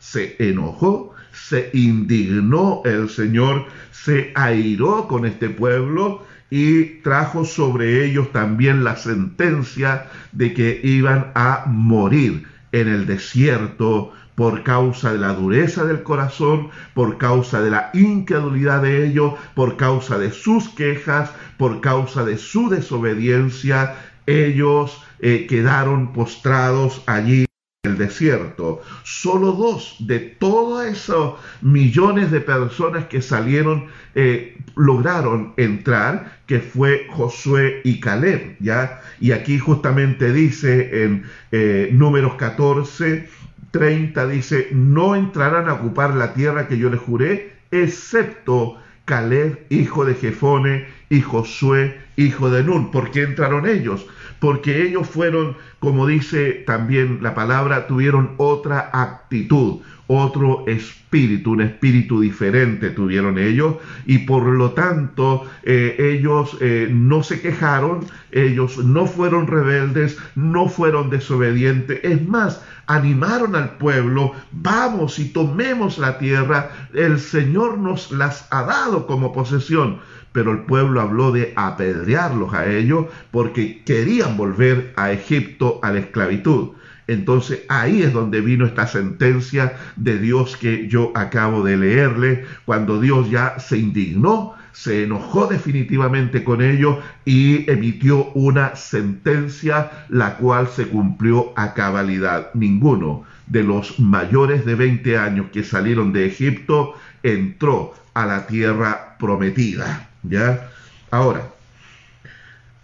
Se 0.00 0.36
enojó, 0.38 1.14
se 1.32 1.70
indignó 1.72 2.82
el 2.84 3.08
Señor, 3.08 3.66
se 3.90 4.32
airó 4.34 5.06
con 5.06 5.26
este 5.26 5.48
pueblo 5.48 6.26
y 6.50 7.00
trajo 7.02 7.44
sobre 7.44 8.04
ellos 8.04 8.32
también 8.32 8.84
la 8.84 8.96
sentencia 8.96 10.06
de 10.32 10.54
que 10.54 10.80
iban 10.82 11.30
a 11.34 11.64
morir 11.66 12.46
en 12.72 12.88
el 12.88 13.06
desierto 13.06 14.12
por 14.38 14.62
causa 14.62 15.12
de 15.12 15.18
la 15.18 15.34
dureza 15.34 15.84
del 15.84 16.04
corazón, 16.04 16.68
por 16.94 17.18
causa 17.18 17.60
de 17.60 17.70
la 17.70 17.90
incredulidad 17.92 18.82
de 18.82 19.04
ellos, 19.04 19.32
por 19.56 19.76
causa 19.76 20.16
de 20.16 20.30
sus 20.30 20.68
quejas, 20.68 21.32
por 21.56 21.80
causa 21.80 22.24
de 22.24 22.38
su 22.38 22.68
desobediencia, 22.68 23.96
ellos 24.26 25.02
eh, 25.18 25.48
quedaron 25.48 26.12
postrados 26.12 27.02
allí 27.06 27.46
en 27.82 27.90
el 27.90 27.98
desierto. 27.98 28.80
Solo 29.02 29.50
dos 29.50 29.96
de 29.98 30.20
todos 30.20 30.86
esos 30.86 31.34
millones 31.60 32.30
de 32.30 32.40
personas 32.40 33.06
que 33.06 33.22
salieron 33.22 33.86
eh, 34.14 34.56
lograron 34.76 35.54
entrar, 35.56 36.42
que 36.46 36.60
fue 36.60 37.08
Josué 37.10 37.80
y 37.82 37.98
Caleb, 37.98 38.56
¿ya? 38.60 39.00
Y 39.18 39.32
aquí 39.32 39.58
justamente 39.58 40.32
dice 40.32 41.02
en 41.02 41.24
eh, 41.50 41.88
números 41.92 42.34
14, 42.34 43.28
30 43.70 44.26
dice, 44.28 44.68
no 44.72 45.14
entrarán 45.16 45.68
a 45.68 45.74
ocupar 45.74 46.14
la 46.14 46.34
tierra 46.34 46.68
que 46.68 46.78
yo 46.78 46.90
les 46.90 47.00
juré, 47.00 47.52
excepto 47.70 48.78
Caleb, 49.04 49.66
hijo 49.70 50.04
de 50.04 50.14
Jefone, 50.14 50.86
y 51.10 51.20
Josué, 51.22 51.98
hijo 52.16 52.50
de 52.50 52.62
Nun. 52.62 52.90
¿Por 52.90 53.10
qué 53.10 53.22
entraron 53.22 53.66
ellos? 53.66 54.06
Porque 54.40 54.82
ellos 54.82 55.08
fueron, 55.08 55.56
como 55.78 56.06
dice 56.06 56.64
también 56.66 57.20
la 57.22 57.34
palabra, 57.34 57.86
tuvieron 57.86 58.34
otra 58.36 58.90
actitud, 58.92 59.80
otro 60.06 60.64
espíritu, 60.66 61.52
un 61.52 61.60
espíritu 61.60 62.20
diferente 62.20 62.90
tuvieron 62.90 63.38
ellos 63.38 63.76
y 64.06 64.18
por 64.18 64.44
lo 64.44 64.72
tanto 64.72 65.46
eh, 65.62 65.96
ellos 65.98 66.56
eh, 66.60 66.88
no 66.90 67.22
se 67.22 67.40
quejaron, 67.40 68.06
ellos 68.30 68.78
no 68.84 69.06
fueron 69.06 69.46
rebeldes, 69.46 70.18
no 70.34 70.68
fueron 70.68 71.10
desobedientes, 71.10 72.00
es 72.02 72.26
más, 72.26 72.64
animaron 72.88 73.54
al 73.54 73.76
pueblo, 73.76 74.32
vamos 74.50 75.18
y 75.18 75.26
tomemos 75.26 75.98
la 75.98 76.18
tierra, 76.18 76.70
el 76.94 77.20
Señor 77.20 77.78
nos 77.78 78.10
las 78.10 78.48
ha 78.50 78.62
dado 78.62 79.06
como 79.06 79.32
posesión. 79.32 80.00
Pero 80.32 80.52
el 80.52 80.60
pueblo 80.60 81.00
habló 81.00 81.32
de 81.32 81.52
apedrearlos 81.56 82.52
a 82.52 82.66
ellos 82.66 83.06
porque 83.30 83.82
querían 83.84 84.36
volver 84.36 84.92
a 84.96 85.12
Egipto 85.12 85.80
a 85.82 85.92
la 85.92 86.00
esclavitud. 86.00 86.70
Entonces 87.06 87.60
ahí 87.68 88.02
es 88.02 88.12
donde 88.12 88.40
vino 88.42 88.66
esta 88.66 88.86
sentencia 88.86 89.76
de 89.96 90.18
Dios 90.18 90.56
que 90.56 90.88
yo 90.88 91.12
acabo 91.14 91.62
de 91.62 91.76
leerle, 91.78 92.44
cuando 92.66 93.00
Dios 93.00 93.30
ya 93.30 93.58
se 93.58 93.78
indignó, 93.78 94.57
se 94.72 95.04
enojó 95.04 95.46
definitivamente 95.46 96.44
con 96.44 96.62
ellos 96.62 96.98
y 97.24 97.70
emitió 97.70 98.30
una 98.34 98.76
sentencia 98.76 100.06
la 100.08 100.36
cual 100.36 100.68
se 100.68 100.86
cumplió 100.88 101.52
a 101.56 101.74
cabalidad. 101.74 102.50
Ninguno 102.54 103.24
de 103.46 103.62
los 103.62 103.98
mayores 103.98 104.64
de 104.64 104.74
20 104.74 105.18
años 105.18 105.46
que 105.52 105.64
salieron 105.64 106.12
de 106.12 106.26
Egipto 106.26 106.94
entró 107.22 107.94
a 108.14 108.26
la 108.26 108.46
tierra 108.46 109.16
prometida. 109.18 110.08
¿Ya? 110.22 110.68
Ahora, 111.10 111.48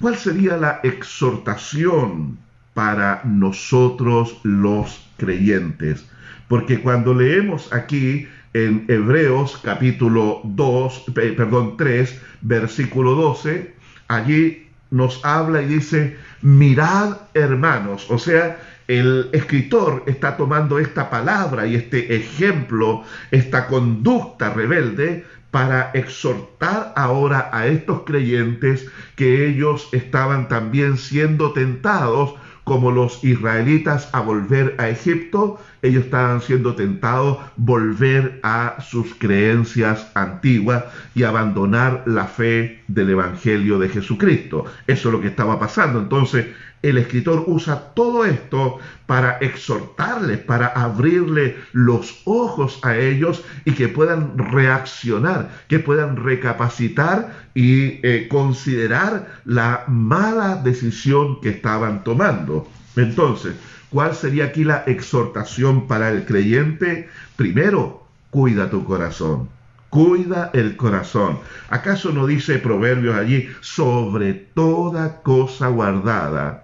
¿cuál 0.01 0.17
sería 0.17 0.57
la 0.57 0.81
exhortación 0.83 2.39
para 2.75 3.23
nosotros 3.25 4.41
los 4.43 5.01
creyentes. 5.17 6.05
Porque 6.49 6.81
cuando 6.81 7.15
leemos 7.15 7.73
aquí 7.73 8.29
en 8.55 8.85
Hebreos 8.89 9.61
capítulo 9.63 10.41
2, 10.45 11.07
perdón, 11.13 11.77
3, 11.77 12.21
versículo 12.41 13.15
12, 13.17 13.75
allí 14.09 14.69
nos 14.91 15.25
habla 15.25 15.61
y 15.61 15.67
dice, 15.67 16.17
mirad 16.41 17.19
hermanos, 17.35 18.09
o 18.11 18.19
sea, 18.19 18.61
el 18.87 19.29
escritor 19.33 20.05
está 20.07 20.37
tomando 20.37 20.79
esta 20.79 21.11
palabra 21.11 21.67
y 21.67 21.75
este 21.75 22.15
ejemplo, 22.15 23.03
esta 23.31 23.67
conducta 23.67 24.51
rebelde, 24.55 25.25
para 25.51 25.91
exhortar 25.95 26.93
ahora 26.97 27.49
a 27.53 27.69
estos 27.69 28.03
creyentes 28.05 28.89
que 29.15 29.47
ellos 29.47 29.89
estaban 29.93 30.49
también 30.49 30.97
siendo 30.97 31.53
tentados 31.53 32.35
como 32.65 32.91
los 32.91 33.23
israelitas 33.23 34.09
a 34.13 34.21
volver 34.21 34.75
a 34.79 34.89
Egipto, 34.89 35.61
ellos 35.83 36.05
estaban 36.05 36.41
siendo 36.41 36.75
tentados 36.75 37.39
volver 37.57 38.41
a 38.43 38.79
sus 38.81 39.15
creencias 39.15 40.11
antiguas 40.15 40.85
y 41.15 41.25
abandonar 41.25 42.03
la 42.07 42.25
fe 42.25 42.83
del 42.89 43.11
Evangelio 43.11 43.79
de 43.79 43.91
Jesucristo. 43.91 44.65
Eso 44.87 45.09
es 45.09 45.13
lo 45.13 45.21
que 45.21 45.29
estaba 45.29 45.59
pasando. 45.59 45.99
Entonces, 46.01 46.47
el 46.85 46.99
escritor 46.99 47.45
usa 47.47 47.95
todo 47.95 48.27
esto 48.27 48.79
para 49.07 49.39
exhortarles, 49.39 50.39
para 50.39 50.67
abrirle 50.67 51.57
los 51.73 52.21
ojos 52.25 52.79
a 52.83 52.97
ellos 52.97 53.43
y 53.65 53.73
que 53.73 53.89
puedan 53.89 54.37
reaccionar, 54.37 55.51
que 55.67 55.79
puedan 55.79 56.17
recapacitar 56.17 57.49
y 57.55 58.01
eh, 58.07 58.29
considerar 58.31 59.41
la 59.47 59.85
mala 59.89 60.57
decisión 60.57 61.41
que 61.41 61.49
estaban 61.51 62.05
tomando. 62.05 62.69
Entonces, 62.97 63.55
¿cuál 63.89 64.15
sería 64.15 64.45
aquí 64.45 64.63
la 64.63 64.85
exhortación 64.87 65.87
para 65.87 66.11
el 66.11 66.27
creyente? 66.27 67.09
Primero, 67.37 68.05
cuida 68.29 68.69
tu 68.69 68.85
corazón. 68.85 69.49
Cuida 69.89 70.51
el 70.53 70.77
corazón. 70.77 71.39
¿Acaso 71.71 72.11
no 72.11 72.27
dice 72.27 72.59
Proverbios 72.59 73.17
allí, 73.17 73.49
sobre 73.61 74.35
toda 74.35 75.23
cosa 75.23 75.69
guardada, 75.69 76.64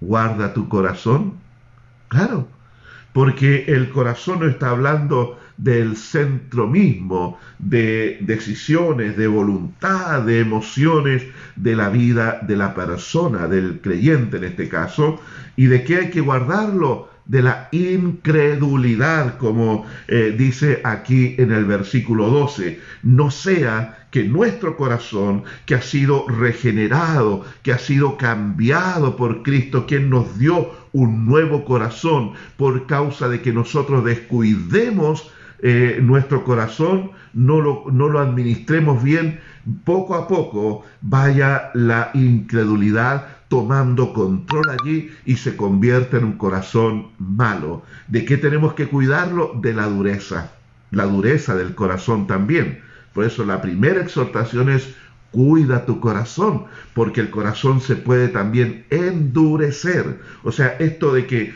guarda 0.00 0.52
tu 0.54 0.68
corazón? 0.68 1.34
Claro, 2.08 2.48
porque 3.12 3.64
el 3.68 3.90
corazón 3.90 4.40
no 4.40 4.46
está 4.46 4.70
hablando 4.70 5.38
del 5.56 5.96
centro 5.96 6.66
mismo, 6.66 7.38
de 7.58 8.18
decisiones, 8.22 9.16
de 9.16 9.26
voluntad, 9.26 10.22
de 10.22 10.40
emociones 10.40 11.24
de 11.56 11.76
la 11.76 11.90
vida 11.90 12.40
de 12.42 12.56
la 12.56 12.74
persona, 12.74 13.46
del 13.46 13.80
creyente 13.80 14.38
en 14.38 14.44
este 14.44 14.68
caso, 14.68 15.20
y 15.56 15.66
de 15.66 15.84
qué 15.84 15.96
hay 15.96 16.10
que 16.10 16.20
guardarlo 16.20 17.10
de 17.26 17.42
la 17.42 17.68
incredulidad, 17.70 19.36
como 19.36 19.86
eh, 20.08 20.34
dice 20.36 20.80
aquí 20.82 21.36
en 21.38 21.52
el 21.52 21.64
versículo 21.64 22.28
12, 22.28 22.80
no 23.02 23.30
sea 23.30 23.99
que 24.10 24.24
nuestro 24.24 24.76
corazón, 24.76 25.44
que 25.66 25.74
ha 25.74 25.82
sido 25.82 26.26
regenerado, 26.28 27.44
que 27.62 27.72
ha 27.72 27.78
sido 27.78 28.16
cambiado 28.16 29.16
por 29.16 29.42
Cristo, 29.42 29.86
quien 29.86 30.10
nos 30.10 30.38
dio 30.38 30.70
un 30.92 31.26
nuevo 31.26 31.64
corazón 31.64 32.32
por 32.56 32.86
causa 32.86 33.28
de 33.28 33.40
que 33.40 33.52
nosotros 33.52 34.04
descuidemos 34.04 35.30
eh, 35.62 35.98
nuestro 36.02 36.42
corazón, 36.44 37.12
no 37.32 37.60
lo, 37.60 37.84
no 37.92 38.08
lo 38.08 38.18
administremos 38.18 39.02
bien, 39.02 39.40
poco 39.84 40.14
a 40.14 40.26
poco 40.26 40.84
vaya 41.00 41.70
la 41.74 42.10
incredulidad 42.14 43.26
tomando 43.48 44.12
control 44.12 44.70
allí 44.70 45.10
y 45.26 45.36
se 45.36 45.56
convierte 45.56 46.16
en 46.16 46.24
un 46.24 46.38
corazón 46.38 47.08
malo. 47.18 47.82
¿De 48.08 48.24
qué 48.24 48.36
tenemos 48.36 48.74
que 48.74 48.86
cuidarlo? 48.86 49.52
De 49.60 49.74
la 49.74 49.86
dureza, 49.86 50.52
la 50.92 51.04
dureza 51.04 51.54
del 51.54 51.74
corazón 51.74 52.26
también. 52.26 52.80
Por 53.12 53.24
eso 53.24 53.44
la 53.44 53.60
primera 53.60 54.00
exhortación 54.00 54.70
es 54.70 54.94
cuida 55.30 55.86
tu 55.86 56.00
corazón, 56.00 56.64
porque 56.94 57.20
el 57.20 57.30
corazón 57.30 57.80
se 57.80 57.96
puede 57.96 58.28
también 58.28 58.84
endurecer. 58.90 60.20
O 60.42 60.52
sea, 60.52 60.68
esto 60.78 61.12
de 61.12 61.26
que 61.26 61.54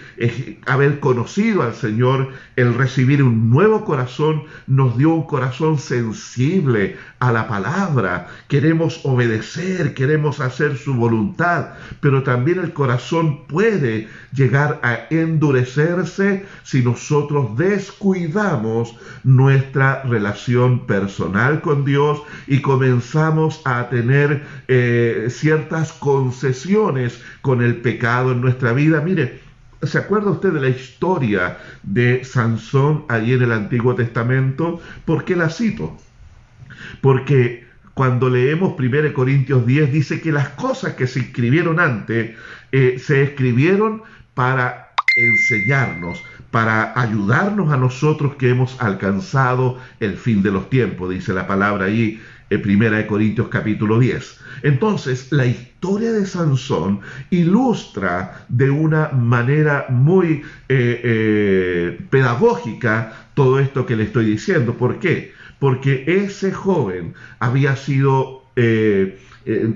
haber 0.67 1.01
conocido 1.01 1.63
al 1.63 1.75
Señor, 1.75 2.31
el 2.57 2.75
recibir 2.75 3.23
un 3.23 3.51
nuevo 3.51 3.85
corazón, 3.85 4.45
nos 4.67 4.97
dio 4.97 5.11
un 5.11 5.27
corazón 5.27 5.79
sensible 5.79 6.97
a 7.29 7.33
la 7.33 7.49
palabra. 7.49 8.29
Queremos 8.49 9.01
obedecer, 9.05 9.95
queremos 9.95 10.41
hacer 10.41 10.77
su 10.77 10.95
voluntad, 10.95 11.71
pero 12.01 12.23
también 12.23 12.59
el 12.59 12.73
corazón 12.73 13.47
puede 13.47 14.09
llegar 14.33 14.81
a 14.83 15.07
endurecerse 15.11 16.45
si 16.65 16.83
nosotros 16.83 17.57
descuidamos 17.57 18.97
nuestra 19.23 20.03
relación 20.03 20.87
personal 20.87 21.63
con 21.63 21.85
Dios 21.85 22.23
y 22.47 22.61
comenzamos 22.61 23.63
a 23.65 23.89
tener 23.89 24.45
eh, 24.69 25.29
ciertas 25.31 25.93
concesiones 25.93 27.23
con 27.41 27.63
el 27.63 27.77
pecado 27.77 28.33
en 28.33 28.43
nuestra 28.43 28.73
vida. 28.75 29.01
Mire, 29.01 29.41
¿se 29.83 29.99
acuerda 29.99 30.31
usted 30.31 30.53
de 30.53 30.61
la 30.61 30.69
historia 30.69 31.59
de 31.83 32.23
Sansón 32.25 33.05
allí 33.09 33.33
en 33.33 33.43
el 33.45 33.53
Antiguo 33.53 33.95
Testamento? 33.95 34.81
¿Por 35.07 35.25
qué 35.25 35.37
la 35.37 35.49
cito? 35.49 35.97
Porque 37.05 37.67
cuando 37.93 38.31
leemos 38.31 38.81
1 38.81 39.13
Corintios 39.13 39.67
10 39.67 39.93
dice 39.93 40.23
que 40.23 40.33
las 40.33 40.49
cosas 40.49 40.95
que 40.95 41.07
se 41.07 41.21
escribieron 41.21 41.79
antes 41.79 42.35
eh, 42.73 42.99
se 42.99 43.23
escribieron 43.23 44.03
para 44.33 44.95
enseñarnos, 45.15 46.25
para 46.51 46.99
ayudarnos 46.99 47.71
a 47.71 47.77
nosotros 47.77 48.37
que 48.37 48.49
hemos 48.49 48.81
alcanzado 48.81 49.79
el 50.01 50.17
fin 50.17 50.43
de 50.43 50.51
los 50.51 50.71
tiempos, 50.71 51.11
dice 51.11 51.35
la 51.35 51.47
palabra 51.47 51.85
ahí 51.85 52.23
en 52.49 52.63
Primera 52.63 52.97
de 52.97 53.07
Corintios 53.07 53.49
capítulo 53.49 53.99
10. 53.99 54.41
Entonces, 54.63 55.31
la 55.31 55.45
historia 55.45 56.11
de 56.11 56.25
Sansón 56.25 57.01
ilustra 57.29 58.47
de 58.49 58.71
una 58.71 59.11
manera 59.11 59.89
muy 59.91 60.43
eh, 60.71 61.01
eh, 61.05 62.01
pedagógica 62.09 63.29
todo 63.35 63.59
esto 63.61 63.85
que 63.85 63.95
le 63.95 64.05
estoy 64.05 64.25
diciendo. 64.25 64.73
¿Por 64.73 64.99
qué? 65.01 65.35
Porque 65.59 66.05
ese 66.07 66.53
joven 66.53 67.15
había 67.39 67.77
sido... 67.77 68.43
Eh, 68.57 69.19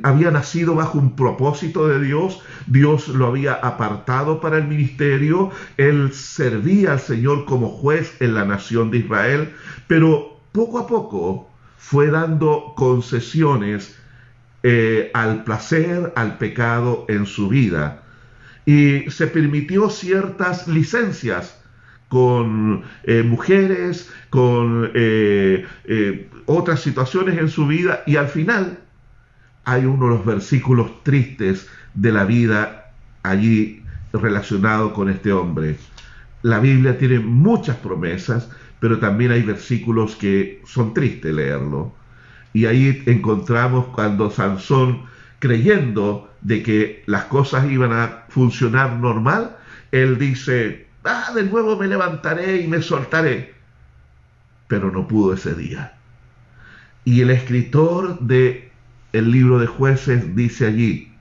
había 0.03 0.31
nacido 0.31 0.75
bajo 0.75 0.99
un 0.99 1.14
propósito 1.14 1.88
de 1.88 2.01
Dios, 2.01 2.41
Dios 2.67 3.09
lo 3.09 3.27
había 3.27 3.53
apartado 3.53 4.41
para 4.41 4.57
el 4.57 4.67
ministerio, 4.67 5.51
él 5.77 6.12
servía 6.14 6.93
al 6.93 7.01
Señor 7.01 7.45
como 7.45 7.69
juez 7.69 8.17
en 8.21 8.33
la 8.33 8.47
nación 8.47 8.91
de 8.91 8.99
Israel, 8.99 9.53
pero 9.87 10.41
poco 10.53 10.79
a 10.79 10.87
poco 10.87 11.51
fue 11.77 12.11
dando 12.11 12.73
concesiones 12.77 13.97
eh, 14.62 15.11
al 15.14 15.45
placer, 15.45 16.12
al 16.17 16.37
pecado 16.38 17.05
en 17.09 17.27
su 17.27 17.49
vida. 17.49 18.03
Y 18.67 19.11
se 19.11 19.27
permitió 19.29 19.88
ciertas 19.88 20.67
licencias 20.69 21.59
con 22.09 22.83
eh, 23.05 23.23
mujeres, 23.23 24.11
con 24.31 24.90
eh, 24.94 25.66
otras 26.47 26.81
situaciones 26.81 27.38
en 27.38 27.49
su 27.49 27.66
vida 27.66 28.03
y 28.07 28.16
al 28.16 28.29
final 28.29 28.79
hay 29.64 29.85
uno 29.85 30.07
de 30.07 30.14
los 30.14 30.25
versículos 30.25 31.05
tristes 31.05 31.68
de 31.92 32.11
la 32.11 32.25
vida 32.25 32.92
allí 33.23 33.83
relacionado 34.12 34.94
con 34.94 35.11
este 35.11 35.33
hombre. 35.33 35.77
La 36.42 36.59
Biblia 36.61 36.97
tiene 36.97 37.18
muchas 37.18 37.77
promesas, 37.77 38.49
pero 38.81 38.99
también 38.99 39.33
hay 39.33 39.42
versículos 39.42 40.16
que 40.16 40.62
son 40.66 40.94
tristes 40.94 41.35
leerlo. 41.35 41.92
Y 42.55 42.64
ahí 42.64 43.03
encontramos 43.07 43.87
cuando 43.88 44.31
Sansón, 44.31 45.03
creyendo 45.38 46.33
de 46.40 46.62
que 46.62 47.03
las 47.07 47.25
cosas 47.25 47.71
iban 47.71 47.92
a 47.92 48.25
funcionar 48.29 48.97
normal, 48.97 49.57
él 49.92 50.18
dice, 50.18 50.88
ah, 51.05 51.33
de 51.35 51.45
nuevo 51.45 51.77
me 51.77 51.87
levantaré 51.87 52.63
y 52.63 52.69
me 52.69 52.83
soltaré. 52.83 53.55
Pero 54.67 54.91
no 54.91 55.09
pudo 55.09 55.35
ese 55.35 55.55
día. 55.55 55.95
Y 57.05 57.23
el 57.23 57.31
escritor 57.31 58.21
de 58.21 58.71
el 59.13 59.31
libro 59.31 59.59
de 59.59 59.67
jueces 59.67 60.37
dice 60.37 60.67
allí, 60.67 61.13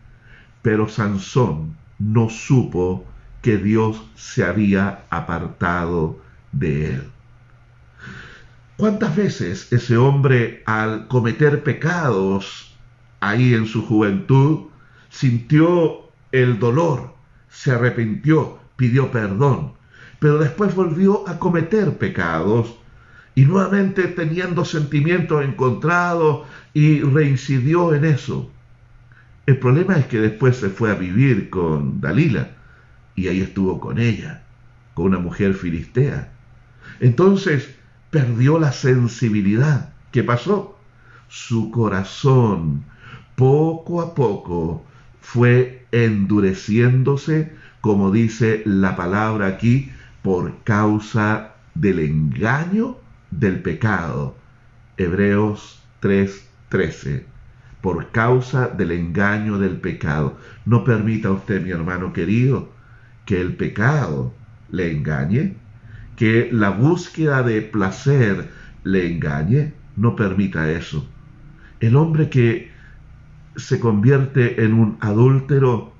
pero 0.62 0.90
Sansón 0.90 1.78
no 2.00 2.30
supo 2.30 3.06
que 3.42 3.58
Dios 3.58 4.04
se 4.16 4.44
había 4.44 5.06
apartado 5.10 6.20
de 6.52 6.96
él. 6.96 7.10
¿Cuántas 8.76 9.16
veces 9.16 9.72
ese 9.72 9.98
hombre 9.98 10.62
al 10.66 11.08
cometer 11.08 11.64
pecados 11.64 12.76
ahí 13.22 13.54
en 13.54 13.66
su 13.66 13.86
juventud 13.86 14.68
sintió 15.10 16.12
el 16.32 16.60
dolor, 16.60 17.16
se 17.50 17.72
arrepintió, 17.72 18.60
pidió 18.78 19.12
perdón, 19.12 19.74
pero 20.20 20.40
después 20.40 20.74
volvió 20.74 21.28
a 21.28 21.38
cometer 21.38 21.98
pecados 21.98 22.76
y 23.36 23.46
nuevamente 23.46 24.04
teniendo 24.04 24.66
sentimientos 24.66 25.44
encontrados 25.44 26.48
y 26.74 27.02
reincidió 27.02 27.94
en 27.94 28.06
eso? 28.06 28.50
El 29.46 29.58
problema 29.60 29.98
es 29.98 30.06
que 30.08 30.20
después 30.20 30.58
se 30.58 30.70
fue 30.70 30.92
a 30.92 30.96
vivir 30.96 31.50
con 31.50 32.02
Dalila 32.02 32.52
y 33.16 33.28
ahí 33.28 33.42
estuvo 33.42 33.80
con 33.80 34.00
ella, 34.00 34.44
con 34.94 35.08
una 35.08 35.20
mujer 35.20 35.54
filistea. 35.54 36.32
Entonces 37.00 37.76
perdió 38.12 38.60
la 38.60 38.72
sensibilidad. 38.72 39.94
¿Qué 40.12 40.24
pasó? 40.24 40.78
Su 41.28 41.72
corazón 41.72 42.84
poco 43.36 44.02
a 44.02 44.16
poco 44.16 44.84
fue 45.22 45.86
endureciéndose, 45.92 47.54
como 47.88 48.12
dice 48.12 48.64
la 48.66 48.98
palabra 48.98 49.48
aquí, 49.48 49.94
por 50.22 50.62
causa 50.66 51.54
del 51.74 52.00
engaño 52.00 52.98
del 53.32 53.62
pecado. 53.62 54.36
Hebreos 54.98 55.82
3:13 56.02 57.24
por 57.80 58.12
causa 58.12 58.68
del 58.68 58.92
engaño 58.92 59.58
del 59.58 59.78
pecado. 59.78 60.38
No 60.66 60.84
permita 60.84 61.32
usted, 61.32 61.64
mi 61.64 61.72
hermano 61.72 62.12
querido, 62.12 62.74
que 63.24 63.40
el 63.40 63.56
pecado 63.56 64.34
le 64.70 64.92
engañe, 64.92 65.56
que 66.18 66.50
la 66.52 66.72
búsqueda 66.72 67.42
de 67.42 67.62
placer 67.62 68.50
le 68.84 69.14
engañe. 69.14 69.74
No 69.96 70.18
permita 70.18 70.70
eso. 70.70 71.08
El 71.80 71.96
hombre 71.96 72.30
que 72.30 72.70
se 73.56 73.80
convierte 73.80 74.62
en 74.66 74.74
un 74.74 74.98
adúltero 75.00 75.94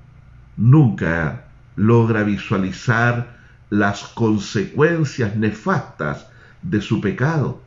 nunca 0.58 1.47
logra 1.78 2.22
visualizar 2.24 3.38
las 3.70 4.02
consecuencias 4.02 5.34
nefastas 5.36 6.26
de 6.62 6.82
su 6.82 7.00
pecado 7.00 7.62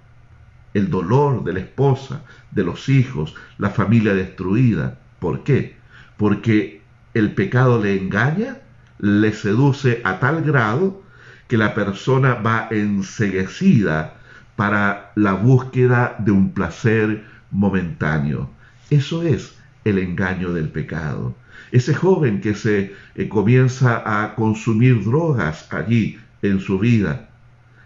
el 0.74 0.90
dolor 0.90 1.44
de 1.44 1.54
la 1.54 1.60
esposa, 1.60 2.22
de 2.52 2.64
los 2.64 2.90
hijos, 2.90 3.36
la 3.58 3.70
familia 3.70 4.14
destruida. 4.14 5.00
¿Por 5.20 5.44
qué? 5.44 5.78
Porque 6.18 6.82
el 7.14 7.34
pecado 7.34 7.82
le 7.82 7.98
engaña, 7.98 8.60
le 9.00 9.34
seduce 9.34 10.02
a 10.04 10.20
tal 10.20 10.42
grado 10.44 11.02
que 11.48 11.58
la 11.58 11.74
persona 11.74 12.36
va 12.36 12.68
enseguecida 12.72 14.16
para 14.56 15.12
la 15.16 15.34
búsqueda 15.34 16.16
de 16.20 16.32
un 16.32 16.54
placer 16.54 17.26
momentáneo. 17.50 18.50
Eso 18.90 19.24
es 19.24 19.58
el 19.84 19.98
engaño 19.98 20.54
del 20.54 20.70
pecado. 20.70 21.36
Ese 21.72 21.94
joven 21.94 22.42
que 22.42 22.56
se 22.56 22.94
eh, 23.16 23.30
comienza 23.30 24.04
a 24.06 24.36
consumir 24.36 25.04
drogas 25.04 25.72
allí 25.72 26.20
en 26.42 26.60
su 26.60 26.80
vida 26.80 27.30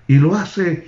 y 0.08 0.18
lo 0.18 0.36
hace 0.36 0.88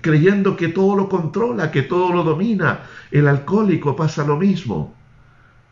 creyendo 0.00 0.56
que 0.56 0.68
todo 0.68 0.96
lo 0.96 1.08
controla, 1.08 1.70
que 1.70 1.82
todo 1.82 2.12
lo 2.12 2.22
domina. 2.22 2.82
El 3.10 3.26
alcohólico 3.26 3.96
pasa 3.96 4.24
lo 4.24 4.36
mismo. 4.36 4.94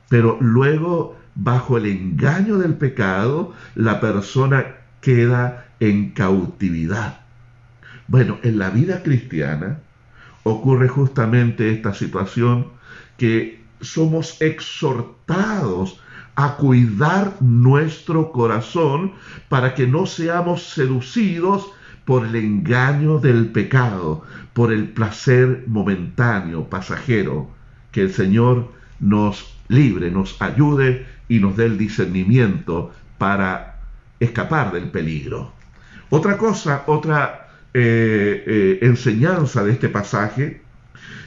Pero 0.08 0.38
luego, 0.40 1.16
bajo 1.34 1.76
el 1.76 1.86
engaño 1.86 2.58
del 2.58 2.74
pecado, 2.74 3.52
la 3.74 4.00
persona 4.00 4.76
queda 5.00 5.68
en 5.80 6.10
cautividad. 6.10 7.20
Bueno, 8.08 8.38
en 8.42 8.58
la 8.58 8.70
vida 8.70 9.02
cristiana 9.02 9.80
ocurre 10.42 10.88
justamente 10.88 11.70
esta 11.70 11.92
situación 11.94 12.68
que 13.18 13.62
somos 13.80 14.40
exhortados 14.40 16.00
a 16.40 16.54
cuidar 16.54 17.34
nuestro 17.40 18.30
corazón 18.30 19.14
para 19.48 19.74
que 19.74 19.88
no 19.88 20.06
seamos 20.06 20.62
seducidos 20.62 21.68
por 22.04 22.24
el 22.24 22.36
engaño 22.36 23.18
del 23.18 23.48
pecado, 23.48 24.22
por 24.52 24.72
el 24.72 24.88
placer 24.90 25.64
momentáneo, 25.66 26.70
pasajero. 26.70 27.50
Que 27.90 28.02
el 28.02 28.12
Señor 28.12 28.70
nos 29.00 29.52
libre, 29.66 30.12
nos 30.12 30.40
ayude 30.40 31.08
y 31.28 31.40
nos 31.40 31.56
dé 31.56 31.66
el 31.66 31.76
discernimiento 31.76 32.92
para 33.18 33.80
escapar 34.20 34.70
del 34.70 34.92
peligro. 34.92 35.50
Otra 36.08 36.38
cosa, 36.38 36.84
otra 36.86 37.48
eh, 37.74 38.44
eh, 38.46 38.78
enseñanza 38.82 39.64
de 39.64 39.72
este 39.72 39.88
pasaje 39.88 40.62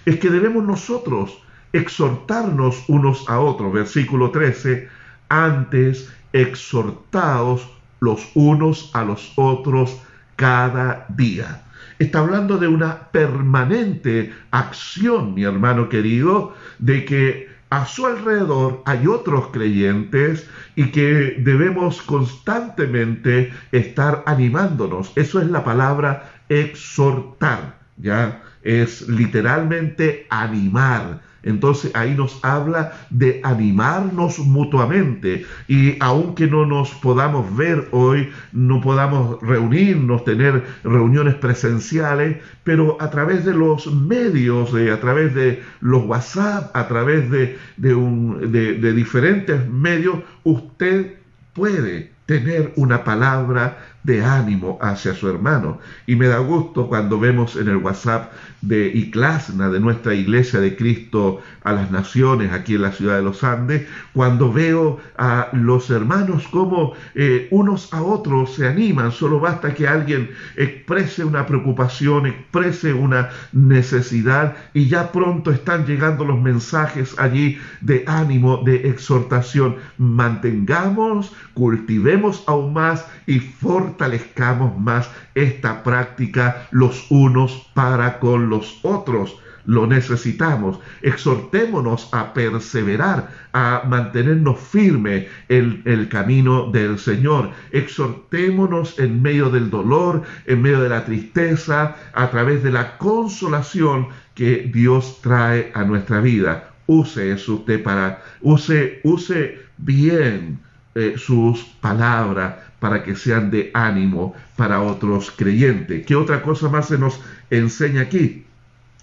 es 0.06 0.19
que 0.19 0.30
debemos 0.30 0.63
nosotros 0.63 1.43
exhortarnos 1.74 2.86
unos 2.88 3.28
a 3.30 3.41
otros. 3.41 3.74
Versículo 3.74 4.32
13, 4.32 5.01
antes 5.32 6.12
exhortados 6.34 7.67
los 8.02 8.30
unos 8.36 8.91
a 8.94 9.04
los 9.04 9.32
otros 9.38 9.98
cada 10.36 11.06
día. 11.10 11.63
Está 12.00 12.20
hablando 12.20 12.58
de 12.58 12.67
una 12.67 13.12
permanente 13.12 14.34
acción, 14.52 15.34
mi 15.34 15.44
hermano 15.44 15.88
querido, 15.88 16.54
de 16.80 17.06
que 17.06 17.50
a 17.70 17.86
su 17.86 18.06
alrededor 18.06 18.82
hay 18.86 19.08
otros 19.08 19.48
creyentes 19.54 20.50
y 20.76 20.91
que 20.91 21.38
debemos 21.39 22.02
constantemente 22.02 23.54
estar 23.72 24.24
animándonos. 24.26 25.13
Eso 25.15 25.39
es 25.39 25.48
la 25.48 25.63
palabra 25.63 26.30
exhortar, 26.50 27.80
¿ya? 27.96 28.44
Es 28.63 29.08
literalmente 29.08 30.28
animar 30.30 31.22
entonces 31.43 31.91
ahí 31.95 32.15
nos 32.15 32.43
habla 32.43 32.93
de 33.10 33.41
animarnos 33.43 34.39
mutuamente 34.39 35.45
y 35.67 35.95
aunque 35.99 36.47
no 36.47 36.65
nos 36.65 36.91
podamos 36.91 37.56
ver 37.56 37.88
hoy, 37.91 38.30
no 38.51 38.82
podamos 38.82 39.41
reunirnos, 39.41 40.23
tener 40.23 40.63
reuniones 40.84 41.36
presenciales, 41.36 42.38
pero 42.63 42.97
a 42.99 43.10
través 43.10 43.45
de 43.45 43.54
los 43.54 43.91
medios, 43.91 44.73
a 44.73 44.99
través 44.99 45.34
de 45.34 45.62
los 45.80 46.06
WhatsApp, 46.06 46.75
a 46.75 46.88
través 46.88 47.30
de, 47.32 47.58
de 47.77 48.93
diferentes 48.93 49.67
medios, 49.67 50.19
usted 50.43 51.15
puede 51.54 52.12
tener 52.25 52.71
una 52.77 53.04
palabra 53.04 53.77
de 54.04 54.23
ánimo 54.23 54.80
hacia 54.82 55.13
su 55.13 55.27
hermano. 55.27 55.80
Y 56.08 56.15
me 56.15 56.27
da 56.27 56.38
gusto 56.39 56.88
cuando 56.88 57.19
vemos 57.19 57.56
en 57.56 57.67
el 57.67 57.77
WhatsApp 57.77 58.32
de 58.62 58.88
Iclasna, 58.88 59.69
de 59.69 59.80
nuestra 59.80 60.13
Iglesia 60.13 60.60
de 60.60 60.76
Cristo 60.76 61.41
a 61.63 61.74
las 61.74 61.91
Naciones, 61.91 62.52
aquí 62.52 62.76
en 62.76 62.84
la 62.84 62.91
ciudad 62.91 63.17
de 63.17 63.24
los 63.24 63.43
Andes, 63.43 63.88
cuando 64.13 64.52
veo 64.52 65.00
a 65.17 65.50
los 65.54 65.89
hermanos 65.89 66.47
como 66.47 66.93
eh, 67.15 67.47
unos 67.52 67.91
a 67.93 68.02
otros 68.02 68.56
se 68.56 68.67
animan, 68.67 69.12
solo 69.12 69.39
basta 69.39 69.74
que 69.74 69.88
alguien 69.88 70.30
exprese 70.56 71.24
una 71.24 71.45
preocupación, 71.45 72.28
exprese 72.28 72.93
una 72.93 73.30
necesidad 73.52 74.56
y 74.74 74.88
ya 74.88 75.12
pronto 75.12 75.52
están 75.52 75.86
llegando 75.86 76.26
los 76.26 76.39
mensajes 76.39 77.17
allí 77.17 77.58
de 77.82 78.04
ánimo, 78.08 78.62
de 78.63 78.89
exhortación. 78.89 79.78
Mantengamos, 79.97 81.34
cultivemos 81.53 82.43
aún 82.47 82.74
más 82.74 83.05
y 83.26 83.39
fortalezcamos 83.39 84.78
más 84.80 85.09
esta 85.36 85.84
práctica 85.84 86.68
los 86.72 87.07
unos 87.09 87.70
para 87.74 88.20
con 88.20 88.51
los 88.52 88.80
otros. 88.84 89.39
Lo 89.66 89.86
necesitamos. 89.88 90.80
Exhortémonos 91.02 92.10
a 92.14 92.34
perseverar, 92.34 93.30
a 93.54 93.84
mantenernos 93.88 94.60
firmes 94.60 95.28
en 95.49 95.82
el 95.86 96.10
camino 96.10 96.72
del 96.72 96.97
Señor. 96.99 97.52
Exhortémonos 97.72 98.97
en 98.99 99.22
medio 99.22 99.49
del 99.49 99.70
dolor, 99.70 100.24
en 100.45 100.62
medio 100.62 100.82
de 100.82 100.89
la 100.89 101.06
tristeza, 101.06 101.95
a 102.14 102.30
través 102.32 102.64
de 102.64 102.72
la 102.72 102.97
consolación 102.97 104.08
que 104.36 104.70
Dios 104.74 105.20
trae 105.22 105.72
a 105.76 105.84
nuestra 105.84 106.22
vida 106.22 106.72
use 106.91 107.32
eso 107.32 107.56
usted 107.56 107.82
para, 107.84 108.22
use, 108.41 108.99
use 109.04 109.60
bien 109.78 110.60
eh, 110.96 111.16
sus 111.18 111.64
palabras 111.80 112.56
para 112.80 113.04
que 113.04 113.16
sean 113.16 113.52
de 113.52 113.72
ánimo 113.74 114.34
para 114.56 114.82
otros 114.82 115.32
creyentes. 115.32 116.06
¿Qué 116.06 116.16
otra 116.16 116.42
cosa 116.42 116.68
más 116.68 116.88
se 116.88 116.98
nos 116.98 117.22
enseña 117.50 118.02
aquí? 118.02 118.44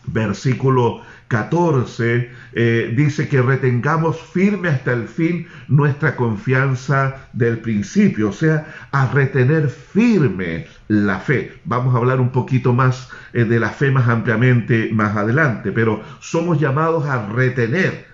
Versículo 0.05 1.03
14 1.29 2.31
eh, 2.55 2.95
dice 2.97 3.29
que 3.29 3.41
retengamos 3.41 4.21
firme 4.21 4.71
hasta 4.71 4.93
el 4.93 5.07
fin 5.07 5.47
nuestra 5.69 6.17
confianza 6.17 7.29
del 7.33 7.59
principio, 7.59 8.31
o 8.31 8.33
sea, 8.33 8.67
a 8.91 9.07
retener 9.13 9.69
firme 9.69 10.67
la 10.89 11.21
fe. 11.21 11.61
Vamos 11.65 11.95
a 11.95 11.99
hablar 11.99 12.21
un 12.21 12.31
poquito 12.31 12.73
más 12.73 13.11
eh, 13.33 13.45
de 13.45 13.61
la 13.61 13.71
fe 13.71 13.91
más 13.91 14.09
ampliamente 14.09 14.91
más 14.93 15.17
adelante, 15.17 15.71
pero 15.71 16.03
somos 16.21 16.59
llamados 16.59 17.07
a 17.07 17.29
retener 17.29 18.08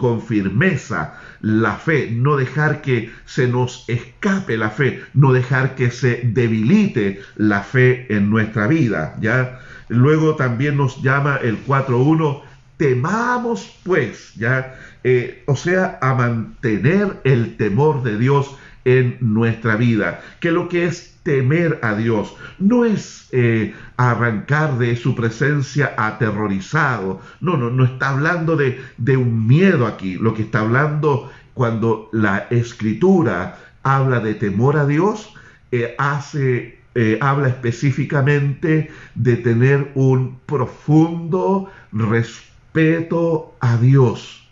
con 0.00 0.22
firmeza 0.22 1.20
la 1.42 1.74
fe, 1.76 2.10
no 2.10 2.36
dejar 2.36 2.80
que 2.80 3.12
se 3.26 3.46
nos 3.46 3.84
escape 3.86 4.56
la 4.56 4.70
fe, 4.70 5.02
no 5.12 5.34
dejar 5.34 5.74
que 5.74 5.90
se 5.90 6.22
debilite 6.24 7.20
la 7.36 7.62
fe 7.62 8.06
en 8.08 8.30
nuestra 8.30 8.66
vida, 8.66 9.14
¿ya? 9.20 9.60
Luego 9.88 10.36
también 10.36 10.78
nos 10.78 11.02
llama 11.02 11.38
el 11.42 11.64
4.1 11.66 12.42
temamos 12.78 13.78
pues, 13.84 14.34
ya, 14.36 14.74
eh, 15.04 15.44
o 15.46 15.54
sea, 15.54 15.98
a 16.00 16.14
mantener 16.14 17.20
el 17.24 17.58
temor 17.58 18.02
de 18.02 18.16
Dios 18.16 18.56
en 18.84 19.18
nuestra 19.20 19.76
vida, 19.76 20.20
que 20.40 20.50
lo 20.50 20.68
que 20.68 20.86
es 20.86 21.18
temer 21.22 21.78
a 21.82 21.94
Dios 21.94 22.34
no 22.58 22.84
es 22.84 23.28
eh, 23.32 23.74
arrancar 23.96 24.78
de 24.78 24.96
su 24.96 25.14
presencia 25.14 25.94
aterrorizado, 25.96 27.20
no, 27.40 27.56
no, 27.56 27.70
no 27.70 27.84
está 27.84 28.10
hablando 28.10 28.56
de, 28.56 28.80
de 28.96 29.16
un 29.16 29.46
miedo 29.46 29.86
aquí, 29.86 30.14
lo 30.14 30.34
que 30.34 30.42
está 30.42 30.60
hablando 30.60 31.30
cuando 31.54 32.08
la 32.12 32.46
escritura 32.50 33.58
habla 33.82 34.20
de 34.20 34.34
temor 34.34 34.76
a 34.76 34.86
Dios, 34.86 35.34
eh, 35.72 35.94
hace 35.98 36.80
eh, 36.94 37.18
habla 37.20 37.48
específicamente 37.48 38.90
de 39.14 39.36
tener 39.36 39.92
un 39.94 40.40
profundo 40.46 41.70
respeto 41.92 43.54
a 43.60 43.76
Dios 43.76 44.49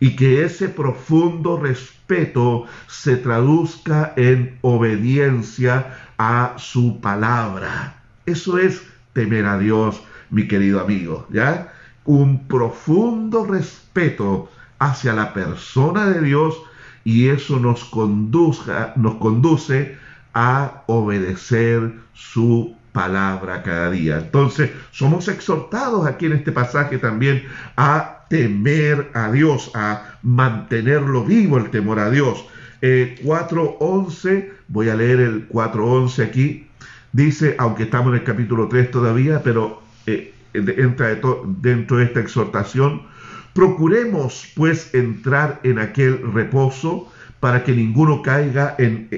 y 0.00 0.16
que 0.16 0.44
ese 0.44 0.68
profundo 0.68 1.58
respeto 1.58 2.66
se 2.86 3.16
traduzca 3.16 4.12
en 4.16 4.58
obediencia 4.62 5.98
a 6.18 6.54
su 6.56 7.00
palabra. 7.00 8.02
Eso 8.26 8.58
es 8.58 8.82
temer 9.12 9.46
a 9.46 9.58
Dios, 9.58 10.02
mi 10.30 10.46
querido 10.46 10.80
amigo, 10.80 11.26
¿ya? 11.30 11.72
Un 12.04 12.46
profundo 12.46 13.44
respeto 13.44 14.50
hacia 14.78 15.12
la 15.12 15.34
persona 15.34 16.06
de 16.06 16.20
Dios 16.22 16.62
y 17.04 17.28
eso 17.28 17.58
nos, 17.58 17.84
conduzca, 17.84 18.92
nos 18.96 19.14
conduce 19.16 19.96
a 20.34 20.84
obedecer 20.86 21.94
su 22.12 22.76
palabra 22.92 23.62
cada 23.62 23.90
día. 23.90 24.18
Entonces, 24.18 24.70
somos 24.90 25.28
exhortados 25.28 26.06
aquí 26.06 26.26
en 26.26 26.32
este 26.32 26.52
pasaje 26.52 26.98
también 26.98 27.44
a 27.76 28.17
temer 28.28 29.10
a 29.14 29.30
Dios, 29.30 29.70
a 29.74 30.18
mantenerlo 30.22 31.24
vivo 31.24 31.58
el 31.58 31.70
temor 31.70 31.98
a 31.98 32.10
Dios. 32.10 32.44
4.11, 32.80 34.30
eh, 34.30 34.52
voy 34.68 34.88
a 34.88 34.94
leer 34.94 35.20
el 35.20 35.48
4.11 35.48 36.24
aquí, 36.24 36.66
dice, 37.12 37.56
aunque 37.58 37.84
estamos 37.84 38.12
en 38.12 38.20
el 38.20 38.24
capítulo 38.24 38.68
3 38.68 38.90
todavía, 38.90 39.42
pero 39.42 39.82
eh, 40.06 40.32
entra 40.54 41.18
dentro 41.60 41.96
de 41.96 42.04
esta 42.04 42.20
exhortación, 42.20 43.02
procuremos 43.52 44.52
pues 44.54 44.94
entrar 44.94 45.60
en 45.64 45.78
aquel 45.78 46.32
reposo 46.32 47.10
para 47.40 47.64
que 47.64 47.72
ninguno 47.72 48.22
caiga 48.22 48.74
en 48.78 49.08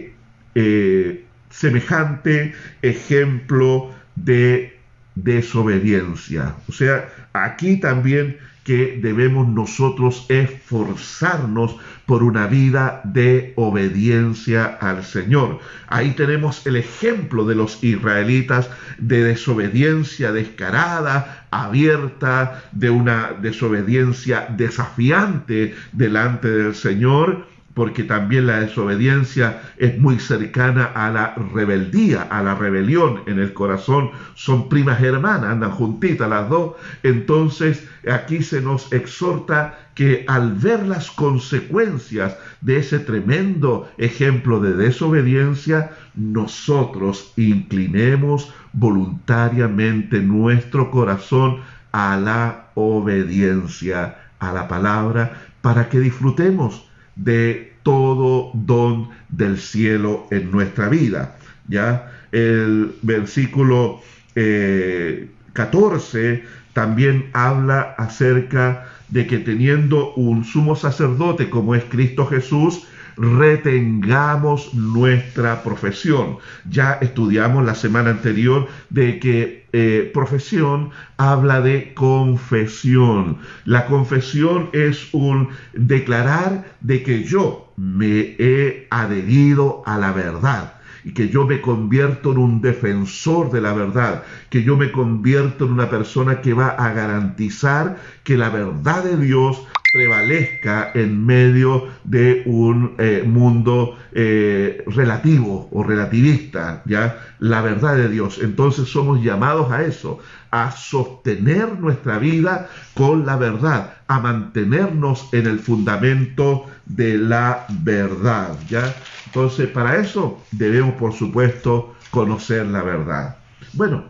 eh, 0.55 1.25
semejante 1.51 2.55
ejemplo 2.83 3.91
de 4.17 4.80
desobediencia. 5.15 6.55
O 6.69 6.73
sea, 6.73 7.09
aquí 7.33 7.79
también 7.79 8.39
que 8.65 8.99
debemos 9.03 9.49
nosotros 9.49 10.27
esforzarnos 10.29 11.77
por 12.07 12.23
una 12.23 12.47
vida 12.47 13.01
de 13.05 13.53
obediencia 13.57 14.65
al 14.81 15.03
Señor. 15.03 15.61
Ahí 15.89 16.13
tenemos 16.13 16.67
el 16.67 16.77
ejemplo 16.77 17.47
de 17.47 17.55
los 17.55 17.83
israelitas 17.83 18.71
de 18.99 19.25
desobediencia 19.25 20.33
descarada, 20.33 21.47
abierta, 21.51 22.63
de 22.73 22.91
una 22.91 23.33
desobediencia 23.41 24.47
desafiante 24.57 25.75
delante 25.93 26.49
del 26.51 26.75
Señor 26.75 27.47
porque 27.75 28.03
también 28.03 28.47
la 28.47 28.61
desobediencia 28.61 29.62
es 29.77 29.99
muy 29.99 30.18
cercana 30.18 30.85
a 30.87 31.11
la 31.11 31.35
rebeldía, 31.55 32.23
a 32.23 32.43
la 32.43 32.55
rebelión 32.55 33.23
en 33.27 33.39
el 33.39 33.53
corazón. 33.53 34.11
Son 34.35 34.68
primas 34.68 35.01
hermanas, 35.01 35.51
andan 35.51 35.71
juntitas 35.71 36.29
las 36.29 36.49
dos. 36.49 36.75
Entonces 37.03 37.89
aquí 38.11 38.43
se 38.43 38.61
nos 38.61 38.93
exhorta 38.93 39.79
que 39.95 40.25
al 40.27 40.55
ver 40.55 40.87
las 40.87 41.11
consecuencias 41.11 42.37
de 42.61 42.79
ese 42.79 42.99
tremendo 42.99 43.91
ejemplo 43.99 44.61
de 44.61 44.75
desobediencia, 44.75 45.93
nosotros 46.14 47.33
inclinemos 47.37 48.53
voluntariamente 48.73 50.21
nuestro 50.21 50.91
corazón 50.91 51.59
a 51.93 52.16
la 52.16 52.71
obediencia 52.75 54.16
a 54.41 54.53
la 54.53 54.66
palabra 54.66 55.43
para 55.61 55.89
que 55.89 56.01
disfrutemos 56.01 56.89
de 57.17 57.73
todo 57.83 58.51
don 58.55 59.09
del 59.29 59.59
cielo 59.59 60.27
en 60.31 60.51
nuestra 60.51 60.89
vida. 60.89 61.37
Ya 61.69 62.13
el 62.33 62.95
versículo 63.03 64.01
14 64.35 66.33
eh, 66.33 66.45
también 66.73 67.31
habla 67.33 67.95
acerca 67.99 68.87
de 69.09 69.27
que 69.27 69.39
teniendo 69.39 70.15
un 70.15 70.45
sumo 70.45 70.77
sacerdote 70.77 71.51
como 71.51 71.75
es 71.75 71.85
Cristo 71.85 72.27
Jesús, 72.27 72.85
retengamos 73.21 74.73
nuestra 74.73 75.62
profesión. 75.62 76.39
Ya 76.68 76.95
estudiamos 76.95 77.64
la 77.64 77.75
semana 77.75 78.11
anterior 78.11 78.66
de 78.89 79.21
que 79.21 79.66
eh, 79.73 80.11
profesión 80.14 80.91
habla 81.18 81.61
de 81.61 81.93
confesión. 81.95 83.39
La 83.66 83.87
confesión 83.87 84.71
es 84.73 85.12
un 85.12 85.51
declarar 85.75 86.75
de 86.81 87.03
que 87.03 87.25
yo 87.25 87.73
me 87.77 88.37
he 88.39 88.89
adherido 88.91 89.83
a 89.85 89.99
la 89.99 90.12
verdad 90.12 90.75
y 91.05 91.12
que 91.12 91.29
yo 91.29 91.47
me 91.47 91.61
convierto 91.61 92.33
en 92.33 92.39
un 92.39 92.61
defensor 92.61 93.51
de 93.51 93.61
la 93.61 93.73
verdad, 93.73 94.23
que 94.49 94.62
yo 94.62 94.77
me 94.77 94.93
convierto 94.93 95.66
en 95.66 95.73
una 95.73 95.89
persona 95.89 96.41
que 96.41 96.55
va 96.55 96.68
a 96.68 96.93
garantizar 96.93 97.99
que 98.25 98.37
la 98.37 98.51
verdad 98.51 99.05
de 99.05 99.16
Dios 99.16 99.66
prevalezca 99.93 100.93
en 100.95 101.24
medio 101.26 101.88
de 102.05 102.43
un 102.47 102.95
eh, 102.99 103.24
mundo 103.26 103.99
eh, 104.12 104.84
relativo 104.86 105.68
o 105.72 105.82
relativista, 105.82 106.82
¿ya? 106.84 107.34
La 107.41 107.61
verdad 107.61 107.97
de 107.97 108.09
Dios. 108.09 108.38
Entonces 108.41 108.88
somos 108.88 109.22
llamados 109.22 109.70
a 109.72 109.82
eso, 109.82 110.18
a 110.51 110.70
sostener 110.70 111.78
nuestra 111.80 112.18
vida 112.18 112.68
con 112.95 113.26
la 113.26 113.36
verdad, 113.36 113.95
a 114.07 114.20
mantenernos 114.20 115.28
en 115.32 115.47
el 115.47 115.59
fundamento 115.59 116.66
de 116.86 117.18
la 117.18 117.66
verdad, 117.68 118.57
¿ya? 118.68 118.95
Entonces, 119.26 119.68
para 119.68 119.97
eso 119.97 120.43
debemos, 120.51 120.95
por 120.95 121.12
supuesto, 121.12 121.95
conocer 122.11 122.66
la 122.66 122.82
verdad. 122.82 123.36
Bueno, 123.74 124.05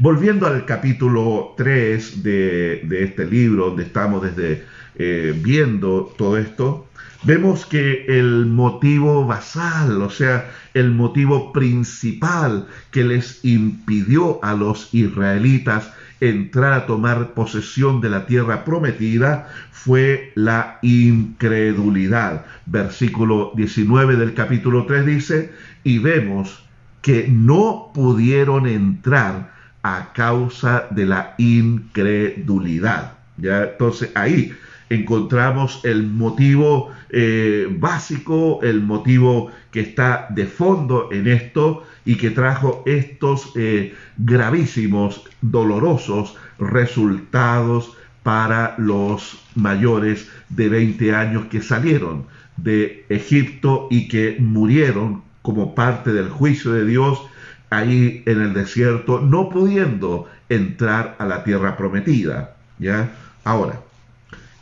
Volviendo 0.00 0.46
al 0.46 0.64
capítulo 0.64 1.54
3 1.56 2.22
de, 2.22 3.02
este 3.02 3.26
libro, 3.26 3.66
donde 3.66 3.82
estamos 3.82 4.22
desde 4.22 4.64
eh, 4.94 5.36
viendo 5.42 6.14
todo 6.16 6.38
esto, 6.38 6.86
vemos 7.24 7.66
que 7.66 8.04
el 8.06 8.46
motivo 8.46 9.26
basal, 9.26 10.00
o 10.00 10.08
sea, 10.08 10.52
el 10.72 10.92
motivo 10.92 11.52
principal 11.52 12.68
que 12.92 13.02
les 13.02 13.44
impidió 13.44 14.38
a 14.44 14.54
los 14.54 14.94
israelitas 14.94 15.92
entrar 16.20 16.74
a 16.74 16.86
tomar 16.86 17.34
posesión 17.34 18.00
de 18.00 18.10
la 18.10 18.24
tierra 18.26 18.64
prometida 18.64 19.48
fue 19.72 20.30
la 20.36 20.78
incredulidad. 20.82 22.46
Versículo 22.66 23.50
19 23.56 24.14
del 24.14 24.32
capítulo 24.32 24.86
3 24.86 25.06
dice, 25.06 25.52
y 25.82 25.98
vemos 25.98 26.62
que 27.02 27.26
no 27.26 27.90
pudieron 27.92 28.68
entrar 28.68 29.57
a 29.96 30.12
causa 30.12 30.86
de 30.90 31.06
la 31.06 31.34
incredulidad. 31.38 33.18
¿ya? 33.36 33.64
Entonces 33.64 34.10
ahí 34.14 34.52
encontramos 34.90 35.80
el 35.84 36.06
motivo 36.06 36.90
eh, 37.10 37.66
básico, 37.70 38.60
el 38.62 38.82
motivo 38.82 39.50
que 39.70 39.80
está 39.80 40.26
de 40.30 40.46
fondo 40.46 41.08
en 41.12 41.26
esto 41.26 41.84
y 42.04 42.16
que 42.16 42.30
trajo 42.30 42.82
estos 42.86 43.52
eh, 43.54 43.94
gravísimos, 44.16 45.24
dolorosos 45.40 46.36
resultados 46.58 47.96
para 48.22 48.74
los 48.78 49.38
mayores 49.54 50.30
de 50.48 50.68
20 50.68 51.14
años 51.14 51.46
que 51.46 51.62
salieron 51.62 52.26
de 52.56 53.04
Egipto 53.08 53.88
y 53.90 54.08
que 54.08 54.36
murieron 54.38 55.22
como 55.42 55.74
parte 55.74 56.12
del 56.12 56.28
juicio 56.28 56.72
de 56.72 56.84
Dios 56.84 57.22
ahí 57.70 58.22
en 58.26 58.40
el 58.40 58.54
desierto, 58.54 59.20
no 59.20 59.48
pudiendo 59.48 60.28
entrar 60.48 61.16
a 61.18 61.26
la 61.26 61.44
tierra 61.44 61.76
prometida. 61.76 62.54
¿ya? 62.78 63.10
Ahora, 63.44 63.80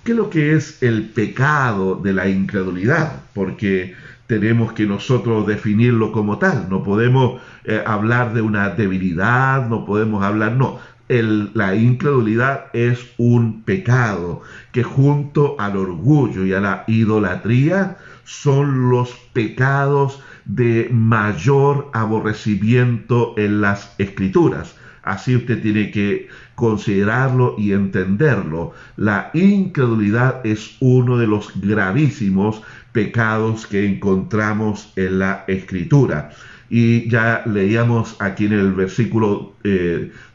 ¿qué 0.05 0.13
es 0.13 0.17
lo 0.19 0.31
que 0.31 0.55
es 0.55 0.83
el 0.83 1.11
pecado 1.11 1.97
de 1.97 2.13
la 2.13 2.29
incredulidad? 2.29 3.21
Porque 3.35 3.95
tenemos 4.27 4.73
que 4.73 4.87
nosotros 4.87 5.47
definirlo 5.47 6.11
como 6.11 6.39
tal, 6.39 6.69
no 6.69 6.83
podemos 6.83 7.41
eh, 7.65 7.83
hablar 7.87 8.35
de 8.35 8.43
una 8.43 8.71
debilidad, 8.71 9.69
no 9.69 9.85
podemos 9.85 10.25
hablar, 10.25 10.53
no, 10.53 10.81
la 11.09 11.77
incredulidad 11.77 12.67
es 12.73 12.99
un 13.17 13.63
pecado 13.63 14.43
que 14.73 14.83
junto 14.83 15.55
al 15.59 15.77
orgullo 15.77 16.45
y 16.45 16.53
a 16.53 16.61
la 16.61 16.85
idolatría 16.89 17.97
son 18.25 18.91
los 18.91 19.15
pecados 19.33 20.21
de 20.45 20.89
mayor 20.91 21.91
aborrecimiento 21.93 23.35
en 23.37 23.61
las 23.61 23.95
escrituras. 23.99 24.75
Así 25.03 25.37
usted 25.37 25.63
tiene 25.63 25.93
que 25.93 26.29
considerarlo 26.57 27.55
y 27.57 27.71
entenderlo. 27.71 28.73
La 28.97 29.31
incredulidad 29.35 30.41
es 30.45 30.77
uno 30.81 31.17
de 31.19 31.29
los 31.29 31.53
gravísimos 31.61 32.63
pecados 32.91 33.69
que 33.69 33.87
encontramos 33.87 34.93
en 34.97 35.21
la 35.21 35.45
escritura. 35.47 36.31
Y 36.69 37.09
ya 37.09 37.43
leíamos 37.47 38.17
aquí 38.21 38.47
en 38.47 38.55
el 38.55 38.73
versículo 38.73 39.55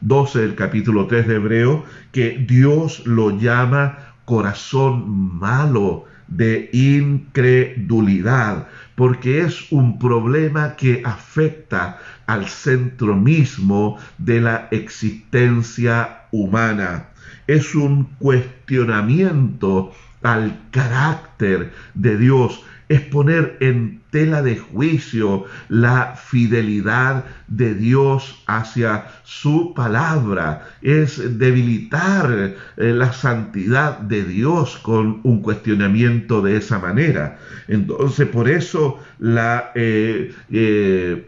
12 0.00 0.38
eh, 0.38 0.42
del 0.42 0.54
capítulo 0.54 1.06
3 1.06 1.28
de 1.28 1.34
Hebreo 1.34 1.84
que 2.10 2.44
Dios 2.48 3.06
lo 3.06 3.38
llama 3.38 4.14
corazón 4.24 5.38
malo 5.38 6.06
de 6.28 6.70
incredulidad, 6.72 8.68
porque 8.94 9.40
es 9.42 9.70
un 9.70 9.98
problema 9.98 10.76
que 10.76 11.02
afecta 11.04 11.98
al 12.26 12.46
centro 12.46 13.14
mismo 13.16 13.98
de 14.18 14.40
la 14.40 14.68
existencia 14.70 16.22
humana. 16.30 17.08
Es 17.46 17.74
un 17.74 18.04
cuestionamiento 18.18 19.92
al 20.22 20.58
carácter 20.70 21.72
de 21.94 22.16
Dios, 22.16 22.62
es 22.88 23.00
poner 23.00 23.56
en 23.60 24.02
tela 24.10 24.42
de 24.42 24.58
juicio 24.58 25.46
la 25.70 26.14
fidelidad 26.14 27.24
de 27.48 27.74
Dios 27.74 28.42
hacia 28.46 29.06
su 29.24 29.72
palabra, 29.74 30.68
es 30.82 31.38
debilitar 31.38 32.54
eh, 32.76 32.92
la 32.92 33.12
santidad 33.12 33.98
de 33.98 34.24
Dios 34.24 34.78
con 34.82 35.20
un 35.22 35.40
cuestionamiento 35.40 36.42
de 36.42 36.58
esa 36.58 36.78
manera. 36.78 37.38
Entonces, 37.68 38.28
por 38.28 38.48
eso 38.50 38.98
la 39.18 39.72
eh, 39.74 40.34
eh, 40.50 41.26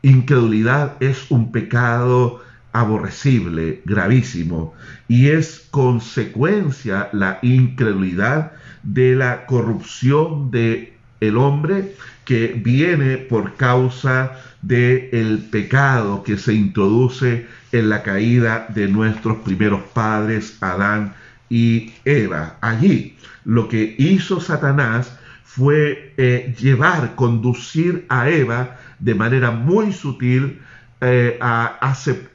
incredulidad 0.00 0.94
es 1.00 1.30
un 1.30 1.52
pecado 1.52 2.43
aborrecible, 2.74 3.80
gravísimo, 3.84 4.74
y 5.08 5.28
es 5.28 5.66
consecuencia 5.70 7.08
la 7.12 7.38
incredulidad 7.40 8.52
de 8.82 9.14
la 9.14 9.46
corrupción 9.46 10.50
de 10.50 10.92
el 11.20 11.36
hombre 11.36 11.94
que 12.24 12.60
viene 12.62 13.16
por 13.16 13.54
causa 13.54 14.32
del 14.60 15.08
el 15.12 15.38
pecado 15.50 16.24
que 16.24 16.36
se 16.36 16.52
introduce 16.52 17.46
en 17.70 17.88
la 17.88 18.02
caída 18.02 18.66
de 18.74 18.88
nuestros 18.88 19.38
primeros 19.38 19.82
padres, 19.94 20.58
Adán 20.60 21.14
y 21.48 21.92
Eva. 22.04 22.56
Allí 22.60 23.16
lo 23.44 23.68
que 23.68 23.94
hizo 23.98 24.40
Satanás 24.40 25.16
fue 25.44 26.12
eh, 26.16 26.54
llevar, 26.58 27.14
conducir 27.14 28.04
a 28.08 28.28
Eva 28.28 28.78
de 28.98 29.14
manera 29.14 29.52
muy 29.52 29.92
sutil 29.92 30.60
eh, 31.00 31.38
a 31.40 31.78
aceptar 31.80 32.33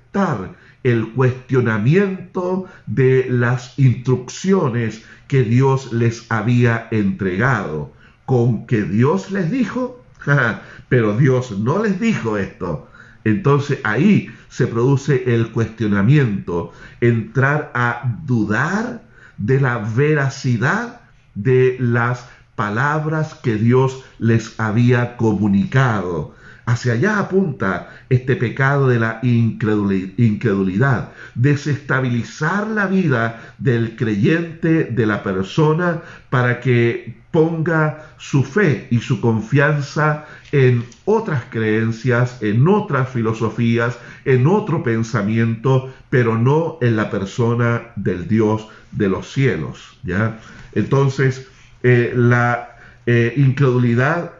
el 0.84 1.12
cuestionamiento 1.14 2.66
de 2.88 3.28
las 3.30 3.78
instrucciones 3.78 5.04
que 5.28 5.44
Dios 5.44 5.94
les 5.94 6.26
había 6.32 6.88
entregado 6.92 7.94
con 8.26 8.66
que 8.66 8.84
Dios 8.84 9.32
les 9.32 9.52
dijo, 9.52 10.04
pero 10.90 11.18
Dios 11.18 11.52
no 11.60 11.84
les 11.84 12.00
dijo 12.00 12.38
esto. 12.38 12.88
Entonces 13.24 13.80
ahí 13.84 14.30
se 14.50 14.66
produce 14.66 15.36
el 15.36 15.52
cuestionamiento, 15.52 16.72
entrar 17.02 17.72
a 17.76 18.18
dudar 18.26 19.04
de 19.38 19.60
la 19.60 19.78
veracidad 19.78 21.02
de 21.36 21.78
las 21.80 22.28
palabras 22.56 23.36
que 23.36 23.56
Dios 23.56 24.04
les 24.18 24.60
había 24.60 25.18
comunicado. 25.18 26.36
Hacia 26.70 26.94
allá 26.94 27.18
apunta 27.18 27.90
este 28.10 28.36
pecado 28.36 28.90
de 28.90 29.00
la 29.00 29.20
incredulidad, 29.24 31.10
desestabilizar 31.34 32.68
la 32.68 32.86
vida 32.86 33.56
del 33.58 33.96
creyente, 33.96 34.84
de 34.84 35.06
la 35.08 35.24
persona, 35.24 36.02
para 36.30 36.60
que 36.60 37.18
ponga 37.32 38.14
su 38.20 38.44
fe 38.44 38.88
y 38.92 39.00
su 39.00 39.20
confianza 39.20 40.28
en 40.52 40.86
otras 41.06 41.46
creencias, 41.50 42.38
en 42.44 42.68
otras 42.68 43.10
filosofías, 43.10 43.98
en 44.24 44.46
otro 44.46 44.84
pensamiento, 44.84 45.92
pero 46.12 46.38
no 46.38 46.78
en 46.82 46.96
la 46.98 47.10
persona 47.10 47.94
del 47.96 48.28
Dios 48.28 48.68
de 48.92 49.10
los 49.10 49.34
cielos. 49.34 49.98
¿ya? 50.04 50.40
Entonces, 50.74 51.48
eh, 51.82 52.14
la 52.16 52.78
eh, 53.08 53.34
incredulidad 53.38 54.34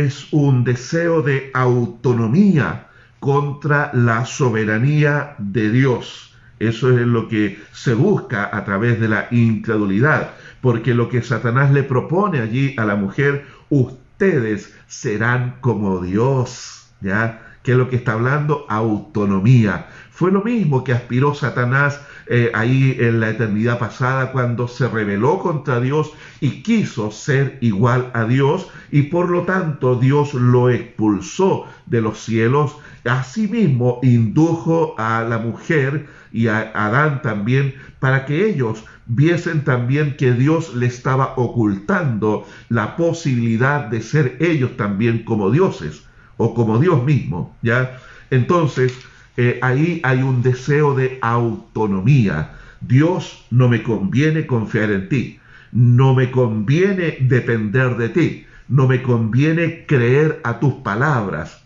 es 0.00 0.28
un 0.32 0.64
deseo 0.64 1.20
de 1.20 1.50
autonomía 1.52 2.88
contra 3.20 3.90
la 3.92 4.24
soberanía 4.24 5.34
de 5.38 5.70
Dios. 5.70 6.34
Eso 6.58 6.96
es 6.98 7.06
lo 7.06 7.28
que 7.28 7.60
se 7.72 7.92
busca 7.92 8.56
a 8.56 8.64
través 8.64 8.98
de 9.00 9.08
la 9.08 9.28
incredulidad, 9.30 10.30
porque 10.62 10.94
lo 10.94 11.10
que 11.10 11.20
Satanás 11.20 11.72
le 11.72 11.82
propone 11.82 12.40
allí 12.40 12.74
a 12.78 12.86
la 12.86 12.96
mujer, 12.96 13.44
ustedes 13.68 14.74
serán 14.86 15.56
como 15.60 16.00
Dios, 16.00 16.88
¿ya? 17.02 17.42
¿Qué 17.62 17.72
es 17.72 17.78
lo 17.78 17.90
que 17.90 17.96
está 17.96 18.14
hablando? 18.14 18.64
Autonomía. 18.70 19.88
Fue 20.10 20.32
lo 20.32 20.42
mismo 20.42 20.84
que 20.84 20.94
aspiró 20.94 21.34
Satanás 21.34 22.00
eh, 22.34 22.50
ahí 22.54 22.96
en 22.98 23.20
la 23.20 23.28
eternidad 23.28 23.78
pasada 23.78 24.32
cuando 24.32 24.66
se 24.66 24.88
rebeló 24.88 25.38
contra 25.38 25.80
Dios 25.80 26.12
y 26.40 26.62
quiso 26.62 27.10
ser 27.10 27.58
igual 27.60 28.10
a 28.14 28.24
Dios 28.24 28.68
y 28.90 29.02
por 29.02 29.28
lo 29.28 29.42
tanto 29.42 29.96
Dios 29.96 30.32
lo 30.32 30.70
expulsó 30.70 31.66
de 31.84 32.00
los 32.00 32.20
cielos. 32.20 32.78
Asimismo 33.04 34.00
indujo 34.02 34.94
a 34.96 35.22
la 35.28 35.36
mujer 35.36 36.06
y 36.32 36.46
a 36.46 36.72
Adán 36.74 37.20
también 37.20 37.74
para 38.00 38.24
que 38.24 38.48
ellos 38.48 38.82
viesen 39.04 39.62
también 39.62 40.16
que 40.16 40.32
Dios 40.32 40.74
le 40.74 40.86
estaba 40.86 41.34
ocultando 41.36 42.46
la 42.70 42.96
posibilidad 42.96 43.84
de 43.84 44.00
ser 44.00 44.38
ellos 44.40 44.78
también 44.78 45.24
como 45.26 45.50
dioses 45.50 46.04
o 46.38 46.54
como 46.54 46.78
Dios 46.78 47.04
mismo, 47.04 47.54
¿ya? 47.60 47.98
Entonces, 48.30 48.94
eh, 49.36 49.58
ahí 49.62 50.00
hay 50.04 50.22
un 50.22 50.42
deseo 50.42 50.94
de 50.94 51.18
autonomía. 51.22 52.50
Dios, 52.80 53.44
no 53.50 53.68
me 53.68 53.82
conviene 53.82 54.46
confiar 54.46 54.90
en 54.90 55.08
ti, 55.08 55.38
no 55.72 56.14
me 56.14 56.30
conviene 56.30 57.18
depender 57.20 57.96
de 57.96 58.08
ti, 58.08 58.46
no 58.68 58.86
me 58.86 59.02
conviene 59.02 59.84
creer 59.86 60.40
a 60.44 60.58
tus 60.58 60.74
palabras. 60.74 61.62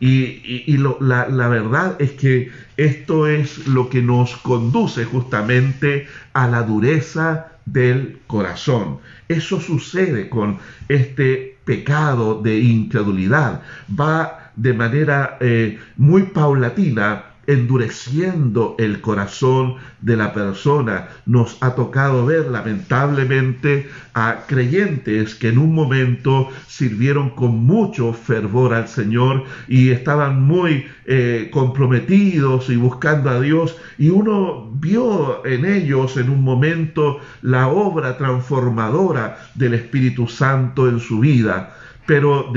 Y, 0.00 0.76
la, 0.76 1.28
la, 1.28 1.48
verdad 1.48 1.96
es 1.98 2.12
que 2.12 2.50
esto 2.76 3.26
es 3.26 3.66
lo 3.68 3.88
que 3.88 4.02
nos 4.02 4.36
conduce 4.36 5.04
justamente 5.04 6.06
a 6.34 6.46
la 6.46 6.62
dureza 6.62 7.52
del 7.64 8.18
corazón. 8.26 8.98
Eso 9.28 9.60
sucede 9.60 10.28
con 10.28 10.58
este 10.88 11.56
pecado 11.64 12.40
de 12.42 12.58
incredulidad. 12.58 13.62
Va 13.98 14.39
de 14.56 14.72
manera 14.74 15.36
eh, 15.40 15.78
muy 15.96 16.24
paulatina 16.24 17.24
endureciendo 17.50 18.76
el 18.78 19.00
corazón 19.00 19.76
de 20.00 20.16
la 20.16 20.32
persona. 20.32 21.08
Nos 21.26 21.56
ha 21.60 21.74
tocado 21.74 22.24
ver 22.24 22.46
lamentablemente 22.46 23.88
a 24.14 24.44
creyentes 24.46 25.34
que 25.34 25.48
en 25.48 25.58
un 25.58 25.74
momento 25.74 26.48
sirvieron 26.68 27.30
con 27.30 27.64
mucho 27.64 28.12
fervor 28.12 28.72
al 28.72 28.88
Señor 28.88 29.44
y 29.66 29.90
estaban 29.90 30.42
muy 30.42 30.86
eh, 31.06 31.50
comprometidos 31.52 32.70
y 32.70 32.76
buscando 32.76 33.30
a 33.30 33.40
Dios 33.40 33.76
y 33.98 34.10
uno 34.10 34.70
vio 34.74 35.44
en 35.44 35.64
ellos 35.64 36.16
en 36.16 36.30
un 36.30 36.44
momento 36.44 37.18
la 37.42 37.68
obra 37.68 38.16
transformadora 38.16 39.38
del 39.54 39.74
Espíritu 39.74 40.28
Santo 40.28 40.88
en 40.88 41.00
su 41.00 41.20
vida 41.20 41.74
pero 42.10 42.52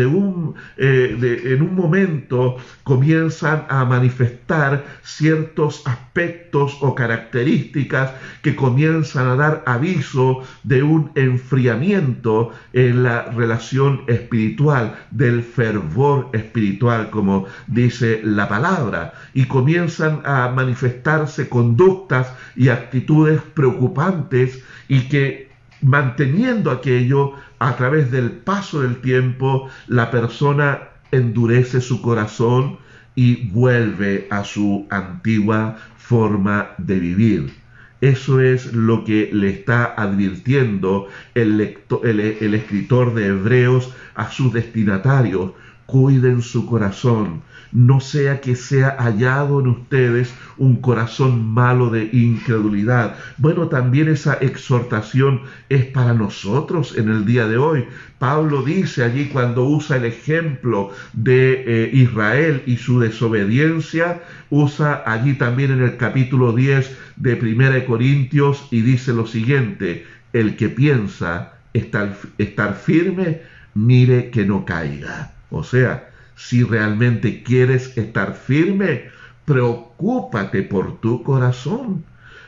eh, 0.78 1.43
en 1.45 1.62
un 1.62 1.76
momento 1.76 2.58
comienzan 2.82 3.68
a 3.70 3.86
manifestar 3.86 4.84
ciertos 5.04 5.84
aspectos 5.86 6.80
o 6.82 6.95
características 6.95 8.14
que 8.41 8.56
comienzan 8.56 9.28
a 9.28 9.36
dar 9.36 9.64
aviso 9.68 10.41
de 10.64 10.82
un 10.82 11.12
enfriamiento 11.14 12.49
en 12.74 13.04
la 13.04 13.26
relación 13.26 14.01
espiritual, 14.08 14.95
del 15.12 15.43
fervor 15.43 16.30
espiritual, 16.34 17.12
como 17.12 17.45
dice 17.68 18.22
la 18.24 18.49
palabra, 18.49 19.14
y 19.36 19.45
comienzan 19.45 20.22
a 20.26 20.49
manifestarse 20.49 21.47
conductas 21.47 22.34
y 22.56 22.70
actitudes 22.70 23.39
preocupantes 23.54 24.64
y 24.88 25.10
que 25.10 25.43
manteniendo 25.84 26.72
aquello 26.72 27.34
a 27.60 27.76
través 27.76 28.10
del 28.12 28.32
paso 28.32 28.82
del 28.82 28.98
tiempo, 28.98 29.70
la 29.88 30.10
persona 30.10 30.90
endurece 31.12 31.82
su 31.82 32.02
corazón 32.02 32.78
y 33.16 33.48
vuelve 33.50 34.28
a 34.32 34.44
su 34.44 34.88
antigua 34.90 35.78
forma 35.98 36.70
de 36.78 37.00
vivir. 37.00 37.54
Eso 38.02 38.42
es 38.42 38.74
lo 38.74 39.06
que 39.06 39.30
le 39.32 39.50
está 39.50 39.86
advirtiendo 39.96 41.08
el, 41.36 41.78
el, 42.04 42.54
escritor 42.54 43.14
de 43.14 43.28
Hebreos 43.28 43.94
a 44.16 44.30
sus 44.30 44.52
destinatarios. 44.52 45.52
Cuiden 45.86 46.42
su 46.42 46.66
corazón, 46.66 47.44
no 47.74 48.00
sea 48.00 48.40
que 48.40 48.56
sea 48.56 48.96
hallado 49.00 49.60
en 49.60 49.68
ustedes 49.68 50.34
un 50.58 50.78
corazón 50.78 51.46
malo 51.46 51.90
de 51.90 52.10
incredulidad. 52.14 53.16
Bueno, 53.38 53.68
también 53.68 54.08
esa 54.08 54.36
exhortación 54.36 55.42
es 55.70 55.86
para 55.86 56.14
nosotros 56.14 56.96
en 56.96 57.10
el 57.10 57.26
día 57.26 57.48
de 57.48 57.58
hoy. 57.58 57.86
Pablo 58.20 58.62
dice 58.62 59.04
allí 59.04 59.26
cuando 59.26 59.66
usa 59.66 59.98
el 59.98 60.06
ejemplo 60.06 60.92
de 61.14 61.64
eh, 61.66 61.90
Israel 61.94 62.62
y 62.66 62.78
su 62.78 63.00
desobediencia, 63.00 64.22
usa 64.50 65.04
allí 65.06 65.34
también 65.34 65.72
en 65.72 65.82
el 65.82 65.98
capítulo 65.98 66.54
10 66.54 66.96
de 67.18 67.36
Primera 67.36 67.84
Corintios 67.86 68.68
y 68.72 68.82
dice 68.82 69.14
lo 69.14 69.26
siguiente, 69.26 70.06
el 70.32 70.56
que 70.56 70.70
piensa 70.70 71.54
estar, 71.74 72.16
estar 72.38 72.76
firme, 72.76 73.42
mire 73.74 74.30
que 74.30 74.46
no 74.46 74.64
caiga. 74.64 75.34
O 75.50 75.64
sea, 75.64 76.12
si 76.48 76.62
realmente 76.64 77.41
quieres 77.41 77.98
estar 77.98 78.34
firme, 78.34 79.06
preocúpate 79.46 80.62
por 80.62 81.00
tu 81.00 81.24
corazón. 81.24 82.04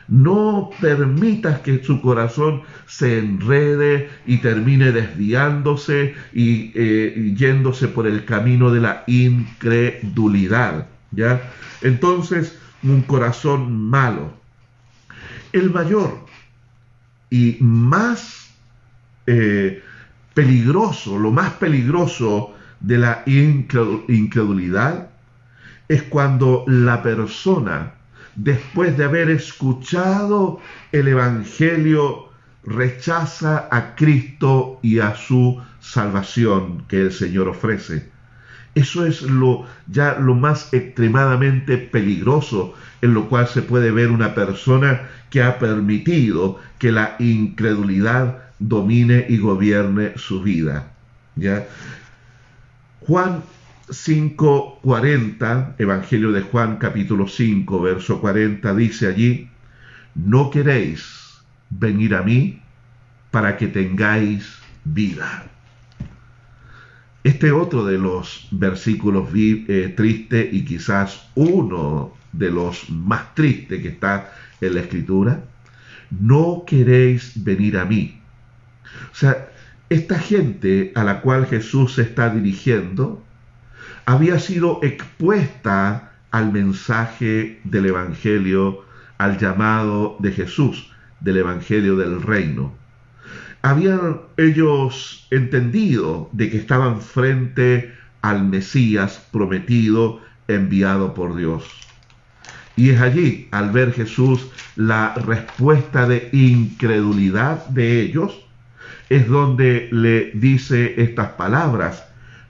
No 0.06 0.68
permitas 0.80 1.60
que 1.60 1.82
su 1.82 2.02
corazón 2.02 2.62
se 2.86 3.18
enrede 3.18 4.10
y 4.26 4.36
termine 4.36 4.92
desviándose 4.92 6.14
y 6.34 6.72
eh, 6.74 7.34
yéndose 7.36 7.88
por 7.88 8.06
el 8.06 8.26
camino 8.26 8.70
de 8.70 8.80
la 8.80 9.02
incredulidad. 9.06 10.88
¿ya? 11.10 11.50
Entonces, 11.80 12.58
un 12.82 13.00
corazón 13.00 13.88
malo. 13.88 14.30
El 15.52 15.70
mayor 15.70 16.26
y 17.30 17.56
más 17.60 18.50
eh, 19.26 19.82
peligroso, 20.34 21.18
lo 21.18 21.32
más 21.32 21.54
peligroso 21.54 22.55
de 22.86 22.98
la 22.98 23.24
incredulidad 23.26 25.10
es 25.88 26.04
cuando 26.04 26.64
la 26.68 27.02
persona, 27.02 27.94
después 28.36 28.96
de 28.96 29.04
haber 29.04 29.28
escuchado 29.28 30.60
el 30.92 31.08
Evangelio, 31.08 32.28
rechaza 32.64 33.68
a 33.72 33.96
Cristo 33.96 34.78
y 34.82 35.00
a 35.00 35.16
su 35.16 35.60
salvación 35.80 36.84
que 36.86 37.00
el 37.00 37.12
Señor 37.12 37.48
ofrece. 37.48 38.08
Eso 38.76 39.04
es 39.04 39.22
lo 39.22 39.66
ya 39.88 40.18
lo 40.20 40.34
más 40.36 40.72
extremadamente 40.72 41.78
peligroso 41.78 42.74
en 43.02 43.14
lo 43.14 43.28
cual 43.28 43.48
se 43.48 43.62
puede 43.62 43.90
ver 43.90 44.10
una 44.10 44.34
persona 44.34 45.08
que 45.30 45.42
ha 45.42 45.58
permitido 45.58 46.60
que 46.78 46.92
la 46.92 47.16
incredulidad 47.18 48.44
domine 48.60 49.26
y 49.28 49.38
gobierne 49.38 50.12
su 50.16 50.40
vida. 50.42 50.92
¿ya? 51.36 51.66
Juan 53.06 53.44
5:40, 53.88 55.76
Evangelio 55.78 56.32
de 56.32 56.40
Juan 56.42 56.76
capítulo 56.76 57.28
5, 57.28 57.80
verso 57.80 58.20
40, 58.20 58.74
dice 58.74 59.06
allí, 59.06 59.48
no 60.16 60.50
queréis 60.50 61.40
venir 61.70 62.16
a 62.16 62.22
mí 62.22 62.60
para 63.30 63.56
que 63.56 63.68
tengáis 63.68 64.58
vida. 64.82 65.46
Este 67.22 67.52
otro 67.52 67.84
de 67.84 67.98
los 67.98 68.48
versículos 68.50 69.28
eh, 69.34 69.94
tristes 69.96 70.52
y 70.52 70.64
quizás 70.64 71.28
uno 71.36 72.12
de 72.32 72.50
los 72.50 72.90
más 72.90 73.36
tristes 73.36 73.82
que 73.82 73.88
está 73.88 74.32
en 74.60 74.74
la 74.74 74.80
escritura, 74.80 75.44
no 76.10 76.64
queréis 76.66 77.32
venir 77.44 77.78
a 77.78 77.84
mí. 77.84 78.20
O 79.12 79.14
sea, 79.14 79.48
esta 79.88 80.18
gente 80.18 80.92
a 80.94 81.04
la 81.04 81.20
cual 81.20 81.46
Jesús 81.46 81.94
se 81.94 82.02
está 82.02 82.30
dirigiendo 82.30 83.22
había 84.04 84.38
sido 84.38 84.80
expuesta 84.82 86.12
al 86.30 86.52
mensaje 86.52 87.60
del 87.64 87.86
Evangelio, 87.86 88.84
al 89.18 89.38
llamado 89.38 90.16
de 90.20 90.32
Jesús, 90.32 90.90
del 91.20 91.38
Evangelio 91.38 91.96
del 91.96 92.22
reino. 92.22 92.74
Habían 93.62 94.20
ellos 94.36 95.26
entendido 95.30 96.30
de 96.32 96.50
que 96.50 96.58
estaban 96.58 97.00
frente 97.00 97.94
al 98.22 98.44
Mesías 98.44 99.26
prometido, 99.32 100.20
enviado 100.46 101.14
por 101.14 101.36
Dios. 101.36 101.64
Y 102.76 102.90
es 102.90 103.00
allí, 103.00 103.48
al 103.50 103.70
ver 103.70 103.92
Jesús, 103.92 104.48
la 104.76 105.14
respuesta 105.14 106.06
de 106.06 106.28
incredulidad 106.32 107.66
de 107.66 108.02
ellos, 108.02 108.45
es 109.08 109.28
donde 109.28 109.88
le 109.92 110.30
dice 110.34 111.00
estas 111.00 111.30
palabras, 111.30 112.04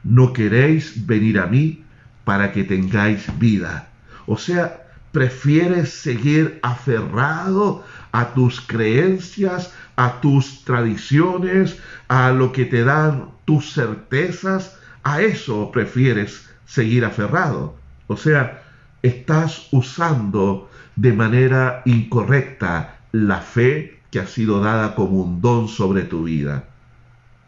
no 0.05 0.33
queréis 0.33 1.07
venir 1.07 1.39
a 1.39 1.47
mí 1.47 1.85
para 2.25 2.53
que 2.53 2.65
tengáis 2.65 3.27
vida. 3.39 3.89
O 4.27 4.37
sea, 4.39 4.87
prefieres 5.13 5.91
seguir 5.91 6.59
aferrado 6.63 7.85
a 8.13 8.35
tus 8.35 8.61
creencias, 8.61 9.73
a 9.97 10.21
tus 10.21 10.65
tradiciones, 10.65 11.79
a 12.09 12.31
lo 12.31 12.53
que 12.53 12.65
te 12.65 12.85
dan 12.85 13.31
tus 13.45 13.73
certezas, 13.73 14.79
a 15.05 15.23
eso 15.23 15.71
prefieres 15.73 16.49
seguir 16.67 17.05
aferrado. 17.05 17.77
O 18.09 18.17
sea, 18.17 18.63
estás 19.03 19.69
usando 19.73 20.71
de 20.97 21.13
manera 21.13 21.83
incorrecta 21.85 22.99
la 23.13 23.41
fe 23.41 23.96
ha 24.19 24.27
sido 24.27 24.61
dada 24.61 24.95
como 24.95 25.23
un 25.23 25.41
don 25.41 25.69
sobre 25.69 26.03
tu 26.03 26.25
vida. 26.25 26.65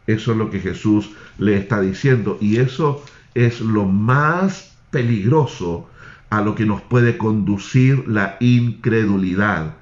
Eso 0.07 0.31
es 0.31 0.37
lo 0.37 0.49
que 0.49 0.59
Jesús 0.59 1.11
le 1.37 1.57
está 1.57 1.81
diciendo 1.81 2.37
y 2.41 2.57
eso 2.57 3.03
es 3.35 3.61
lo 3.61 3.85
más 3.85 4.75
peligroso 4.91 5.87
a 6.29 6.41
lo 6.41 6.55
que 6.55 6.65
nos 6.65 6.81
puede 6.81 7.17
conducir 7.17 8.07
la 8.07 8.37
incredulidad. 8.39 9.75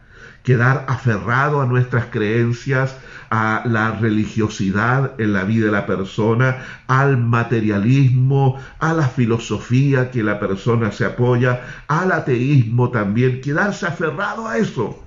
Quedar 0.43 0.85
aferrado 0.87 1.61
a 1.61 1.65
nuestras 1.65 2.05
creencias, 2.05 2.97
a 3.29 3.63
la 3.65 3.91
religiosidad 3.91 5.19
en 5.19 5.33
la 5.33 5.43
vida 5.43 5.65
de 5.65 5.71
la 5.73 5.85
persona, 5.85 6.63
al 6.87 7.17
materialismo, 7.17 8.57
a 8.79 8.93
la 8.93 9.09
filosofía 9.09 10.09
que 10.09 10.23
la 10.23 10.39
persona 10.39 10.93
se 10.93 11.03
apoya, 11.03 11.83
al 11.89 12.13
ateísmo 12.13 12.91
también, 12.91 13.41
quedarse 13.41 13.87
aferrado 13.87 14.47
a 14.47 14.57
eso 14.57 15.06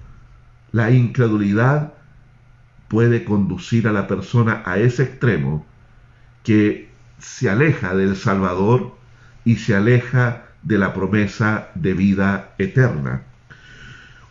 la 0.73 0.91
incredulidad 0.91 1.95
puede 2.89 3.25
conducir 3.25 3.89
a 3.89 3.93
la 3.93 4.07
persona 4.07 4.63
a 4.65 4.79
ese 4.79 5.05
extremo 5.05 5.67
que 6.43 6.91
se 7.19 7.51
aleja 7.51 7.95
del 7.95 8.17
Salvador 8.17 8.97
y 9.45 9.57
se 9.57 9.75
aleja 9.75 10.45
de 10.63 10.79
la 10.79 10.93
promesa 10.93 11.69
de 11.75 11.95
vida 11.95 12.55
eterna. 12.59 13.23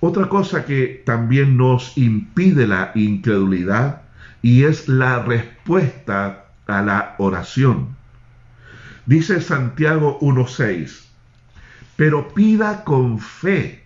Otra 0.02 0.30
cosa 0.30 0.66
que 0.66 1.04
también 1.06 1.58
nos 1.58 1.98
impide 1.98 2.68
la 2.68 2.92
incredulidad 2.96 4.04
y 4.42 4.64
es 4.64 4.88
la 4.88 5.24
respuesta 5.24 6.46
a 6.68 6.82
la 6.82 7.16
oración. 7.18 7.96
Dice 9.06 9.42
Santiago 9.42 10.20
1.6, 10.22 11.06
pero 11.96 12.34
pida 12.34 12.84
con 12.84 13.20
fe 13.20 13.84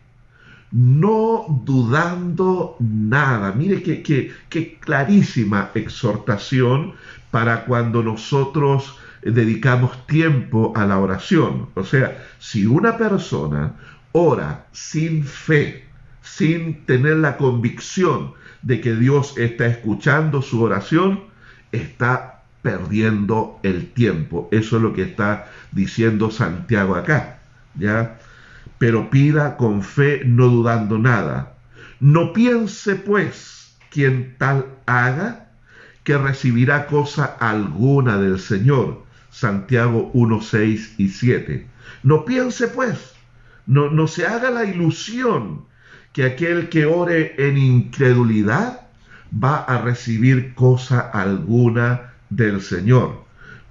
no 0.73 1.45
dudando 1.63 2.75
nada. 2.79 3.53
Mire 3.53 3.83
qué, 3.83 4.77
clarísima 4.79 5.69
exhortación 5.75 6.93
para 7.31 7.65
cuando 7.65 8.01
nosotros 8.01 8.97
dedicamos 9.21 10.05
tiempo 10.07 10.73
a 10.75 10.85
la 10.85 10.97
oración. 10.97 11.69
O 11.75 11.83
sea, 11.83 12.25
si 12.39 12.65
una 12.65 12.97
persona 12.97 13.75
ora 14.11 14.65
sin 14.71 15.23
fe, 15.23 15.85
sin 16.23 16.85
tener 16.85 17.17
la 17.17 17.37
convicción 17.37 18.33
de 18.63 18.81
que 18.81 18.95
Dios 18.95 19.37
está 19.37 19.67
escuchando 19.67 20.41
su 20.41 20.63
oración, 20.63 21.25
está 21.71 22.41
perdiendo 22.63 23.59
el 23.61 23.91
tiempo. 23.91 24.49
Eso 24.51 24.77
es 24.77 24.81
lo 24.81 24.93
que 24.93 25.03
está 25.03 25.51
diciendo 25.71 26.31
Santiago 26.31 26.95
acá, 26.95 27.39
¿ya? 27.75 28.17
Pero 28.83 29.09
pida 29.09 29.55
con 29.55 29.81
fe, 29.81 30.23
no 30.25 30.49
dudando 30.49 30.99
nada. 30.99 31.55
No 32.01 32.33
piense, 32.33 32.97
pues, 32.97 33.77
quien 33.89 34.35
tal 34.37 34.65
haga, 34.85 35.47
que 36.03 36.17
recibirá 36.17 36.85
cosa 36.87 37.23
alguna 37.23 38.17
del 38.17 38.41
Señor. 38.41 39.05
Santiago 39.29 40.11
1, 40.13 40.41
6 40.41 40.95
y 40.97 41.07
7. 41.07 41.65
No 42.03 42.25
piense, 42.25 42.67
pues, 42.67 43.13
no, 43.67 43.89
no 43.89 44.05
se 44.07 44.27
haga 44.27 44.49
la 44.49 44.65
ilusión 44.65 45.63
que 46.11 46.25
aquel 46.25 46.67
que 46.67 46.85
ore 46.85 47.35
en 47.37 47.57
incredulidad 47.57 48.81
va 49.31 49.59
a 49.59 49.81
recibir 49.81 50.53
cosa 50.55 50.99
alguna 50.99 52.15
del 52.29 52.59
Señor. 52.59 53.22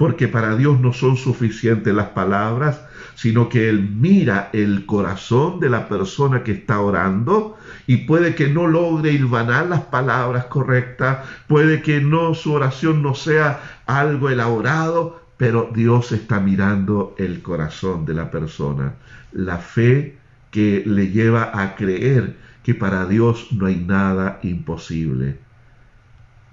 Porque 0.03 0.27
para 0.27 0.57
Dios 0.57 0.81
no 0.81 0.93
son 0.93 1.17
suficientes 1.17 1.95
las 1.95 2.09
palabras, 2.09 2.81
sino 3.15 3.49
que 3.49 3.69
Él 3.69 3.89
mira 3.89 4.51
el 4.53 4.85
corazón 4.85 5.61
de 5.61 5.71
la 5.71 5.89
persona 5.89 6.43
que 6.43 6.51
está 6.51 6.81
orando 6.81 7.57
y 7.87 7.99
puede 7.99 8.35
que 8.35 8.49
no 8.49 8.67
logre 8.67 9.13
hilvanar 9.13 9.67
las 9.67 9.83
palabras 9.83 10.47
correctas, 10.47 11.19
puede 11.47 11.83
que 11.83 12.01
no 12.01 12.35
su 12.35 12.53
oración 12.53 13.01
no 13.01 13.15
sea 13.15 13.61
algo 13.87 14.29
elaborado, 14.29 15.23
pero 15.37 15.71
Dios 15.73 16.11
está 16.11 16.41
mirando 16.41 17.15
el 17.17 17.41
corazón 17.41 18.05
de 18.05 18.15
la 18.15 18.29
persona, 18.29 18.95
la 19.31 19.59
fe 19.59 20.19
que 20.51 20.83
le 20.85 21.13
lleva 21.13 21.53
a 21.55 21.77
creer 21.77 22.35
que 22.65 22.75
para 22.75 23.07
Dios 23.07 23.53
no 23.53 23.67
hay 23.67 23.77
nada 23.77 24.41
imposible. 24.43 25.39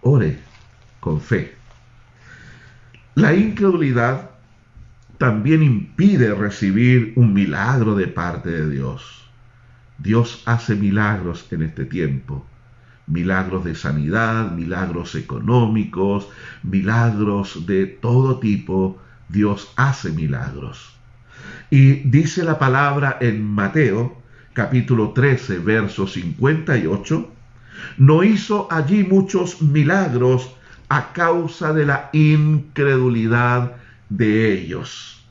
Ore 0.01 0.37
con 0.99 1.19
fe. 1.19 1.58
La 3.19 3.35
incredulidad 3.35 4.29
también 5.17 5.61
impide 5.61 6.33
recibir 6.33 7.11
un 7.17 7.33
milagro 7.33 7.93
de 7.93 8.07
parte 8.07 8.49
de 8.49 8.69
Dios. 8.69 9.29
Dios 9.97 10.41
hace 10.45 10.73
milagros 10.73 11.45
en 11.51 11.63
este 11.63 11.83
tiempo. 11.83 12.45
Milagros 13.07 13.65
de 13.65 13.75
sanidad, 13.75 14.53
milagros 14.53 15.15
económicos, 15.15 16.29
milagros 16.63 17.65
de 17.65 17.87
todo 17.87 18.39
tipo. 18.39 18.97
Dios 19.27 19.73
hace 19.75 20.11
milagros. 20.11 20.97
Y 21.69 21.95
dice 22.09 22.45
la 22.45 22.57
palabra 22.57 23.17
en 23.19 23.43
Mateo 23.43 24.17
capítulo 24.53 25.09
13, 25.09 25.59
verso 25.59 26.07
58, 26.07 27.29
no 27.97 28.23
hizo 28.23 28.69
allí 28.71 29.03
muchos 29.03 29.61
milagros 29.61 30.55
a 30.89 31.13
causa 31.13 31.71
de 31.73 31.85
la 31.85 32.09
incredulidad 32.13 33.73
de 34.09 34.51
ellos. 34.53 35.23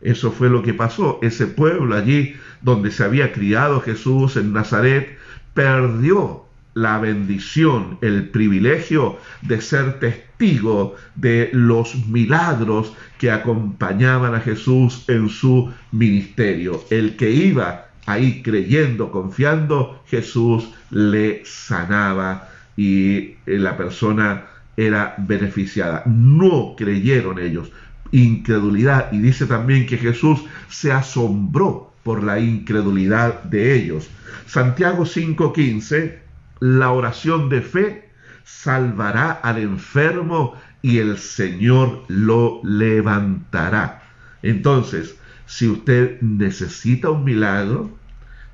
Eso 0.00 0.30
fue 0.30 0.48
lo 0.48 0.62
que 0.62 0.74
pasó. 0.74 1.18
Ese 1.22 1.46
pueblo 1.46 1.96
allí 1.96 2.36
donde 2.62 2.90
se 2.90 3.04
había 3.04 3.32
criado 3.32 3.80
Jesús 3.80 4.36
en 4.36 4.52
Nazaret 4.52 5.18
perdió 5.54 6.44
la 6.74 6.98
bendición, 6.98 7.98
el 8.02 8.28
privilegio 8.28 9.18
de 9.42 9.60
ser 9.60 9.98
testigo 9.98 10.94
de 11.16 11.50
los 11.52 12.06
milagros 12.06 12.92
que 13.18 13.32
acompañaban 13.32 14.34
a 14.34 14.40
Jesús 14.40 15.04
en 15.08 15.28
su 15.28 15.72
ministerio. 15.90 16.84
El 16.90 17.16
que 17.16 17.30
iba 17.32 17.88
ahí 18.06 18.42
creyendo, 18.42 19.10
confiando, 19.10 20.02
Jesús 20.06 20.70
le 20.90 21.42
sanaba 21.44 22.48
y 22.76 23.34
la 23.46 23.76
persona 23.76 24.46
era 24.78 25.16
beneficiada. 25.18 26.04
No 26.06 26.74
creyeron 26.76 27.40
ellos. 27.40 27.72
Incredulidad. 28.12 29.12
Y 29.12 29.18
dice 29.18 29.46
también 29.46 29.86
que 29.86 29.98
Jesús 29.98 30.44
se 30.70 30.92
asombró 30.92 31.92
por 32.04 32.22
la 32.22 32.38
incredulidad 32.38 33.42
de 33.42 33.74
ellos. 33.74 34.08
Santiago 34.46 35.04
5:15, 35.04 36.20
la 36.60 36.92
oración 36.92 37.48
de 37.48 37.60
fe 37.60 38.08
salvará 38.44 39.32
al 39.32 39.58
enfermo 39.58 40.54
y 40.80 40.98
el 40.98 41.18
Señor 41.18 42.04
lo 42.06 42.60
levantará. 42.62 44.04
Entonces, 44.42 45.16
si 45.46 45.68
usted 45.68 46.20
necesita 46.20 47.10
un 47.10 47.24
milagro, 47.24 47.90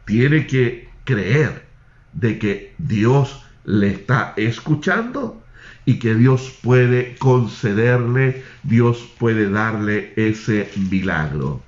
tiene 0.06 0.46
que 0.46 0.88
creer 1.04 1.66
de 2.14 2.38
que 2.38 2.74
Dios 2.78 3.44
le 3.64 3.88
está 3.88 4.32
escuchando 4.36 5.43
y 5.86 5.98
que 5.98 6.14
Dios 6.14 6.58
puede 6.62 7.16
concederle, 7.18 8.42
Dios 8.62 9.08
puede 9.18 9.50
darle 9.50 10.12
ese 10.16 10.70
milagro. 10.90 11.62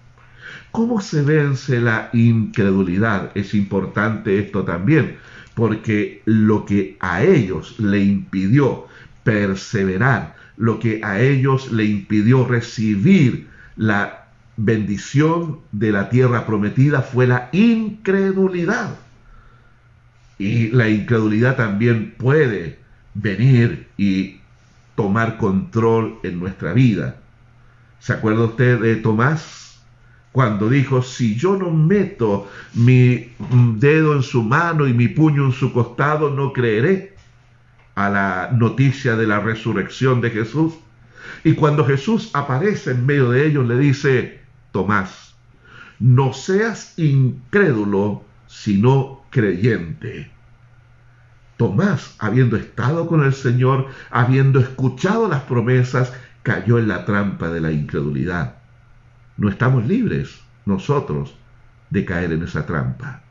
¿Cómo 0.70 1.00
se 1.00 1.22
vence 1.22 1.80
la 1.80 2.10
incredulidad? 2.12 3.30
Es 3.34 3.54
importante 3.54 4.38
esto 4.38 4.64
también, 4.64 5.16
porque 5.54 6.22
lo 6.24 6.64
que 6.64 6.96
a 7.00 7.22
ellos 7.22 7.78
le 7.78 8.00
impidió 8.00 8.86
perseverar, 9.24 10.36
lo 10.56 10.78
que 10.78 11.00
a 11.02 11.20
ellos 11.20 11.72
le 11.72 11.84
impidió 11.84 12.46
recibir 12.46 13.48
la 13.76 14.26
bendición 14.56 15.60
de 15.72 15.92
la 15.92 16.08
tierra 16.08 16.46
prometida 16.46 17.02
fue 17.02 17.26
la 17.26 17.48
incredulidad. 17.52 18.96
Y 20.38 20.68
la 20.68 20.88
incredulidad 20.88 21.56
también 21.56 22.14
puede 22.18 22.78
venir 23.16 23.88
y 23.96 24.40
tomar 24.94 25.36
control 25.38 26.18
en 26.22 26.38
nuestra 26.38 26.72
vida. 26.72 27.16
¿Se 27.98 28.12
acuerda 28.12 28.44
usted 28.44 28.80
de 28.80 28.96
Tomás? 28.96 29.80
Cuando 30.32 30.68
dijo, 30.68 31.02
si 31.02 31.34
yo 31.36 31.56
no 31.56 31.70
meto 31.70 32.48
mi 32.74 33.32
dedo 33.78 34.14
en 34.14 34.22
su 34.22 34.42
mano 34.42 34.86
y 34.86 34.92
mi 34.92 35.08
puño 35.08 35.46
en 35.46 35.52
su 35.52 35.72
costado, 35.72 36.30
no 36.30 36.52
creeré 36.52 37.14
a 37.94 38.10
la 38.10 38.50
noticia 38.52 39.16
de 39.16 39.26
la 39.26 39.40
resurrección 39.40 40.20
de 40.20 40.30
Jesús. 40.30 40.74
Y 41.42 41.54
cuando 41.54 41.86
Jesús 41.86 42.30
aparece 42.34 42.90
en 42.90 43.06
medio 43.06 43.30
de 43.30 43.46
ellos, 43.46 43.66
le 43.66 43.78
dice, 43.78 44.40
Tomás, 44.72 45.34
no 45.98 46.34
seas 46.34 46.98
incrédulo, 46.98 48.22
sino 48.46 49.24
creyente. 49.30 50.30
Tomás, 51.56 52.14
habiendo 52.18 52.56
estado 52.56 53.06
con 53.06 53.24
el 53.24 53.32
Señor, 53.32 53.88
habiendo 54.10 54.60
escuchado 54.60 55.28
las 55.28 55.42
promesas, 55.42 56.12
cayó 56.42 56.78
en 56.78 56.88
la 56.88 57.04
trampa 57.04 57.50
de 57.50 57.60
la 57.60 57.72
incredulidad. 57.72 58.56
No 59.36 59.48
estamos 59.48 59.86
libres 59.86 60.40
nosotros 60.64 61.34
de 61.90 62.04
caer 62.04 62.32
en 62.32 62.42
esa 62.42 62.66
trampa. 62.66 63.22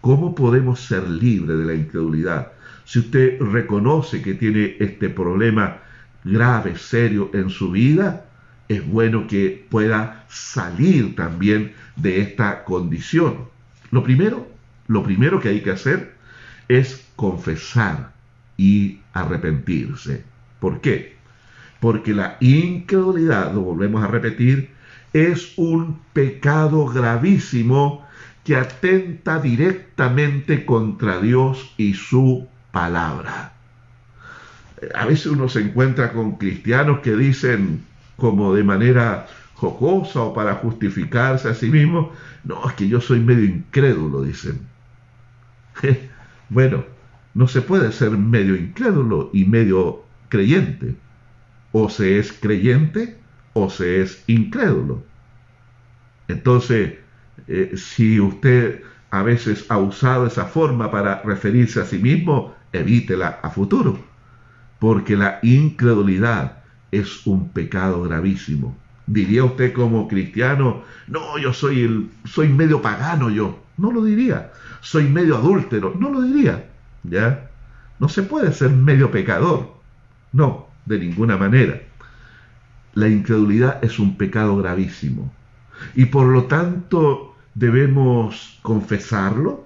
¿Cómo 0.00 0.34
podemos 0.34 0.80
ser 0.80 1.08
libres 1.08 1.58
de 1.58 1.64
la 1.64 1.74
incredulidad? 1.74 2.52
Si 2.84 2.98
usted 2.98 3.40
reconoce 3.40 4.20
que 4.20 4.34
tiene 4.34 4.76
este 4.78 5.08
problema 5.08 5.78
grave, 6.24 6.76
serio 6.76 7.30
en 7.32 7.50
su 7.50 7.70
vida, 7.70 8.26
es 8.68 8.86
bueno 8.86 9.26
que 9.26 9.66
pueda 9.70 10.24
salir 10.28 11.14
también 11.16 11.72
de 11.96 12.20
esta 12.20 12.64
condición. 12.64 13.48
Lo 13.90 14.02
primero, 14.02 14.48
lo 14.88 15.02
primero 15.02 15.40
que 15.40 15.48
hay 15.48 15.62
que 15.62 15.70
hacer 15.70 16.14
es 16.68 17.03
confesar 17.16 18.12
y 18.56 19.00
arrepentirse. 19.12 20.24
¿Por 20.60 20.80
qué? 20.80 21.16
Porque 21.80 22.14
la 22.14 22.36
incredulidad, 22.40 23.52
lo 23.52 23.60
volvemos 23.60 24.02
a 24.02 24.08
repetir, 24.08 24.70
es 25.12 25.52
un 25.56 26.00
pecado 26.12 26.86
gravísimo 26.86 28.06
que 28.44 28.56
atenta 28.56 29.40
directamente 29.40 30.66
contra 30.66 31.20
Dios 31.20 31.72
y 31.76 31.94
su 31.94 32.46
palabra. 32.72 33.54
A 34.94 35.06
veces 35.06 35.26
uno 35.26 35.48
se 35.48 35.60
encuentra 35.60 36.12
con 36.12 36.36
cristianos 36.36 37.00
que 37.00 37.16
dicen 37.16 37.84
como 38.16 38.54
de 38.54 38.64
manera 38.64 39.26
jocosa 39.54 40.20
o 40.20 40.34
para 40.34 40.56
justificarse 40.56 41.48
a 41.48 41.54
sí 41.54 41.70
mismo, 41.70 42.12
no, 42.44 42.68
es 42.68 42.74
que 42.74 42.88
yo 42.88 43.00
soy 43.00 43.20
medio 43.20 43.44
incrédulo, 43.44 44.22
dicen. 44.22 44.60
bueno, 46.50 46.84
no 47.34 47.48
se 47.48 47.62
puede 47.62 47.92
ser 47.92 48.12
medio 48.12 48.56
incrédulo 48.56 49.30
y 49.32 49.44
medio 49.44 50.04
creyente. 50.28 50.96
O 51.72 51.88
se 51.88 52.18
es 52.18 52.32
creyente 52.32 53.18
o 53.52 53.68
se 53.68 54.02
es 54.02 54.22
incrédulo. 54.28 55.02
Entonces, 56.28 56.94
eh, 57.48 57.72
si 57.76 58.20
usted 58.20 58.82
a 59.10 59.22
veces 59.22 59.66
ha 59.68 59.78
usado 59.78 60.26
esa 60.26 60.46
forma 60.46 60.90
para 60.90 61.22
referirse 61.22 61.80
a 61.80 61.84
sí 61.84 61.98
mismo, 61.98 62.54
evítela 62.72 63.40
a 63.42 63.50
futuro. 63.50 63.98
Porque 64.78 65.16
la 65.16 65.38
incredulidad 65.42 66.64
es 66.90 67.26
un 67.26 67.50
pecado 67.50 68.02
gravísimo. 68.02 68.76
¿Diría 69.06 69.44
usted 69.44 69.72
como 69.72 70.08
cristiano, 70.08 70.82
no, 71.06 71.38
yo 71.38 71.52
soy, 71.52 71.82
el, 71.82 72.10
soy 72.24 72.48
medio 72.48 72.80
pagano 72.80 73.30
yo? 73.30 73.62
No 73.76 73.92
lo 73.92 74.04
diría. 74.04 74.52
Soy 74.80 75.04
medio 75.04 75.36
adúltero. 75.36 75.94
No 75.98 76.10
lo 76.10 76.22
diría. 76.22 76.70
¿Ya? 77.04 77.50
No 77.98 78.08
se 78.08 78.22
puede 78.22 78.52
ser 78.52 78.70
medio 78.70 79.10
pecador. 79.10 79.74
No, 80.32 80.68
de 80.86 80.98
ninguna 80.98 81.36
manera. 81.36 81.80
la 82.94 83.08
incredulidad 83.08 83.82
es 83.84 83.98
un 83.98 84.16
pecado 84.16 84.56
gravísimo 84.56 85.32
y 85.94 86.06
por 86.06 86.26
lo 86.26 86.44
tanto 86.44 87.34
debemos 87.54 88.58
confesarlo, 88.62 89.64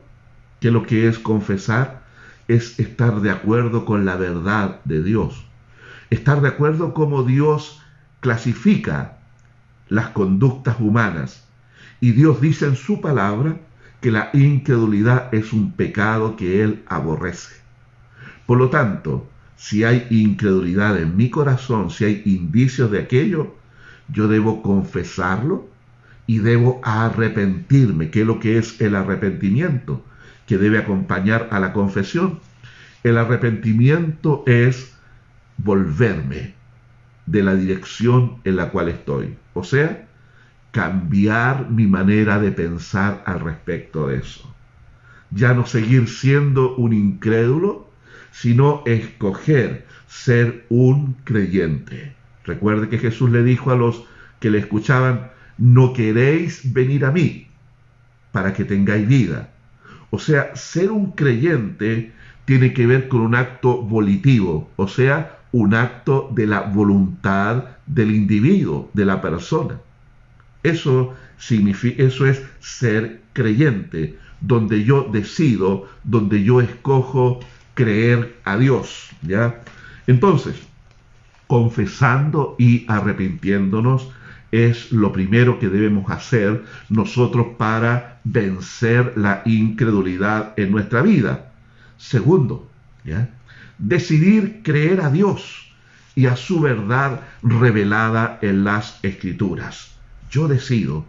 que 0.60 0.70
lo 0.70 0.84
que 0.84 1.08
es 1.08 1.18
confesar 1.18 2.02
es 2.48 2.78
estar 2.80 3.20
de 3.20 3.30
acuerdo 3.30 3.84
con 3.84 4.04
la 4.04 4.16
verdad 4.16 4.80
de 4.84 5.02
Dios, 5.02 5.44
estar 6.10 6.40
de 6.40 6.48
acuerdo 6.48 6.94
cómo 6.94 7.22
Dios 7.22 7.80
clasifica 8.20 9.18
las 9.88 10.08
conductas 10.08 10.76
humanas. 10.80 11.44
Y 12.00 12.12
Dios 12.12 12.40
dice 12.40 12.66
en 12.66 12.76
su 12.76 13.00
palabra 13.00 13.60
que 14.00 14.10
la 14.10 14.30
incredulidad 14.32 15.32
es 15.34 15.52
un 15.52 15.72
pecado 15.72 16.36
que 16.36 16.62
Él 16.62 16.82
aborrece. 16.86 17.56
Por 18.46 18.58
lo 18.58 18.70
tanto, 18.70 19.28
si 19.56 19.84
hay 19.84 20.06
incredulidad 20.10 20.98
en 20.98 21.16
mi 21.16 21.30
corazón, 21.30 21.90
si 21.90 22.04
hay 22.04 22.22
indicios 22.24 22.90
de 22.90 23.00
aquello, 23.00 23.54
yo 24.08 24.28
debo 24.28 24.62
confesarlo 24.62 25.68
y 26.26 26.38
debo 26.38 26.80
arrepentirme, 26.84 28.10
que 28.10 28.20
es 28.20 28.26
lo 28.26 28.38
que 28.38 28.58
es 28.58 28.80
el 28.80 28.94
arrepentimiento, 28.94 30.04
que 30.46 30.58
debe 30.58 30.78
acompañar 30.78 31.48
a 31.50 31.60
la 31.60 31.72
confesión. 31.72 32.40
El 33.02 33.18
arrepentimiento 33.18 34.44
es 34.46 34.94
volverme 35.58 36.54
de 37.26 37.42
la 37.42 37.54
dirección 37.54 38.38
en 38.44 38.56
la 38.56 38.70
cual 38.70 38.88
estoy. 38.88 39.36
O 39.54 39.64
sea, 39.64 40.07
cambiar 40.70 41.70
mi 41.70 41.86
manera 41.86 42.38
de 42.38 42.52
pensar 42.52 43.22
al 43.26 43.40
respecto 43.40 44.08
de 44.08 44.18
eso. 44.18 44.54
Ya 45.30 45.54
no 45.54 45.66
seguir 45.66 46.08
siendo 46.08 46.76
un 46.76 46.92
incrédulo, 46.92 47.90
sino 48.30 48.82
escoger 48.86 49.86
ser 50.06 50.64
un 50.68 51.16
creyente. 51.24 52.14
Recuerde 52.44 52.88
que 52.88 52.98
Jesús 52.98 53.30
le 53.30 53.42
dijo 53.42 53.70
a 53.70 53.76
los 53.76 54.04
que 54.40 54.50
le 54.50 54.58
escuchaban, 54.58 55.30
no 55.58 55.92
queréis 55.92 56.72
venir 56.72 57.04
a 57.04 57.10
mí 57.10 57.48
para 58.32 58.52
que 58.52 58.64
tengáis 58.64 59.06
vida. 59.06 59.50
O 60.10 60.18
sea, 60.18 60.54
ser 60.56 60.90
un 60.90 61.12
creyente 61.12 62.12
tiene 62.44 62.72
que 62.72 62.86
ver 62.86 63.08
con 63.08 63.20
un 63.20 63.34
acto 63.34 63.82
volitivo, 63.82 64.70
o 64.76 64.88
sea, 64.88 65.40
un 65.52 65.74
acto 65.74 66.30
de 66.34 66.46
la 66.46 66.62
voluntad 66.62 67.64
del 67.86 68.14
individuo, 68.14 68.90
de 68.94 69.04
la 69.04 69.20
persona. 69.20 69.80
Eso 70.62 71.14
significa, 71.38 72.02
eso 72.02 72.26
es 72.26 72.42
ser 72.60 73.22
creyente, 73.32 74.18
donde 74.40 74.84
yo 74.84 75.08
decido, 75.12 75.88
donde 76.04 76.42
yo 76.42 76.60
escojo 76.60 77.40
creer 77.74 78.36
a 78.44 78.56
Dios, 78.56 79.10
¿ya? 79.22 79.62
Entonces, 80.06 80.56
confesando 81.46 82.56
y 82.58 82.84
arrepintiéndonos 82.88 84.10
es 84.50 84.92
lo 84.92 85.12
primero 85.12 85.58
que 85.58 85.68
debemos 85.68 86.10
hacer 86.10 86.64
nosotros 86.88 87.48
para 87.58 88.20
vencer 88.24 89.12
la 89.16 89.42
incredulidad 89.44 90.54
en 90.56 90.70
nuestra 90.70 91.02
vida. 91.02 91.52
Segundo, 91.98 92.70
¿ya? 93.04 93.28
decidir 93.78 94.62
creer 94.62 95.00
a 95.00 95.10
Dios 95.10 95.72
y 96.14 96.26
a 96.26 96.36
su 96.36 96.60
verdad 96.60 97.20
revelada 97.42 98.38
en 98.42 98.64
las 98.64 98.98
escrituras. 99.02 99.97
Yo 100.30 100.48
decido, 100.48 101.04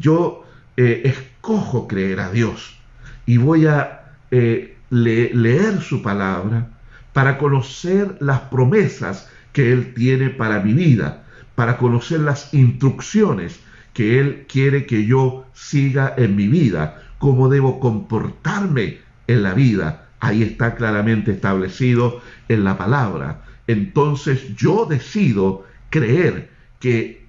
yo 0.00 0.44
eh, 0.76 1.02
escojo 1.04 1.88
creer 1.88 2.20
a 2.20 2.30
Dios 2.30 2.78
y 3.26 3.36
voy 3.36 3.66
a 3.66 4.14
eh, 4.30 4.76
leer 4.90 5.80
su 5.80 6.02
palabra 6.02 6.68
para 7.12 7.38
conocer 7.38 8.16
las 8.20 8.40
promesas 8.40 9.28
que 9.52 9.72
Él 9.72 9.94
tiene 9.94 10.30
para 10.30 10.60
mi 10.60 10.72
vida, 10.72 11.24
para 11.54 11.76
conocer 11.76 12.20
las 12.20 12.54
instrucciones 12.54 13.60
que 13.92 14.20
Él 14.20 14.46
quiere 14.48 14.86
que 14.86 15.04
yo 15.04 15.46
siga 15.52 16.14
en 16.16 16.36
mi 16.36 16.48
vida, 16.48 17.02
cómo 17.18 17.48
debo 17.48 17.80
comportarme 17.80 18.98
en 19.26 19.42
la 19.42 19.54
vida. 19.54 20.08
Ahí 20.20 20.42
está 20.42 20.74
claramente 20.74 21.32
establecido 21.32 22.20
en 22.48 22.64
la 22.64 22.78
palabra. 22.78 23.42
Entonces 23.66 24.54
yo 24.56 24.86
decido 24.86 25.66
creer 25.90 26.50
que 26.78 27.19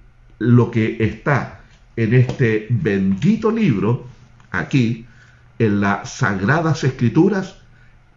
lo 0.42 0.72
que 0.72 0.96
está 0.98 1.60
en 1.94 2.14
este 2.14 2.66
bendito 2.68 3.50
libro, 3.52 4.06
aquí, 4.50 5.06
en 5.58 5.80
las 5.80 6.14
sagradas 6.14 6.82
escrituras, 6.82 7.58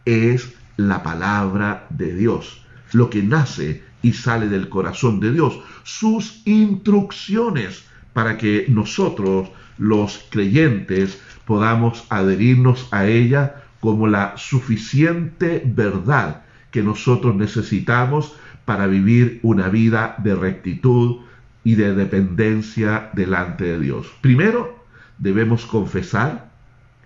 es 0.06 0.54
la 0.78 1.04
palabra 1.04 1.86
de 1.92 2.16
Dios, 2.16 2.66
lo 2.94 3.12
que 3.12 3.22
nace 3.22 3.84
y 4.02 4.14
sale 4.14 4.48
del 4.48 4.70
corazón 4.70 5.20
de 5.20 5.32
Dios, 5.32 5.60
sus 5.84 6.42
instrucciones 6.46 7.84
para 8.14 8.38
que 8.38 8.66
nosotros, 8.70 9.50
los 9.78 10.26
creyentes, 10.32 11.22
podamos 11.46 12.06
adherirnos 12.10 12.88
a 12.92 13.06
ella 13.06 13.64
como 13.80 14.08
la 14.08 14.36
suficiente 14.36 15.62
verdad 15.64 16.42
que 16.72 16.82
nosotros 16.82 17.36
necesitamos 17.36 18.34
para 18.66 18.88
vivir 18.88 19.40
una 19.44 19.70
vida 19.70 20.16
de 20.24 20.34
rectitud 20.34 21.18
y 21.66 21.76
de 21.76 21.94
dependencia 21.94 23.10
delante 23.14 23.66
de 23.66 23.80
Dios. 23.80 24.08
Primero, 24.22 24.86
debemos 25.18 25.66
confesar 25.66 26.50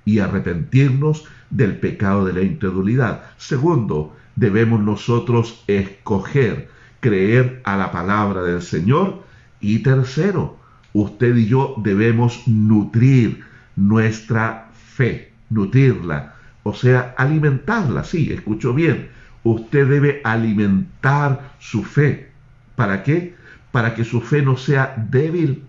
y 0.05 0.19
arrepentirnos 0.19 1.23
del 1.49 1.77
pecado 1.77 2.25
de 2.25 2.33
la 2.33 2.41
incredulidad. 2.41 3.23
Segundo, 3.37 4.15
debemos 4.35 4.81
nosotros 4.81 5.63
escoger 5.67 6.69
creer 6.99 7.61
a 7.63 7.77
la 7.77 7.91
palabra 7.91 8.43
del 8.43 8.61
Señor. 8.61 9.23
Y 9.61 9.79
tercero, 9.79 10.57
usted 10.93 11.35
y 11.37 11.47
yo 11.47 11.75
debemos 11.77 12.45
nutrir 12.45 13.43
nuestra 13.77 14.69
fe, 14.73 15.31
nutrirla, 15.49 16.35
o 16.63 16.73
sea, 16.73 17.15
alimentarla, 17.17 18.03
sí, 18.03 18.31
escucho 18.33 18.73
bien. 18.73 19.09
Usted 19.43 19.87
debe 19.87 20.21
alimentar 20.25 21.53
su 21.59 21.83
fe. 21.83 22.29
¿Para 22.75 23.03
qué? 23.03 23.38
Para 23.71 23.93
que 23.93 24.03
su 24.03 24.21
fe 24.21 24.41
no 24.41 24.57
sea 24.57 24.93
débil, 25.09 25.63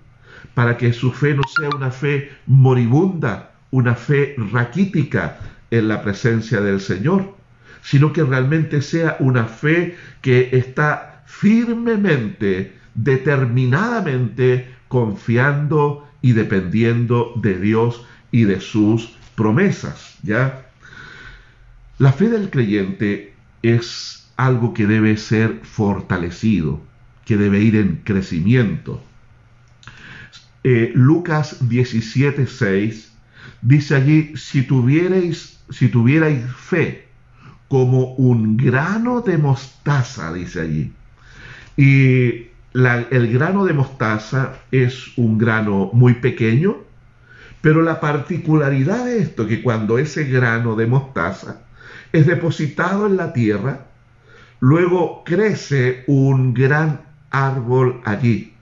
para 0.54 0.76
que 0.76 0.92
su 0.92 1.12
fe 1.12 1.34
no 1.34 1.42
sea 1.44 1.68
una 1.74 1.90
fe 1.90 2.30
moribunda, 2.46 3.52
una 3.70 3.94
fe 3.94 4.34
raquítica 4.52 5.38
en 5.70 5.88
la 5.88 6.02
presencia 6.02 6.60
del 6.60 6.80
Señor, 6.80 7.34
sino 7.82 8.12
que 8.12 8.24
realmente 8.24 8.82
sea 8.82 9.16
una 9.20 9.44
fe 9.44 9.96
que 10.22 10.50
está 10.52 11.22
firmemente, 11.26 12.76
determinadamente 12.94 14.74
confiando 14.88 16.08
y 16.20 16.32
dependiendo 16.32 17.32
de 17.36 17.58
Dios 17.58 18.04
y 18.32 18.44
de 18.44 18.60
sus 18.60 19.16
promesas, 19.36 20.18
¿ya? 20.22 20.66
La 21.98 22.12
fe 22.12 22.28
del 22.28 22.50
creyente 22.50 23.34
es 23.62 24.30
algo 24.36 24.74
que 24.74 24.86
debe 24.86 25.16
ser 25.16 25.60
fortalecido, 25.62 26.80
que 27.30 27.36
debe 27.36 27.60
ir 27.60 27.76
en 27.76 28.00
crecimiento. 28.02 29.00
Eh, 30.64 30.90
Lucas 30.96 31.68
17, 31.68 32.44
6 32.44 33.12
dice 33.62 33.94
allí, 33.94 34.32
si 34.34 34.64
tuvierais, 34.64 35.60
si 35.70 35.86
tuvierais 35.86 36.44
fe 36.56 37.06
como 37.68 38.14
un 38.14 38.56
grano 38.56 39.20
de 39.20 39.38
mostaza, 39.38 40.32
dice 40.32 40.60
allí. 40.62 40.92
Y 41.76 42.48
el 42.74 43.32
grano 43.32 43.64
de 43.64 43.74
mostaza 43.74 44.58
es 44.72 45.16
un 45.16 45.38
grano 45.38 45.90
muy 45.92 46.14
pequeño, 46.14 46.78
pero 47.60 47.80
la 47.80 48.00
particularidad 48.00 49.04
de 49.04 49.20
esto, 49.20 49.46
que 49.46 49.62
cuando 49.62 49.98
ese 49.98 50.24
grano 50.24 50.74
de 50.74 50.88
mostaza 50.88 51.60
es 52.12 52.26
depositado 52.26 53.06
en 53.06 53.16
la 53.16 53.32
tierra, 53.32 53.86
luego 54.58 55.22
crece 55.24 56.02
un 56.08 56.54
gran 56.54 57.09
árbol 57.30 58.00
allí, 58.04 58.54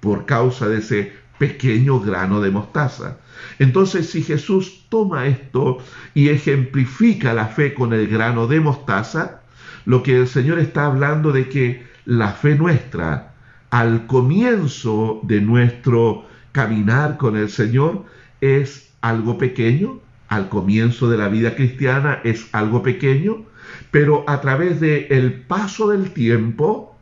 por 0.00 0.26
causa 0.26 0.68
de 0.68 0.78
ese 0.78 1.12
pequeño 1.38 2.00
grano 2.00 2.40
de 2.40 2.50
mostaza. 2.50 3.18
Entonces, 3.58 4.10
si 4.10 4.22
Jesús 4.22 4.84
toma 4.88 5.26
esto 5.26 5.78
y 6.14 6.28
ejemplifica 6.28 7.32
la 7.34 7.46
fe 7.46 7.74
con 7.74 7.92
el 7.92 8.08
grano 8.08 8.46
de 8.46 8.60
mostaza, 8.60 9.42
lo 9.84 10.02
que 10.02 10.18
el 10.18 10.28
Señor 10.28 10.58
está 10.58 10.86
hablando 10.86 11.32
de 11.32 11.48
que 11.48 11.86
la 12.04 12.32
fe 12.32 12.54
nuestra 12.54 13.34
al 13.70 14.06
comienzo 14.06 15.20
de 15.22 15.40
nuestro 15.40 16.26
caminar 16.52 17.16
con 17.18 17.36
el 17.36 17.50
Señor 17.50 18.04
es 18.40 18.92
algo 19.00 19.38
pequeño, 19.38 20.00
al 20.28 20.48
comienzo 20.48 21.08
de 21.08 21.18
la 21.18 21.28
vida 21.28 21.54
cristiana 21.54 22.20
es 22.24 22.48
algo 22.52 22.82
pequeño, 22.82 23.44
pero 23.90 24.24
a 24.26 24.40
través 24.40 24.80
del 24.80 25.06
el 25.10 25.32
paso 25.32 25.88
del 25.88 26.10
tiempo, 26.12 26.97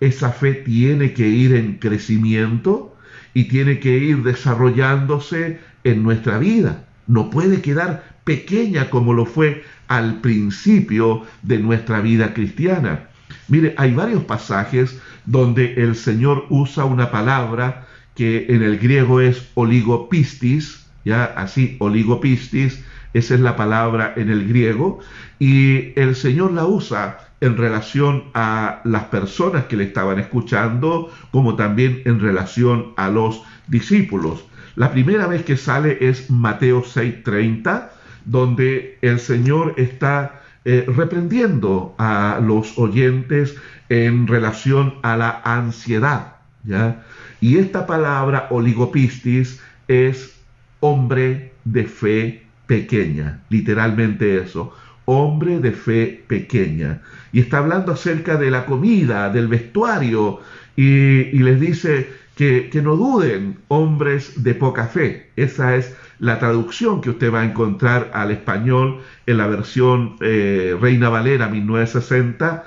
esa 0.00 0.32
fe 0.32 0.54
tiene 0.54 1.12
que 1.12 1.28
ir 1.28 1.54
en 1.54 1.74
crecimiento 1.74 2.96
y 3.34 3.44
tiene 3.44 3.78
que 3.78 3.98
ir 3.98 4.22
desarrollándose 4.22 5.60
en 5.84 6.02
nuestra 6.02 6.38
vida. 6.38 6.84
No 7.06 7.30
puede 7.30 7.60
quedar 7.60 8.18
pequeña 8.24 8.90
como 8.90 9.12
lo 9.12 9.26
fue 9.26 9.62
al 9.88 10.20
principio 10.20 11.22
de 11.42 11.58
nuestra 11.58 12.00
vida 12.00 12.32
cristiana. 12.32 13.08
Mire, 13.48 13.74
hay 13.76 13.92
varios 13.92 14.24
pasajes 14.24 14.98
donde 15.26 15.74
el 15.74 15.94
Señor 15.94 16.46
usa 16.48 16.84
una 16.84 17.10
palabra 17.10 17.86
que 18.14 18.46
en 18.48 18.62
el 18.62 18.78
griego 18.78 19.20
es 19.20 19.48
oligopistis, 19.54 20.86
ya 21.04 21.24
así, 21.24 21.76
oligopistis, 21.78 22.82
esa 23.12 23.34
es 23.34 23.40
la 23.40 23.56
palabra 23.56 24.14
en 24.16 24.30
el 24.30 24.46
griego, 24.46 25.00
y 25.38 25.98
el 25.98 26.14
Señor 26.14 26.52
la 26.52 26.66
usa 26.66 27.29
en 27.40 27.56
relación 27.56 28.24
a 28.34 28.80
las 28.84 29.04
personas 29.04 29.64
que 29.64 29.76
le 29.76 29.84
estaban 29.84 30.18
escuchando, 30.18 31.10
como 31.30 31.56
también 31.56 32.02
en 32.04 32.20
relación 32.20 32.92
a 32.96 33.08
los 33.08 33.42
discípulos. 33.66 34.44
La 34.76 34.92
primera 34.92 35.26
vez 35.26 35.44
que 35.44 35.56
sale 35.56 35.98
es 36.00 36.30
Mateo 36.30 36.82
6:30, 36.82 37.90
donde 38.24 38.98
el 39.02 39.18
Señor 39.18 39.74
está 39.76 40.42
eh, 40.64 40.84
reprendiendo 40.86 41.94
a 41.98 42.38
los 42.42 42.78
oyentes 42.78 43.56
en 43.88 44.26
relación 44.26 44.94
a 45.02 45.16
la 45.16 45.40
ansiedad. 45.44 46.36
¿ya? 46.64 47.04
Y 47.40 47.58
esta 47.58 47.86
palabra 47.86 48.48
oligopistis 48.50 49.60
es 49.88 50.38
hombre 50.80 51.52
de 51.64 51.84
fe 51.84 52.42
pequeña, 52.66 53.40
literalmente 53.48 54.38
eso, 54.38 54.72
hombre 55.04 55.58
de 55.60 55.72
fe 55.72 56.24
pequeña. 56.26 57.02
Y 57.32 57.40
está 57.40 57.58
hablando 57.58 57.92
acerca 57.92 58.36
de 58.36 58.50
la 58.50 58.66
comida, 58.66 59.30
del 59.30 59.48
vestuario, 59.48 60.40
y, 60.76 61.38
les 61.38 61.60
dice 61.60 62.08
que, 62.36 62.70
no 62.82 62.96
duden, 62.96 63.58
hombres 63.68 64.42
de 64.42 64.54
poca 64.54 64.86
fe. 64.86 65.30
Esa 65.36 65.76
es 65.76 65.94
la 66.18 66.38
traducción 66.38 67.00
que 67.00 67.10
usted 67.10 67.32
va 67.32 67.40
a 67.40 67.44
encontrar 67.44 68.10
al 68.14 68.30
español 68.30 69.00
en 69.26 69.38
la 69.38 69.46
versión 69.46 70.16
eh, 70.20 70.76
Reina 70.80 71.08
Valera 71.08 71.48
1960, 71.48 72.64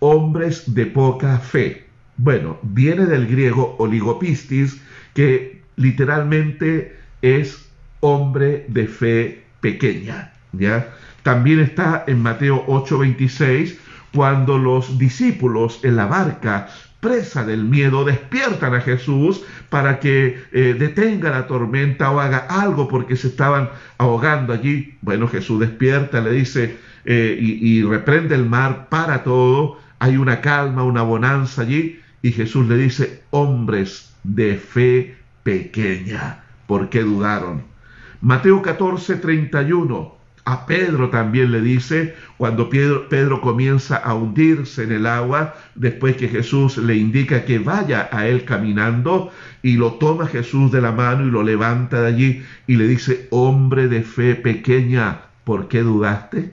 hombres 0.00 0.74
de 0.74 0.86
poca 0.86 1.38
fe. 1.38 1.86
Bueno, 2.16 2.58
viene 2.62 3.06
del 3.06 3.26
griego 3.26 3.76
oligopistis, 3.78 4.80
que 5.14 5.62
literalmente 5.76 6.96
es 7.22 7.68
hombre 8.00 8.66
de 8.68 8.86
fe 8.86 9.42
pequeña, 9.60 10.32
¿ya? 10.52 10.88
También 11.22 11.60
está 11.60 12.04
en 12.06 12.22
Mateo 12.22 12.64
8:26, 12.66 13.78
cuando 14.12 14.58
los 14.58 14.98
discípulos 14.98 15.80
en 15.82 15.96
la 15.96 16.06
barca, 16.06 16.68
presa 17.00 17.44
del 17.44 17.64
miedo, 17.64 18.04
despiertan 18.04 18.74
a 18.74 18.80
Jesús 18.80 19.42
para 19.68 19.98
que 19.98 20.42
eh, 20.52 20.76
detenga 20.78 21.30
la 21.30 21.46
tormenta 21.46 22.10
o 22.10 22.20
haga 22.20 22.46
algo 22.48 22.86
porque 22.86 23.16
se 23.16 23.28
estaban 23.28 23.70
ahogando 23.98 24.52
allí. 24.52 24.96
Bueno, 25.00 25.26
Jesús 25.26 25.58
despierta, 25.58 26.20
le 26.20 26.30
dice 26.32 26.76
eh, 27.04 27.36
y, 27.40 27.78
y 27.78 27.82
reprende 27.82 28.34
el 28.34 28.46
mar, 28.46 28.88
para 28.88 29.24
todo, 29.24 29.78
hay 29.98 30.16
una 30.16 30.40
calma, 30.40 30.84
una 30.84 31.02
bonanza 31.02 31.62
allí, 31.62 32.00
y 32.22 32.30
Jesús 32.32 32.68
le 32.68 32.76
dice, 32.76 33.22
hombres 33.30 34.14
de 34.22 34.56
fe 34.56 35.16
pequeña, 35.42 36.44
¿por 36.66 36.88
qué 36.88 37.02
dudaron? 37.02 37.62
Mateo 38.20 38.62
14, 38.62 39.16
31. 39.16 40.21
A 40.44 40.66
Pedro 40.66 41.08
también 41.08 41.52
le 41.52 41.60
dice, 41.60 42.16
cuando 42.36 42.68
Pedro, 42.68 43.40
comienza 43.40 43.96
a 43.96 44.14
hundirse 44.14 44.82
en 44.82 44.90
el 44.90 45.06
agua, 45.06 45.54
después 45.76 46.16
que 46.16 46.28
Jesús 46.28 46.78
le 46.78 46.96
indica 46.96 47.44
que 47.44 47.60
vaya 47.60 48.08
a 48.10 48.26
él 48.26 48.44
caminando, 48.44 49.30
y 49.62 49.76
lo 49.76 49.92
toma 49.94 50.26
Jesús 50.26 50.72
de 50.72 50.80
la 50.80 50.90
mano 50.90 51.24
y 51.24 51.30
lo 51.30 51.44
levanta 51.44 52.02
de 52.02 52.08
allí 52.08 52.42
y 52.66 52.74
le 52.74 52.88
dice, 52.88 53.28
hombre 53.30 53.86
de 53.86 54.02
fe 54.02 54.34
pequeña, 54.34 55.20
¿por 55.44 55.68
qué 55.68 55.82
dudaste? 55.82 56.52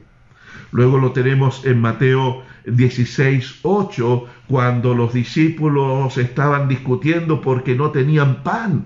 Luego 0.71 0.99
lo 0.99 1.11
tenemos 1.11 1.65
en 1.65 1.81
Mateo 1.81 2.43
16, 2.65 3.61
8, 3.63 4.25
cuando 4.47 4.93
los 4.93 5.13
discípulos 5.13 6.15
estaban 6.19 6.67
discutiendo 6.67 7.41
porque 7.41 7.73
no 7.73 7.89
tenían 7.89 8.43
pan. 8.43 8.85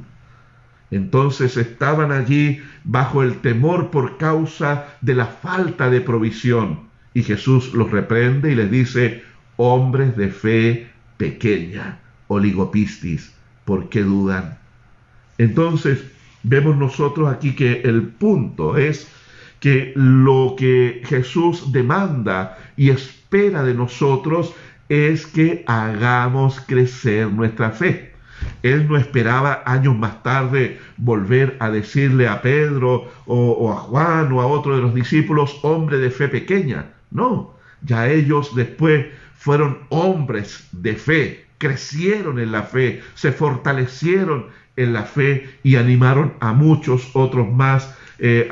Entonces 0.94 1.58
estaban 1.58 2.12
allí 2.12 2.62
bajo 2.84 3.24
el 3.24 3.38
temor 3.42 3.90
por 3.90 4.18
causa 4.18 4.86
de 5.02 5.16
la 5.16 5.26
falta 5.26 5.90
de 5.90 6.02
provisión. 6.02 6.82
Y 7.16 7.24
Jesús 7.24 7.74
los 7.74 7.90
reprende 7.92 8.52
y 8.52 8.56
les 8.56 8.70
dice, 8.70 9.24
hombres 9.58 10.16
de 10.16 10.30
fe 10.30 10.88
pequeña, 11.18 12.00
oligopistis, 12.28 13.34
¿por 13.66 13.90
qué 13.90 14.04
dudan? 14.04 14.60
Entonces 15.40 16.04
vemos 16.44 16.78
nosotros 16.78 17.34
aquí 17.34 17.56
que 17.56 17.82
el 17.82 18.04
punto 18.04 18.78
es 18.78 19.08
que 19.60 19.94
lo 19.96 20.56
que 20.58 21.02
Jesús 21.06 21.72
demanda 21.72 22.58
y 22.78 22.90
espera 22.92 23.64
de 23.64 23.74
nosotros 23.74 24.54
es 24.90 25.26
que 25.26 25.64
hagamos 25.66 26.60
crecer 26.60 27.32
nuestra 27.32 27.72
fe. 27.72 28.13
Él 28.64 28.88
no 28.88 28.98
esperaba 28.98 29.64
años 29.66 29.98
más 29.98 30.24
tarde 30.24 30.80
volver 30.98 31.58
a 31.60 31.70
decirle 31.70 32.28
a 32.28 32.42
Pedro 32.42 33.12
o, 33.26 33.72
a 33.72 33.76
Juan 33.76 34.32
o 34.32 34.42
a 34.42 34.48
otro 34.48 34.76
de 34.76 34.82
los 34.82 34.94
discípulos, 34.94 35.60
hombre 35.64 35.98
de 35.98 36.10
fe 36.10 36.30
pequeña. 36.30 36.86
No, 37.12 37.54
ya 37.82 38.08
ellos 38.10 38.56
después 38.56 39.08
fueron 39.36 39.80
hombres 39.90 40.68
de 40.72 40.96
fe, 40.96 41.46
crecieron 41.58 42.40
en 42.40 42.52
la 42.52 42.64
fe, 42.64 43.02
se 43.16 43.32
fortalecieron 43.32 44.48
en 44.76 44.94
la 44.94 45.04
fe 45.04 45.58
y 45.64 45.76
animaron 45.76 46.34
a 46.40 46.54
muchos 46.54 47.12
otros 47.14 47.52
más 47.52 47.96
eh, 48.20 48.48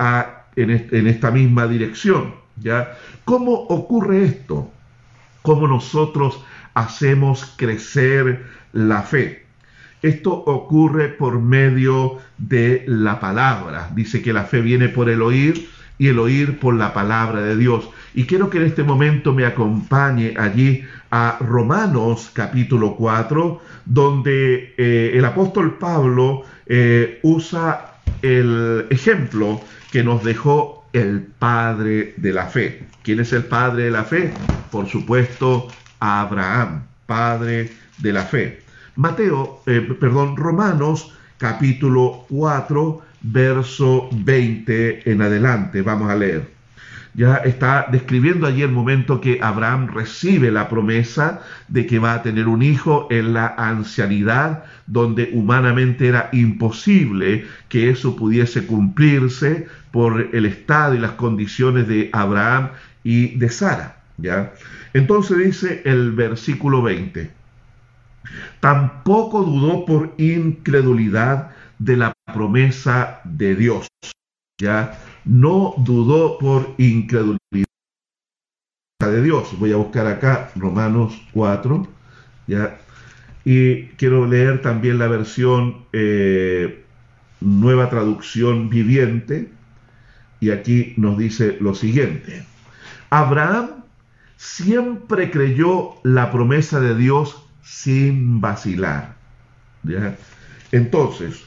en, 0.58 0.70
en, 0.92 1.08
esta 1.08 1.32
misma 1.32 1.68
dirección. 1.68 2.36
¿ya? 2.58 2.98
¿Cómo 3.26 3.54
ocurre 3.54 4.26
esto? 4.26 4.70
¿Cómo 5.42 5.68
nosotros 5.68 6.44
hacemos 6.74 7.54
crecer 7.58 8.46
la 8.74 9.02
fe? 9.02 9.41
Esto 10.02 10.32
ocurre 10.34 11.10
por 11.10 11.40
medio 11.40 12.18
de 12.38 12.84
la 12.88 13.20
palabra. 13.20 13.90
Dice 13.94 14.22
que 14.22 14.34
la 14.34 14.46
fe 14.46 14.62
viene 14.62 14.90
por 14.90 15.10
el 15.10 15.22
oír 15.22 15.70
y 15.98 16.08
el 16.08 16.18
oír 16.18 16.58
por 16.60 16.74
la 16.74 16.94
palabra 16.94 17.42
de 17.42 17.56
Dios. 17.56 17.88
Y 18.16 18.26
quiero 18.26 18.50
que 18.50 18.58
en 18.58 18.66
este 18.66 18.84
momento 18.84 19.34
me 19.34 19.46
acompañe 19.46 20.34
allí 20.38 20.84
a 21.12 21.38
Romanos 21.40 22.32
capítulo 22.34 22.96
4, 22.96 23.62
donde 23.86 24.74
eh, 24.78 25.12
el 25.14 25.24
apóstol 25.24 25.78
Pablo 25.78 26.44
eh, 26.66 27.20
usa 27.22 27.98
el 28.24 28.88
ejemplo 28.90 29.62
que 29.92 30.04
nos 30.04 30.24
dejó 30.24 30.86
el 30.94 31.22
padre 31.22 32.16
de 32.18 32.34
la 32.34 32.48
fe. 32.48 32.84
¿Quién 33.04 33.20
es 33.20 33.32
el 33.34 33.44
padre 33.44 33.84
de 33.84 33.92
la 33.92 34.04
fe? 34.04 34.34
Por 34.72 34.88
supuesto, 34.88 35.68
Abraham, 36.00 36.84
padre 37.06 37.72
de 38.00 38.14
la 38.14 38.24
fe. 38.24 38.61
Mateo, 39.02 39.64
eh, 39.66 39.82
perdón, 40.00 40.38
Romanos 40.38 41.12
capítulo 41.40 42.24
4, 42.30 43.02
verso 43.22 44.08
20 44.12 45.10
en 45.10 45.24
adelante. 45.24 45.82
Vamos 45.82 46.12
a 46.12 46.16
leer. 46.16 46.48
Ya 47.16 47.38
está 47.38 47.88
describiendo 47.92 48.46
allí 48.46 48.62
el 48.62 48.70
momento 48.70 49.20
que 49.20 49.40
Abraham 49.42 49.88
recibe 49.88 50.52
la 50.52 50.70
promesa 50.70 51.42
de 51.68 51.88
que 51.88 51.98
va 51.98 52.14
a 52.14 52.22
tener 52.22 52.48
un 52.48 52.62
hijo 52.62 53.08
en 53.10 53.34
la 53.34 53.48
ancianidad, 53.58 54.66
donde 54.86 55.32
humanamente 55.34 56.08
era 56.08 56.30
imposible 56.32 57.48
que 57.70 57.90
eso 57.90 58.16
pudiese 58.16 58.68
cumplirse 58.68 59.66
por 59.90 60.30
el 60.32 60.46
estado 60.46 60.94
y 60.94 61.00
las 61.00 61.14
condiciones 61.14 61.88
de 61.88 62.12
Abraham 62.14 62.70
y 63.04 63.36
de 63.40 63.50
Sara. 63.50 63.98
¿ya? 64.20 64.54
Entonces 64.94 65.40
dice 65.40 65.82
el 65.86 66.12
versículo 66.12 66.84
20. 66.84 67.41
Tampoco 68.60 69.44
dudó 69.44 69.86
por 69.86 70.14
incredulidad 70.18 71.52
de 71.80 71.98
la 71.98 72.14
promesa 72.34 73.22
de 73.24 73.56
Dios. 73.56 73.88
Ya 74.60 75.00
no 75.26 75.74
dudó 75.78 76.38
por 76.38 76.76
incredulidad 76.78 77.40
de 79.00 79.22
Dios. 79.24 79.58
Voy 79.60 79.72
a 79.72 79.78
buscar 79.78 80.08
acá 80.08 80.52
Romanos 80.56 81.20
4, 81.34 81.88
ya. 82.48 82.78
Y 83.44 83.86
quiero 83.98 84.28
leer 84.28 84.62
también 84.62 85.00
la 85.00 85.08
versión 85.08 85.86
eh, 85.94 86.86
nueva 87.40 87.90
traducción 87.90 88.70
viviente. 88.70 89.52
Y 90.40 90.52
aquí 90.52 90.94
nos 90.98 91.18
dice 91.18 91.58
lo 91.60 91.74
siguiente. 91.74 92.46
Abraham 93.10 93.84
siempre 94.38 95.32
creyó 95.32 95.96
la 96.04 96.32
promesa 96.32 96.80
de 96.80 96.96
Dios 96.96 97.41
sin 97.64 98.42
vacilar. 98.42 99.16
Entonces, 100.72 101.44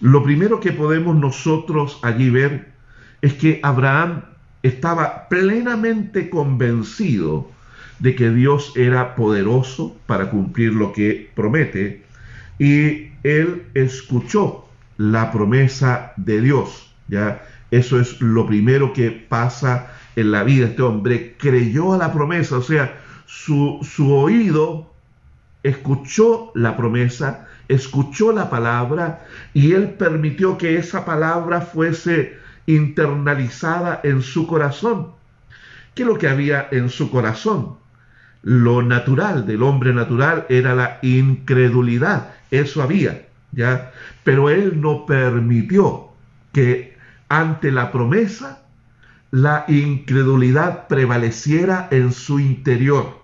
lo 0.00 0.22
primero 0.22 0.60
que 0.60 0.72
podemos 0.72 1.16
nosotros 1.16 1.98
allí 2.02 2.30
ver 2.30 2.72
es 3.20 3.34
que 3.34 3.60
Abraham 3.62 4.22
estaba 4.62 5.28
plenamente 5.28 6.30
convencido 6.30 7.50
de 7.98 8.14
que 8.14 8.30
Dios 8.30 8.72
era 8.76 9.14
poderoso 9.14 9.96
para 10.06 10.30
cumplir 10.30 10.72
lo 10.72 10.92
que 10.92 11.30
promete 11.34 12.02
y 12.58 13.12
él 13.22 13.64
escuchó 13.74 14.68
la 14.96 15.30
promesa 15.30 16.12
de 16.16 16.40
Dios. 16.40 16.92
¿ya? 17.08 17.42
Eso 17.70 18.00
es 18.00 18.20
lo 18.20 18.46
primero 18.46 18.92
que 18.92 19.10
pasa 19.10 19.92
en 20.16 20.32
la 20.32 20.42
vida. 20.42 20.66
Este 20.66 20.82
hombre 20.82 21.36
creyó 21.38 21.92
a 21.92 21.98
la 21.98 22.12
promesa, 22.12 22.58
o 22.58 22.62
sea, 22.62 23.00
su, 23.26 23.78
su 23.82 24.12
oído 24.12 24.91
escuchó 25.62 26.52
la 26.54 26.76
promesa, 26.76 27.46
escuchó 27.68 28.32
la 28.32 28.50
palabra 28.50 29.26
y 29.54 29.72
él 29.72 29.90
permitió 29.90 30.58
que 30.58 30.76
esa 30.76 31.04
palabra 31.04 31.60
fuese 31.60 32.36
internalizada 32.66 34.00
en 34.02 34.22
su 34.22 34.46
corazón. 34.46 35.12
¿Qué 35.94 36.02
es 36.02 36.08
lo 36.08 36.18
que 36.18 36.28
había 36.28 36.68
en 36.70 36.88
su 36.88 37.10
corazón? 37.10 37.76
Lo 38.42 38.82
natural 38.82 39.46
del 39.46 39.62
hombre 39.62 39.92
natural 39.92 40.46
era 40.48 40.74
la 40.74 40.98
incredulidad, 41.02 42.34
eso 42.50 42.82
había, 42.82 43.26
¿ya? 43.52 43.92
Pero 44.24 44.50
él 44.50 44.80
no 44.80 45.06
permitió 45.06 46.08
que 46.52 46.96
ante 47.28 47.70
la 47.70 47.92
promesa 47.92 48.62
la 49.30 49.64
incredulidad 49.68 50.88
prevaleciera 50.88 51.88
en 51.90 52.12
su 52.12 52.40
interior. 52.40 53.21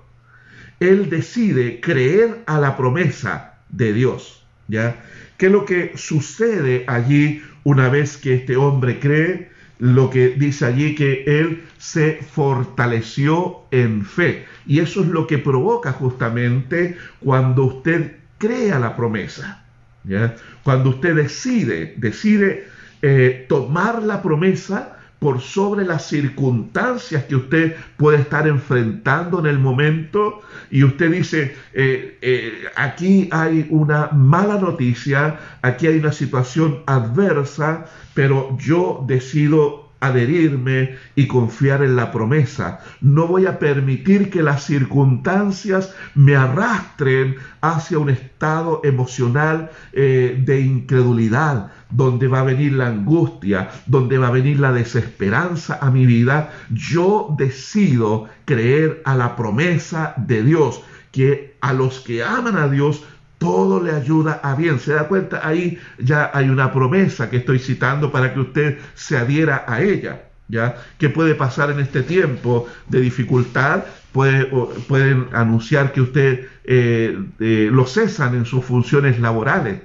Él 0.80 1.10
decide 1.10 1.80
creer 1.80 2.42
a 2.46 2.58
la 2.58 2.76
promesa 2.76 3.58
de 3.68 3.92
Dios, 3.92 4.44
¿ya? 4.68 4.96
¿Qué 5.36 5.46
es 5.46 5.52
lo 5.52 5.64
que 5.64 5.92
sucede 5.96 6.84
allí 6.88 7.42
una 7.64 7.88
vez 7.88 8.16
que 8.16 8.34
este 8.34 8.56
hombre 8.56 8.98
cree? 8.98 9.50
Lo 9.78 10.10
que 10.10 10.30
dice 10.30 10.66
allí 10.66 10.96
que 10.96 11.22
él 11.26 11.62
se 11.78 12.18
fortaleció 12.32 13.60
en 13.70 14.04
fe. 14.04 14.46
Y 14.66 14.80
eso 14.80 15.02
es 15.02 15.08
lo 15.08 15.28
que 15.28 15.38
provoca 15.38 15.92
justamente 15.92 16.96
cuando 17.20 17.64
usted 17.64 18.16
crea 18.38 18.80
la 18.80 18.96
promesa. 18.96 19.64
¿ya? 20.02 20.34
Cuando 20.64 20.90
usted 20.90 21.14
decide, 21.14 21.94
decide 21.96 22.66
eh, 23.02 23.46
tomar 23.48 24.02
la 24.02 24.20
promesa 24.20 24.97
por 25.18 25.40
sobre 25.40 25.84
las 25.84 26.06
circunstancias 26.06 27.24
que 27.24 27.36
usted 27.36 27.76
puede 27.96 28.18
estar 28.18 28.46
enfrentando 28.46 29.40
en 29.40 29.46
el 29.46 29.58
momento 29.58 30.40
y 30.70 30.84
usted 30.84 31.10
dice, 31.10 31.56
eh, 31.72 32.18
eh, 32.22 32.64
aquí 32.76 33.28
hay 33.32 33.66
una 33.70 34.08
mala 34.12 34.58
noticia, 34.58 35.38
aquí 35.62 35.86
hay 35.86 35.98
una 35.98 36.12
situación 36.12 36.82
adversa, 36.86 37.86
pero 38.14 38.56
yo 38.58 39.04
decido 39.08 39.87
adherirme 40.00 40.96
y 41.16 41.26
confiar 41.26 41.82
en 41.82 41.96
la 41.96 42.12
promesa. 42.12 42.80
No 43.00 43.26
voy 43.26 43.46
a 43.46 43.58
permitir 43.58 44.30
que 44.30 44.42
las 44.42 44.64
circunstancias 44.64 45.94
me 46.14 46.36
arrastren 46.36 47.36
hacia 47.60 47.98
un 47.98 48.10
estado 48.10 48.80
emocional 48.84 49.70
eh, 49.92 50.40
de 50.44 50.60
incredulidad, 50.60 51.72
donde 51.90 52.28
va 52.28 52.40
a 52.40 52.44
venir 52.44 52.74
la 52.74 52.86
angustia, 52.86 53.70
donde 53.86 54.18
va 54.18 54.28
a 54.28 54.32
venir 54.32 54.60
la 54.60 54.72
desesperanza 54.72 55.78
a 55.80 55.90
mi 55.90 56.06
vida. 56.06 56.50
Yo 56.70 57.34
decido 57.36 58.28
creer 58.44 59.02
a 59.04 59.16
la 59.16 59.36
promesa 59.36 60.14
de 60.16 60.42
Dios, 60.42 60.82
que 61.10 61.56
a 61.60 61.72
los 61.72 62.00
que 62.00 62.22
aman 62.22 62.56
a 62.56 62.68
Dios, 62.68 63.02
todo 63.38 63.82
le 63.82 63.92
ayuda 63.92 64.40
a 64.42 64.54
bien. 64.54 64.78
¿Se 64.80 64.92
da 64.92 65.08
cuenta? 65.08 65.46
Ahí 65.46 65.78
ya 65.98 66.30
hay 66.34 66.50
una 66.50 66.72
promesa 66.72 67.30
que 67.30 67.38
estoy 67.38 67.58
citando 67.58 68.12
para 68.12 68.34
que 68.34 68.40
usted 68.40 68.78
se 68.94 69.16
adhiera 69.16 69.64
a 69.66 69.80
ella. 69.82 70.24
¿Ya? 70.48 70.76
¿Qué 70.98 71.10
puede 71.10 71.34
pasar 71.34 71.70
en 71.70 71.78
este 71.78 72.02
tiempo 72.02 72.66
de 72.88 73.00
dificultad? 73.00 73.84
Puede, 74.12 74.46
pueden 74.88 75.26
anunciar 75.32 75.92
que 75.92 76.00
usted 76.00 76.46
eh, 76.64 77.18
eh, 77.38 77.68
lo 77.70 77.86
cesan 77.86 78.34
en 78.34 78.46
sus 78.46 78.64
funciones 78.64 79.20
laborales. 79.20 79.82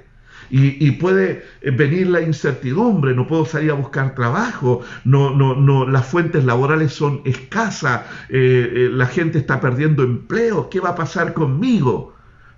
Y, 0.50 0.92
puede 0.92 1.44
venir 1.62 2.06
la 2.08 2.20
incertidumbre, 2.20 3.14
no 3.14 3.26
puedo 3.26 3.44
salir 3.44 3.72
a 3.72 3.74
buscar 3.74 4.14
trabajo, 4.14 4.82
no, 5.04 5.34
no, 5.34 5.56
no, 5.56 5.88
las 5.88 6.06
fuentes 6.06 6.44
laborales 6.44 6.92
son 6.92 7.22
escasas, 7.24 8.02
eh, 8.28 8.88
la 8.92 9.06
gente 9.06 9.38
está 9.38 9.60
perdiendo 9.60 10.04
empleo, 10.04 10.68
¿qué 10.70 10.78
va 10.78 10.90
a 10.90 10.94
pasar 10.94 11.32
conmigo? 11.32 12.13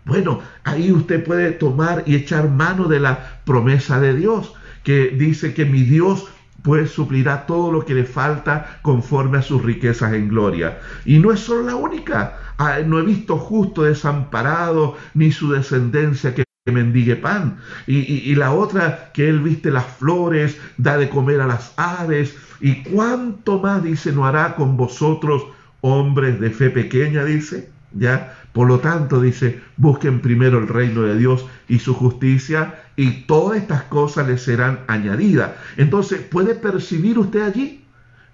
Bueno, 0.06 0.38
ahí 0.62 0.92
usted 0.92 1.24
puede 1.24 1.50
tomar 1.50 2.04
y 2.06 2.14
echar 2.14 2.48
mano 2.48 2.86
de 2.86 3.00
la 3.00 3.40
promesa 3.44 3.98
de 4.00 4.14
Dios, 4.14 4.54
que 4.84 5.08
dice 5.08 5.52
que 5.52 5.64
mi 5.64 5.82
Dios 5.82 6.28
pues 6.62 6.92
suplirá 6.92 7.44
todo 7.44 7.72
lo 7.72 7.84
que 7.84 7.94
le 7.94 8.04
falta 8.04 8.78
conforme 8.82 9.38
a 9.38 9.42
sus 9.42 9.64
riquezas 9.64 10.12
en 10.14 10.28
gloria. 10.28 10.78
Y 11.04 11.18
no 11.18 11.32
es 11.32 11.40
solo 11.40 11.62
la 11.62 11.74
única. 11.74 12.38
Ah, 12.56 12.78
no 12.86 13.00
he 13.00 13.02
visto 13.02 13.36
justo 13.36 13.82
desamparado 13.82 14.96
ni 15.14 15.32
su 15.32 15.50
descendencia 15.50 16.34
que 16.34 16.44
mendigue 16.66 17.16
pan. 17.16 17.58
Y, 17.88 17.98
y, 17.98 18.34
la 18.36 18.52
otra, 18.52 19.10
que 19.12 19.28
él 19.28 19.40
viste 19.40 19.72
las 19.72 19.86
flores, 19.86 20.56
da 20.76 20.98
de 20.98 21.08
comer 21.08 21.40
a 21.40 21.48
las 21.48 21.72
aves. 21.76 22.36
Y 22.60 22.84
cuánto 22.84 23.58
más, 23.58 23.82
dice, 23.82 24.12
no 24.12 24.24
hará 24.24 24.54
con 24.54 24.76
vosotros, 24.76 25.44
hombres 25.80 26.38
de 26.38 26.50
fe 26.50 26.70
pequeña, 26.70 27.24
dice. 27.24 27.70
¿Ya? 27.92 28.36
Por 28.56 28.68
lo 28.68 28.80
tanto, 28.80 29.20
dice, 29.20 29.60
busquen 29.76 30.22
primero 30.22 30.58
el 30.58 30.66
reino 30.66 31.02
de 31.02 31.18
Dios 31.18 31.44
y 31.68 31.78
su 31.78 31.92
justicia 31.92 32.84
y 32.96 33.24
todas 33.26 33.58
estas 33.58 33.82
cosas 33.82 34.28
les 34.28 34.40
serán 34.40 34.80
añadidas. 34.86 35.50
Entonces, 35.76 36.22
¿puede 36.22 36.54
percibir 36.54 37.18
usted 37.18 37.42
allí 37.42 37.84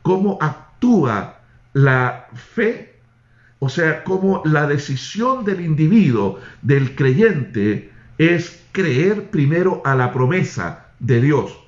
cómo 0.02 0.38
actúa 0.40 1.40
la 1.72 2.28
fe? 2.34 3.00
O 3.58 3.68
sea, 3.68 4.04
cómo 4.04 4.42
la 4.44 4.68
decisión 4.68 5.44
del 5.44 5.60
individuo, 5.60 6.38
del 6.62 6.94
creyente, 6.94 7.90
es 8.16 8.62
creer 8.70 9.28
primero 9.28 9.82
a 9.84 9.96
la 9.96 10.12
promesa 10.12 10.86
de 11.00 11.20
Dios. 11.20 11.58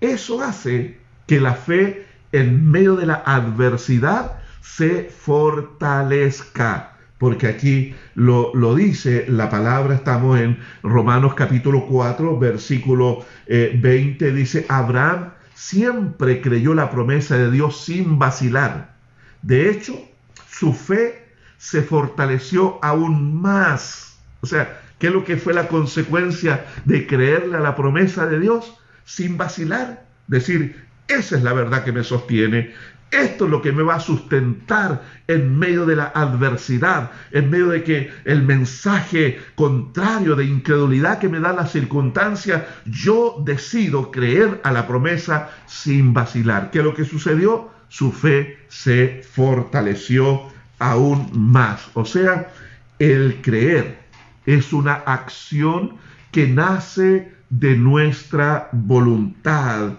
Eso 0.00 0.40
hace 0.40 0.98
que 1.26 1.42
la 1.42 1.52
fe 1.52 2.06
en 2.32 2.70
medio 2.70 2.96
de 2.96 3.04
la 3.04 3.22
adversidad 3.26 4.40
se 4.62 5.10
fortalezca 5.10 6.91
porque 7.22 7.46
aquí 7.46 7.94
lo, 8.16 8.74
dice 8.74 9.26
la 9.28 9.48
palabra, 9.48 9.94
estamos 9.94 10.40
en 10.40 10.58
Romanos 10.82 11.34
capítulo 11.34 11.86
4, 11.86 12.36
versículo 12.36 13.24
20, 13.46 14.26
eh, 14.26 14.32
dice, 14.32 14.66
Abraham 14.68 15.30
siempre 15.54 16.40
creyó 16.40 16.74
la 16.74 16.90
promesa 16.90 17.36
de 17.36 17.52
Dios 17.52 17.84
sin 17.84 18.18
vacilar. 18.18 18.96
De 19.40 19.70
hecho, 19.70 20.04
su 20.50 20.72
fe 20.72 21.28
se 21.58 21.82
fortaleció 21.82 22.80
aún 22.82 23.40
más. 23.40 24.18
O 24.40 24.46
sea, 24.48 24.80
¿qué 24.98 25.06
es 25.06 25.12
lo 25.12 25.24
que 25.24 25.36
fue 25.36 25.54
la 25.54 25.68
consecuencia 25.68 26.66
de 26.84 27.06
creerle 27.06 27.56
a 27.56 27.60
la 27.60 27.76
promesa 27.76 28.26
de 28.26 28.40
Dios 28.40 28.76
sin 29.04 29.36
vacilar? 29.36 30.06
Decir, 30.26 30.74
esa 31.06 31.36
es 31.36 31.44
la 31.44 31.52
verdad 31.52 31.84
que 31.84 31.92
me 31.92 32.02
sostiene, 32.02 32.72
esto 33.12 33.44
es 33.44 33.50
lo 33.50 33.62
que 33.62 33.72
me 33.72 33.82
va 33.82 33.96
a 33.96 34.00
sustentar 34.00 35.02
en 35.28 35.58
medio 35.58 35.86
de 35.86 35.96
la 35.96 36.06
adversidad, 36.14 37.10
en 37.30 37.50
medio 37.50 37.68
de 37.68 37.84
que 37.84 38.10
el 38.24 38.42
mensaje 38.42 39.38
contrario 39.54 40.34
de 40.34 40.46
incredulidad 40.46 41.18
que 41.18 41.28
me 41.28 41.38
da 41.38 41.52
la 41.52 41.66
circunstancia, 41.66 42.66
yo 42.86 43.42
decido 43.44 44.10
creer 44.10 44.60
a 44.64 44.72
la 44.72 44.86
promesa 44.86 45.50
sin 45.66 46.14
vacilar. 46.14 46.70
¿Qué 46.70 46.78
es 46.78 46.84
lo 46.84 46.94
que 46.94 47.04
sucedió? 47.04 47.70
Su 47.88 48.10
fe 48.10 48.58
se 48.68 49.22
fortaleció 49.30 50.42
aún 50.78 51.30
más. 51.34 51.90
O 51.92 52.06
sea, 52.06 52.50
el 52.98 53.42
creer 53.42 53.98
es 54.46 54.72
una 54.72 54.94
acción 54.94 55.96
que 56.30 56.48
nace 56.48 57.30
de 57.50 57.76
nuestra 57.76 58.70
voluntad 58.72 59.92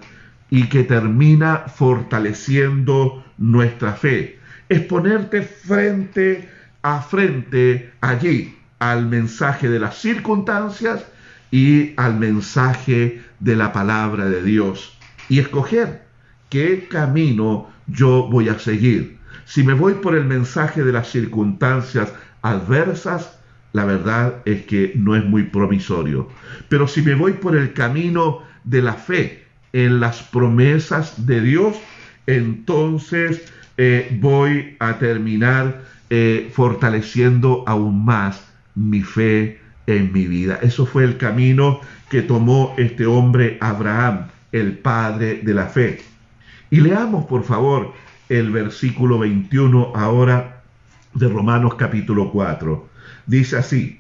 y 0.54 0.70
que 0.70 0.84
termina 0.84 1.64
fortaleciendo 1.66 3.26
nuestra 3.40 3.94
fe. 3.94 4.38
Es 4.70 4.82
ponerte 4.82 5.42
frente 5.42 6.48
a 6.84 7.02
frente 7.02 7.92
allí 8.02 8.56
al 8.78 9.08
mensaje 9.08 9.68
de 9.68 9.80
las 9.80 9.98
circunstancias 9.98 11.08
y 11.50 11.94
al 11.98 12.20
mensaje 12.20 13.24
de 13.40 13.56
la 13.56 13.74
palabra 13.74 14.30
de 14.30 14.44
Dios 14.44 14.96
y 15.28 15.40
escoger 15.40 16.04
qué 16.50 16.88
camino 16.88 17.72
yo 17.88 18.28
voy 18.30 18.50
a 18.50 18.60
seguir. 18.60 19.18
Si 19.46 19.64
me 19.64 19.74
voy 19.74 19.96
por 19.96 20.16
el 20.16 20.26
mensaje 20.26 20.84
de 20.84 20.92
las 20.92 21.10
circunstancias 21.10 22.14
adversas, 22.44 23.40
la 23.72 23.86
verdad 23.86 24.44
es 24.46 24.68
que 24.68 24.94
no 24.96 25.16
es 25.16 25.26
muy 25.26 25.46
promisorio. 25.46 26.30
Pero 26.70 26.88
si 26.88 27.02
me 27.02 27.16
voy 27.16 27.34
por 27.34 27.56
el 27.56 27.74
camino 27.74 28.44
de 28.64 28.84
la 28.84 28.94
fe, 28.94 29.43
en 29.74 30.00
las 30.00 30.22
promesas 30.22 31.26
de 31.26 31.42
Dios, 31.42 31.76
entonces 32.28 33.52
eh, 33.78 34.16
voy 34.22 34.78
a 34.80 35.00
terminar 35.00 35.82
eh, 36.10 36.50
fortaleciendo 36.54 37.64
aún 37.66 38.06
más 38.06 38.46
mi 38.76 39.02
fe 39.02 39.60
en 39.88 40.14
mi 40.14 40.28
vida. 40.28 40.60
Eso 40.62 40.86
fue 40.86 41.04
el 41.04 41.18
camino 41.18 41.82
que 42.10 42.22
tomó 42.22 42.76
este 42.78 43.06
hombre 43.06 43.58
Abraham, 43.60 44.28
el 44.52 44.78
padre 44.78 45.42
de 45.44 45.54
la 45.54 45.66
fe. 45.66 46.02
Y 46.70 46.80
leamos, 46.82 47.26
por 47.26 47.44
favor, 47.44 47.94
el 48.30 48.52
versículo 48.52 49.20
21 49.20 49.94
ahora 49.96 50.62
de 51.14 51.28
Romanos 51.28 51.76
capítulo 51.76 52.32
4. 52.32 52.90
Dice 53.26 53.58
así, 53.58 54.00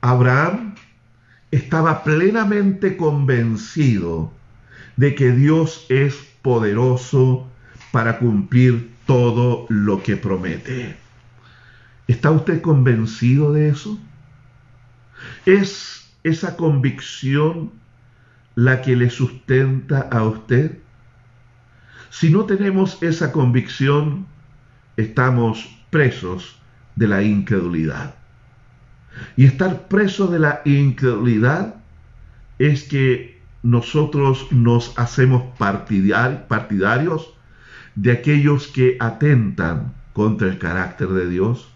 Abraham 0.00 0.74
estaba 1.50 2.02
plenamente 2.02 2.96
convencido 2.96 4.32
de 4.96 5.14
que 5.14 5.32
Dios 5.32 5.86
es 5.88 6.14
poderoso 6.42 7.48
para 7.92 8.18
cumplir 8.18 8.90
todo 9.06 9.66
lo 9.68 10.02
que 10.02 10.16
promete. 10.16 10.96
¿Está 12.08 12.30
usted 12.30 12.60
convencido 12.60 13.52
de 13.52 13.68
eso? 13.68 13.98
¿Es 15.44 16.08
esa 16.22 16.56
convicción 16.56 17.72
la 18.54 18.80
que 18.82 18.96
le 18.96 19.10
sustenta 19.10 20.00
a 20.00 20.24
usted? 20.24 20.78
Si 22.10 22.30
no 22.30 22.44
tenemos 22.46 23.02
esa 23.02 23.32
convicción, 23.32 24.26
estamos 24.96 25.68
presos 25.90 26.58
de 26.94 27.08
la 27.08 27.22
incredulidad. 27.22 28.14
Y 29.36 29.46
estar 29.46 29.88
presos 29.88 30.30
de 30.30 30.38
la 30.38 30.62
incredulidad 30.64 31.76
es 32.58 32.84
que 32.84 33.35
nosotros 33.66 34.46
nos 34.52 34.96
hacemos 34.96 35.42
partidarios 35.58 37.34
de 37.96 38.12
aquellos 38.12 38.68
que 38.68 38.96
atentan 39.00 39.92
contra 40.12 40.46
el 40.46 40.58
carácter 40.58 41.08
de 41.08 41.28
Dios, 41.28 41.68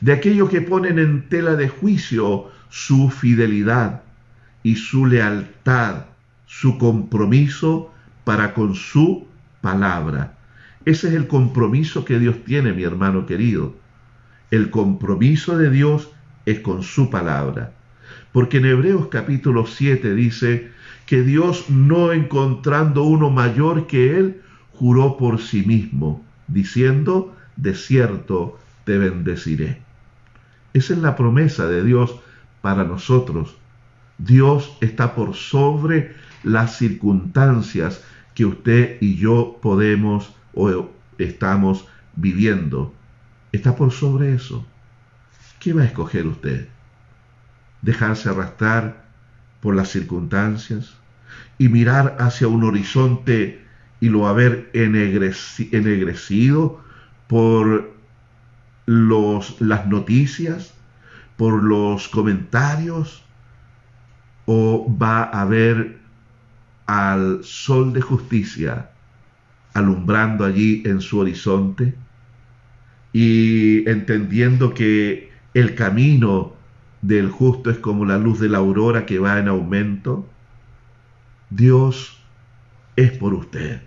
de 0.00 0.12
aquellos 0.12 0.48
que 0.50 0.60
ponen 0.60 1.00
en 1.00 1.28
tela 1.28 1.56
de 1.56 1.68
juicio 1.68 2.52
su 2.68 3.10
fidelidad 3.10 4.02
y 4.62 4.76
su 4.76 5.04
lealtad, 5.04 6.04
su 6.46 6.78
compromiso 6.78 7.92
para 8.22 8.54
con 8.54 8.76
su 8.76 9.26
palabra. 9.60 10.38
Ese 10.84 11.08
es 11.08 11.14
el 11.14 11.26
compromiso 11.26 12.04
que 12.04 12.20
Dios 12.20 12.44
tiene, 12.44 12.72
mi 12.72 12.84
hermano 12.84 13.26
querido. 13.26 13.74
El 14.52 14.70
compromiso 14.70 15.58
de 15.58 15.70
Dios 15.70 16.08
es 16.44 16.60
con 16.60 16.84
su 16.84 17.10
palabra. 17.10 17.72
Porque 18.30 18.58
en 18.58 18.66
Hebreos 18.66 19.08
capítulo 19.08 19.66
7 19.66 20.14
dice 20.14 20.75
que 21.06 21.22
Dios 21.22 21.70
no 21.70 22.12
encontrando 22.12 23.04
uno 23.04 23.30
mayor 23.30 23.86
que 23.86 24.18
él, 24.18 24.42
juró 24.72 25.16
por 25.16 25.40
sí 25.40 25.62
mismo, 25.62 26.24
diciendo, 26.48 27.34
de 27.56 27.74
cierto 27.74 28.58
te 28.84 28.98
bendeciré. 28.98 29.80
Esa 30.74 30.92
es 30.92 30.98
la 30.98 31.16
promesa 31.16 31.66
de 31.66 31.82
Dios 31.82 32.16
para 32.60 32.84
nosotros. 32.84 33.56
Dios 34.18 34.76
está 34.80 35.14
por 35.14 35.34
sobre 35.34 36.14
las 36.42 36.76
circunstancias 36.76 38.04
que 38.34 38.44
usted 38.44 38.98
y 39.00 39.16
yo 39.16 39.58
podemos 39.62 40.34
o 40.54 40.90
estamos 41.18 41.86
viviendo. 42.16 42.92
Está 43.52 43.76
por 43.76 43.92
sobre 43.92 44.34
eso. 44.34 44.66
¿Qué 45.60 45.72
va 45.72 45.82
a 45.82 45.86
escoger 45.86 46.26
usted? 46.26 46.68
¿Dejarse 47.80 48.28
arrastrar 48.28 49.05
por 49.66 49.74
las 49.74 49.88
circunstancias 49.88 50.94
y 51.58 51.68
mirar 51.68 52.18
hacia 52.20 52.46
un 52.46 52.62
horizonte 52.62 53.64
y 53.98 54.10
lo 54.10 54.28
haber 54.28 54.70
ennegrecido 54.74 56.80
por 57.26 57.92
los, 58.86 59.60
las 59.60 59.88
noticias, 59.88 60.72
por 61.36 61.64
los 61.64 62.06
comentarios, 62.06 63.24
o 64.44 64.86
va 65.02 65.24
a 65.24 65.44
ver 65.46 65.98
al 66.86 67.42
sol 67.42 67.92
de 67.92 68.02
justicia 68.02 68.90
alumbrando 69.74 70.44
allí 70.44 70.84
en 70.86 71.00
su 71.00 71.18
horizonte 71.18 71.92
y 73.12 73.82
entendiendo 73.90 74.72
que 74.72 75.32
el 75.54 75.74
camino 75.74 76.55
del 77.06 77.30
justo 77.30 77.70
es 77.70 77.78
como 77.78 78.04
la 78.04 78.18
luz 78.18 78.40
de 78.40 78.48
la 78.48 78.58
aurora 78.58 79.06
que 79.06 79.18
va 79.18 79.38
en 79.38 79.48
aumento, 79.48 80.28
Dios 81.50 82.18
es 82.96 83.12
por 83.12 83.32
usted. 83.34 83.82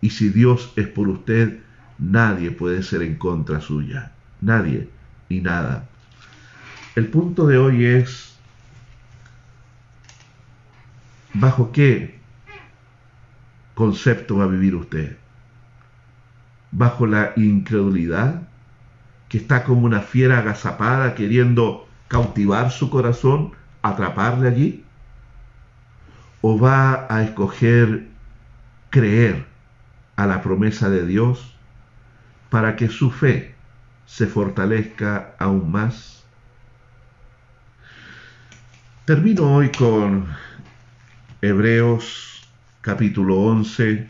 Y 0.00 0.10
si 0.10 0.28
Dios 0.28 0.72
es 0.76 0.86
por 0.86 1.08
usted, 1.08 1.60
nadie 1.98 2.52
puede 2.52 2.82
ser 2.82 3.02
en 3.02 3.16
contra 3.16 3.60
suya. 3.60 4.12
Nadie 4.40 4.88
y 5.28 5.40
nada. 5.40 5.88
El 6.94 7.08
punto 7.08 7.46
de 7.46 7.58
hoy 7.58 7.84
es, 7.84 8.36
¿bajo 11.34 11.72
qué 11.72 12.20
concepto 13.74 14.36
va 14.36 14.44
a 14.44 14.48
vivir 14.48 14.76
usted? 14.76 15.16
¿Bajo 16.70 17.06
la 17.06 17.32
incredulidad? 17.36 18.42
que 19.30 19.38
está 19.38 19.62
como 19.62 19.86
una 19.86 20.00
fiera 20.00 20.40
agazapada 20.40 21.14
queriendo 21.14 21.86
cautivar 22.10 22.72
su 22.72 22.90
corazón, 22.90 23.52
atraparle 23.82 24.48
allí? 24.48 24.84
¿O 26.42 26.58
va 26.58 27.06
a 27.08 27.22
escoger 27.22 28.08
creer 28.90 29.46
a 30.16 30.26
la 30.26 30.42
promesa 30.42 30.90
de 30.90 31.06
Dios 31.06 31.54
para 32.50 32.74
que 32.74 32.88
su 32.88 33.12
fe 33.12 33.54
se 34.06 34.26
fortalezca 34.26 35.36
aún 35.38 35.70
más? 35.70 36.24
Termino 39.04 39.54
hoy 39.54 39.70
con 39.70 40.26
Hebreos 41.40 42.42
capítulo 42.80 43.38
11, 43.38 44.08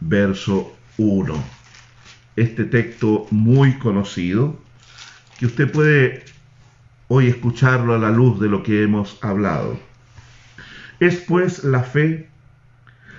verso 0.00 0.76
1. 0.98 1.42
Este 2.36 2.64
texto 2.64 3.26
muy 3.30 3.78
conocido, 3.78 4.60
que 5.38 5.46
usted 5.46 5.72
puede 5.72 6.31
hoy 7.14 7.26
escucharlo 7.26 7.94
a 7.94 7.98
la 7.98 8.08
luz 8.08 8.40
de 8.40 8.48
lo 8.48 8.62
que 8.62 8.82
hemos 8.82 9.22
hablado. 9.22 9.78
Es 10.98 11.16
pues 11.16 11.62
la 11.62 11.82
fe 11.82 12.30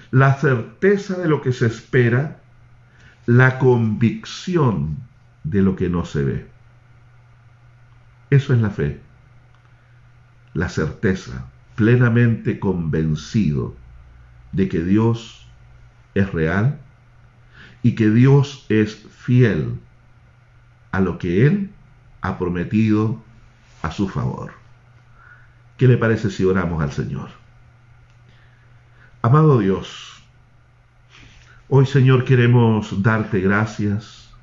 la 0.10 0.34
certeza 0.34 1.16
de 1.20 1.28
lo 1.28 1.42
que 1.42 1.54
se 1.54 1.68
espera, 1.68 2.40
la 3.28 3.60
convicción 3.60 4.98
de 5.44 5.62
lo 5.62 5.76
que 5.76 5.90
no 5.90 6.06
se 6.06 6.24
ve. 6.24 6.48
Eso 8.32 8.56
es 8.56 8.62
la 8.62 8.72
fe, 8.72 9.00
la 10.56 10.70
certeza, 10.70 11.46
plenamente 11.76 12.60
convencido 12.60 13.76
de 14.54 14.70
que 14.70 14.84
Dios 14.84 15.48
es 16.16 16.32
real 16.34 16.80
y 17.84 17.94
que 17.94 18.10
Dios 18.10 18.66
es 18.70 18.96
fiel 18.96 19.80
a 20.92 21.00
lo 21.00 21.20
que 21.20 21.46
Él 21.46 21.70
ha 22.22 22.40
prometido 22.40 23.22
a 23.84 23.92
su 23.92 24.10
favor. 24.10 24.54
¿Qué 25.78 25.88
le 25.88 25.98
parece 25.98 26.32
si 26.32 26.44
oramos 26.44 26.82
al 26.82 26.92
Señor? 26.92 27.30
Amado 29.22 29.60
Dios, 29.60 30.24
hoy 31.70 31.86
Señor 31.86 32.26
queremos 32.26 33.04
darte 33.04 33.40
gracias 33.40 34.34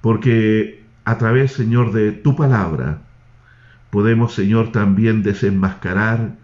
porque 0.00 0.84
a 1.04 1.18
través 1.18 1.52
Señor 1.52 1.92
de 1.92 2.12
tu 2.12 2.36
palabra 2.36 3.02
podemos 3.90 4.34
Señor 4.34 4.72
también 4.72 5.22
desenmascarar 5.22 6.36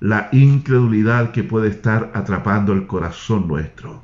la 0.00 0.28
incredulidad 0.32 1.32
que 1.32 1.42
puede 1.42 1.68
estar 1.68 2.12
atrapando 2.14 2.72
el 2.72 2.86
corazón 2.86 3.48
nuestro. 3.48 4.02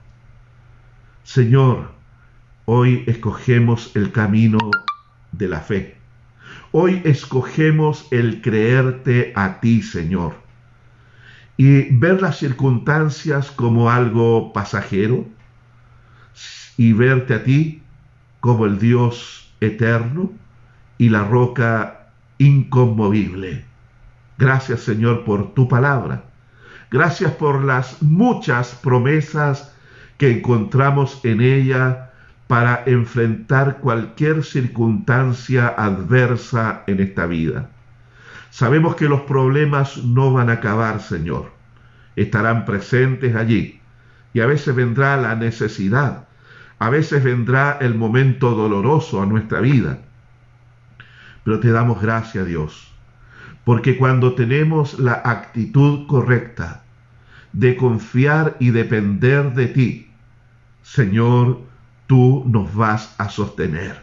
Señor, 1.22 1.92
hoy 2.64 3.04
escogemos 3.06 3.94
el 3.94 4.10
camino 4.10 4.58
de 5.32 5.48
la 5.48 5.60
fe. 5.60 5.99
Hoy 6.72 7.02
escogemos 7.04 8.06
el 8.10 8.42
creerte 8.42 9.32
a 9.34 9.60
ti, 9.60 9.82
Señor 9.82 10.50
y 11.60 11.94
ver 11.94 12.22
las 12.22 12.38
circunstancias 12.38 13.50
como 13.50 13.90
algo 13.90 14.50
pasajero 14.54 15.26
y 16.78 16.94
verte 16.94 17.34
a 17.34 17.44
ti 17.44 17.82
como 18.40 18.64
el 18.64 18.78
Dios 18.78 19.52
eterno 19.60 20.32
y 20.96 21.10
la 21.10 21.22
roca 21.22 22.12
inconmovible. 22.38 23.66
Gracias 24.38 24.80
Señor 24.80 25.26
por 25.26 25.52
tu 25.52 25.68
palabra. 25.68 26.24
Gracias 26.90 27.32
por 27.32 27.62
las 27.62 28.00
muchas 28.00 28.74
promesas 28.76 29.76
que 30.16 30.38
encontramos 30.38 31.20
en 31.24 31.42
ella 31.42 32.09
para 32.50 32.82
enfrentar 32.86 33.78
cualquier 33.78 34.42
circunstancia 34.42 35.68
adversa 35.68 36.82
en 36.88 36.98
esta 36.98 37.26
vida. 37.26 37.70
Sabemos 38.50 38.96
que 38.96 39.08
los 39.08 39.20
problemas 39.20 39.98
no 39.98 40.32
van 40.32 40.50
a 40.50 40.54
acabar, 40.54 41.00
Señor. 41.00 41.52
Estarán 42.16 42.64
presentes 42.64 43.36
allí. 43.36 43.80
Y 44.34 44.40
a 44.40 44.46
veces 44.46 44.74
vendrá 44.74 45.16
la 45.16 45.36
necesidad. 45.36 46.26
A 46.80 46.90
veces 46.90 47.22
vendrá 47.22 47.78
el 47.80 47.94
momento 47.94 48.50
doloroso 48.56 49.22
a 49.22 49.26
nuestra 49.26 49.60
vida. 49.60 50.00
Pero 51.44 51.60
te 51.60 51.70
damos 51.70 52.02
gracias, 52.02 52.48
Dios. 52.48 52.92
Porque 53.62 53.96
cuando 53.96 54.34
tenemos 54.34 54.98
la 54.98 55.22
actitud 55.24 56.08
correcta 56.08 56.82
de 57.52 57.76
confiar 57.76 58.56
y 58.58 58.70
depender 58.70 59.54
de 59.54 59.66
ti, 59.68 60.10
Señor, 60.82 61.69
tú 62.10 62.42
nos 62.44 62.74
vas 62.74 63.14
a 63.18 63.28
sostener. 63.28 64.02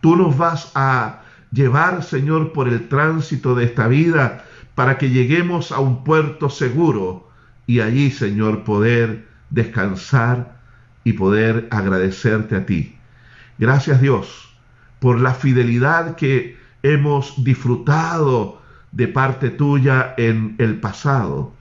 Tú 0.00 0.16
nos 0.16 0.38
vas 0.38 0.72
a 0.74 1.20
llevar, 1.52 2.02
Señor, 2.02 2.54
por 2.54 2.66
el 2.66 2.88
tránsito 2.88 3.54
de 3.54 3.66
esta 3.66 3.88
vida 3.88 4.46
para 4.74 4.96
que 4.96 5.10
lleguemos 5.10 5.70
a 5.70 5.80
un 5.80 6.02
puerto 6.02 6.48
seguro 6.48 7.28
y 7.66 7.80
allí, 7.80 8.10
Señor, 8.10 8.64
poder 8.64 9.28
descansar 9.50 10.62
y 11.04 11.12
poder 11.12 11.68
agradecerte 11.70 12.56
a 12.56 12.64
ti. 12.64 12.96
Gracias 13.58 14.00
Dios, 14.00 14.56
por 14.98 15.20
la 15.20 15.34
fidelidad 15.34 16.16
que 16.16 16.56
hemos 16.82 17.44
disfrutado 17.44 18.62
de 18.92 19.08
parte 19.08 19.50
tuya 19.50 20.14
en 20.16 20.54
el 20.56 20.80
pasado. 20.80 21.52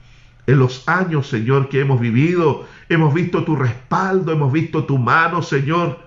En 0.50 0.58
los 0.58 0.90
años, 0.90 1.28
Señor, 1.28 1.70
que 1.70 1.80
hemos 1.80 2.00
vivido, 2.00 2.66
hemos 2.90 3.14
visto 3.14 3.44
tu 3.44 3.56
respaldo, 3.56 4.32
hemos 4.32 4.52
visto 4.52 4.84
tu 4.84 4.98
mano, 4.98 5.44
Señor. 5.44 6.00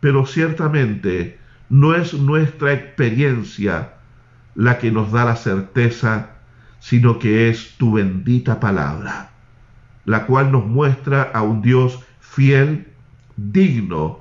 Pero 0.00 0.26
ciertamente 0.26 1.38
no 1.70 1.94
es 1.94 2.12
nuestra 2.12 2.74
experiencia 2.74 3.94
la 4.54 4.76
que 4.76 4.92
nos 4.92 5.12
da 5.12 5.24
la 5.24 5.36
certeza, 5.36 6.32
sino 6.78 7.18
que 7.18 7.48
es 7.48 7.74
tu 7.78 7.92
bendita 7.94 8.60
palabra, 8.60 9.30
la 10.04 10.26
cual 10.26 10.52
nos 10.52 10.66
muestra 10.66 11.22
a 11.22 11.40
un 11.40 11.62
Dios 11.62 12.00
fiel, 12.20 12.86
digno 13.38 14.20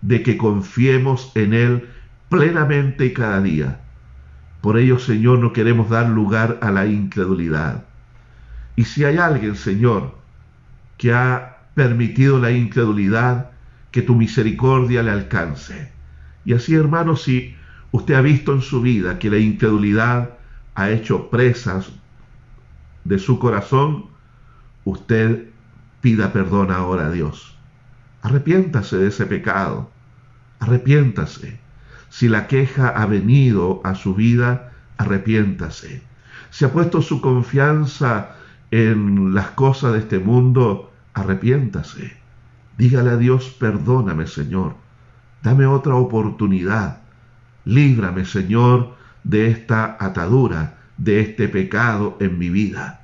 de 0.00 0.22
que 0.22 0.38
confiemos 0.38 1.30
en 1.34 1.52
Él 1.52 1.90
plenamente 2.30 3.04
y 3.04 3.12
cada 3.12 3.42
día. 3.42 3.80
Por 4.62 4.78
ello, 4.78 4.98
Señor, 4.98 5.40
no 5.40 5.52
queremos 5.52 5.90
dar 5.90 6.08
lugar 6.08 6.58
a 6.62 6.70
la 6.70 6.86
incredulidad. 6.86 7.85
Y 8.76 8.84
si 8.84 9.04
hay 9.04 9.16
alguien, 9.16 9.56
Señor, 9.56 10.14
que 10.98 11.12
ha 11.12 11.56
permitido 11.74 12.38
la 12.38 12.50
incredulidad, 12.50 13.50
que 13.90 14.02
tu 14.02 14.14
misericordia 14.14 15.02
le 15.02 15.10
alcance. 15.10 15.90
Y 16.44 16.52
así, 16.52 16.74
hermanos, 16.74 17.22
si 17.22 17.56
usted 17.90 18.14
ha 18.14 18.20
visto 18.20 18.52
en 18.52 18.60
su 18.60 18.82
vida 18.82 19.18
que 19.18 19.30
la 19.30 19.38
incredulidad 19.38 20.30
ha 20.74 20.90
hecho 20.90 21.30
presas 21.30 21.90
de 23.04 23.18
su 23.18 23.38
corazón, 23.38 24.06
usted 24.84 25.48
pida 26.02 26.32
perdón 26.32 26.70
ahora 26.70 27.06
a 27.06 27.10
Dios. 27.10 27.56
Arrepiéntase 28.22 28.98
de 28.98 29.08
ese 29.08 29.26
pecado. 29.26 29.90
Arrepiéntase. 30.60 31.58
Si 32.10 32.28
la 32.28 32.46
queja 32.46 32.88
ha 32.88 33.06
venido 33.06 33.80
a 33.84 33.94
su 33.94 34.14
vida, 34.14 34.72
arrepiéntase. 34.98 36.02
Si 36.50 36.64
ha 36.64 36.72
puesto 36.72 37.02
su 37.02 37.20
confianza 37.20 38.35
en 38.70 39.34
las 39.34 39.50
cosas 39.50 39.92
de 39.92 40.00
este 40.00 40.18
mundo, 40.18 40.92
arrepiéntase. 41.14 42.16
Dígale 42.78 43.10
a 43.10 43.16
Dios, 43.16 43.54
perdóname 43.58 44.26
Señor, 44.26 44.74
dame 45.42 45.66
otra 45.66 45.94
oportunidad. 45.94 47.00
Líbrame 47.64 48.24
Señor 48.24 48.94
de 49.24 49.48
esta 49.48 49.96
atadura, 49.98 50.78
de 50.98 51.20
este 51.20 51.48
pecado 51.48 52.16
en 52.20 52.38
mi 52.38 52.50
vida. 52.50 53.02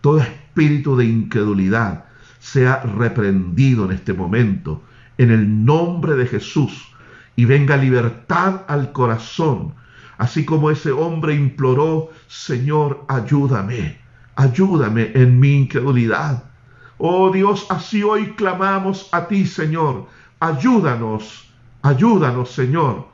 Todo 0.00 0.18
espíritu 0.18 0.96
de 0.96 1.04
incredulidad, 1.06 2.04
sea 2.38 2.80
reprendido 2.80 3.84
en 3.84 3.92
este 3.92 4.12
momento, 4.12 4.82
en 5.18 5.30
el 5.30 5.64
nombre 5.64 6.14
de 6.14 6.26
Jesús, 6.26 6.94
y 7.36 7.44
venga 7.44 7.76
libertad 7.76 8.62
al 8.68 8.92
corazón, 8.92 9.74
así 10.16 10.44
como 10.44 10.70
ese 10.70 10.92
hombre 10.92 11.34
imploró, 11.34 12.10
Señor, 12.26 13.04
ayúdame, 13.08 13.98
ayúdame 14.38 15.10
en 15.14 15.40
mi 15.40 15.56
incredulidad. 15.56 16.44
Oh 16.96 17.30
Dios, 17.32 17.66
así 17.70 18.04
hoy 18.04 18.34
clamamos 18.36 19.08
a 19.10 19.26
ti, 19.26 19.44
Señor, 19.44 20.06
ayúdanos, 20.38 21.52
ayúdanos, 21.82 22.52
Señor, 22.52 23.08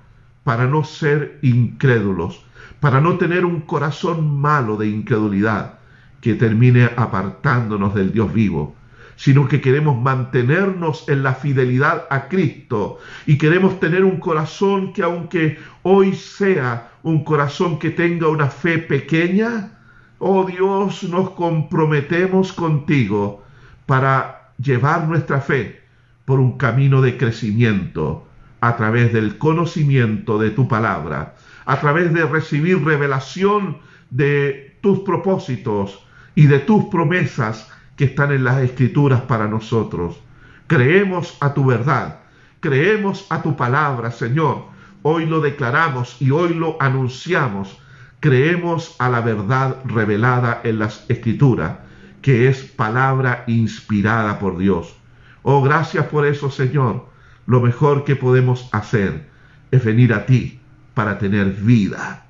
para 0.44 0.66
no 0.66 0.84
ser 0.84 1.38
incrédulos, 1.40 2.44
para 2.78 3.00
no 3.00 3.16
tener 3.16 3.46
un 3.46 3.62
corazón 3.62 4.38
malo 4.38 4.76
de 4.76 4.88
incredulidad 4.88 5.78
que 6.20 6.34
termine 6.34 6.90
apartándonos 6.96 7.94
del 7.94 8.12
Dios 8.12 8.32
vivo 8.32 8.76
sino 9.16 9.46
que 9.46 9.60
queremos 9.60 9.96
mantenernos 9.96 11.08
en 11.08 11.22
la 11.22 11.34
fidelidad 11.34 12.06
a 12.10 12.26
Cristo 12.26 12.98
y 13.26 13.38
queremos 13.38 13.78
tener 13.78 14.02
un 14.02 14.18
corazón 14.18 14.92
que 14.92 15.04
aunque 15.04 15.56
hoy 15.84 16.14
sea 16.14 16.90
un 17.04 17.22
corazón 17.22 17.78
que 17.78 17.90
tenga 17.90 18.28
una 18.28 18.48
fe 18.48 18.78
pequeña, 18.78 19.74
oh 20.18 20.44
Dios, 20.44 21.02
nos 21.04 21.30
comprometemos 21.30 22.52
contigo 22.52 23.42
para 23.86 24.52
llevar 24.58 25.06
nuestra 25.06 25.40
fe 25.40 25.82
por 26.24 26.40
un 26.40 26.56
camino 26.56 27.02
de 27.02 27.16
crecimiento 27.16 28.26
a 28.60 28.76
través 28.76 29.12
del 29.12 29.36
conocimiento 29.36 30.38
de 30.38 30.50
tu 30.50 30.66
palabra, 30.68 31.34
a 31.66 31.80
través 31.80 32.12
de 32.14 32.24
recibir 32.24 32.82
revelación 32.82 33.78
de 34.10 34.78
tus 34.80 35.00
propósitos 35.00 36.06
y 36.34 36.46
de 36.46 36.60
tus 36.60 36.84
promesas 36.86 37.70
que 37.96 38.04
están 38.04 38.32
en 38.32 38.44
las 38.44 38.62
escrituras 38.62 39.20
para 39.22 39.48
nosotros. 39.48 40.20
Creemos 40.66 41.36
a 41.40 41.52
tu 41.52 41.66
verdad, 41.66 42.20
creemos 42.60 43.26
a 43.28 43.42
tu 43.42 43.56
palabra, 43.56 44.10
Señor. 44.10 44.64
Hoy 45.02 45.26
lo 45.26 45.40
declaramos 45.40 46.16
y 46.20 46.30
hoy 46.30 46.54
lo 46.54 46.80
anunciamos. 46.80 47.78
Creemos 48.24 48.96
a 49.00 49.10
la 49.10 49.20
verdad 49.20 49.76
revelada 49.84 50.62
en 50.64 50.78
las 50.78 51.04
escrituras, 51.10 51.76
que 52.22 52.48
es 52.48 52.62
palabra 52.62 53.44
inspirada 53.46 54.38
por 54.38 54.56
Dios. 54.56 54.96
Oh, 55.42 55.60
gracias 55.60 56.06
por 56.06 56.24
eso, 56.24 56.50
Señor. 56.50 57.06
Lo 57.44 57.60
mejor 57.60 58.04
que 58.04 58.16
podemos 58.16 58.70
hacer 58.72 59.28
es 59.70 59.84
venir 59.84 60.14
a 60.14 60.24
ti 60.24 60.58
para 60.94 61.18
tener 61.18 61.52
vida. 61.52 62.24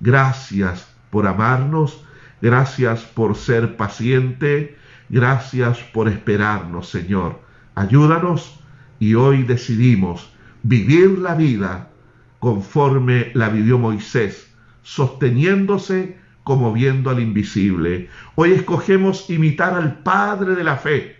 Gracias 0.00 0.88
por 1.10 1.26
amarnos, 1.26 2.02
gracias 2.40 3.02
por 3.02 3.36
ser 3.36 3.76
paciente, 3.76 4.78
Gracias 5.10 5.80
por 5.92 6.08
esperarnos, 6.08 6.88
Señor. 6.88 7.38
Ayúdanos 7.74 8.58
y 8.98 9.14
hoy 9.14 9.42
decidimos 9.42 10.32
vivir 10.62 11.18
la 11.18 11.34
vida 11.34 11.90
conforme 12.38 13.30
la 13.34 13.50
vivió 13.50 13.78
Moisés, 13.78 14.53
sosteniéndose 14.84 16.16
como 16.44 16.72
viendo 16.72 17.10
al 17.10 17.20
invisible. 17.20 18.08
Hoy 18.36 18.52
escogemos 18.52 19.28
imitar 19.28 19.74
al 19.74 19.98
Padre 20.00 20.54
de 20.54 20.62
la 20.62 20.76
fe, 20.76 21.16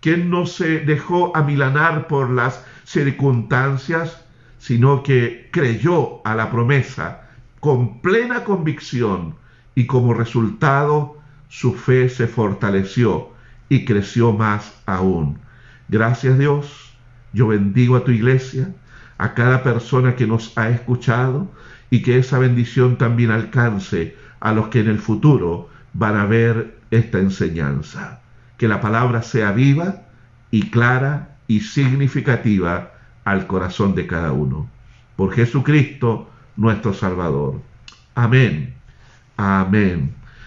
quien 0.00 0.30
no 0.30 0.46
se 0.46 0.80
dejó 0.80 1.36
amilanar 1.36 2.06
por 2.06 2.30
las 2.30 2.64
circunstancias, 2.84 4.24
sino 4.58 5.02
que 5.02 5.48
creyó 5.50 6.24
a 6.24 6.34
la 6.36 6.50
promesa 6.50 7.22
con 7.58 8.00
plena 8.00 8.44
convicción 8.44 9.34
y 9.74 9.86
como 9.86 10.14
resultado 10.14 11.18
su 11.48 11.74
fe 11.74 12.08
se 12.08 12.26
fortaleció 12.26 13.30
y 13.68 13.84
creció 13.84 14.32
más 14.32 14.74
aún. 14.86 15.38
Gracias 15.88 16.38
Dios, 16.38 16.92
yo 17.32 17.48
bendigo 17.48 17.96
a 17.96 18.04
tu 18.04 18.10
iglesia, 18.10 18.74
a 19.18 19.34
cada 19.34 19.62
persona 19.62 20.14
que 20.16 20.26
nos 20.26 20.56
ha 20.58 20.68
escuchado 20.68 21.50
y 21.90 22.02
que 22.02 22.18
esa 22.18 22.38
bendición 22.38 22.96
también 22.98 23.30
alcance 23.30 24.16
a 24.40 24.52
los 24.52 24.68
que 24.68 24.80
en 24.80 24.88
el 24.88 24.98
futuro 24.98 25.68
van 25.92 26.16
a 26.16 26.26
ver 26.26 26.78
esta 26.90 27.18
enseñanza. 27.18 28.20
Que 28.58 28.68
la 28.68 28.80
palabra 28.80 29.22
sea 29.22 29.52
viva 29.52 30.02
y 30.50 30.70
clara 30.70 31.36
y 31.46 31.60
significativa 31.60 32.92
al 33.24 33.46
corazón 33.46 33.94
de 33.94 34.06
cada 34.06 34.32
uno. 34.32 34.68
Por 35.16 35.32
Jesucristo 35.32 36.30
nuestro 36.56 36.92
Salvador. 36.92 37.60
Amén. 38.14 38.74
Amén. 39.36 40.15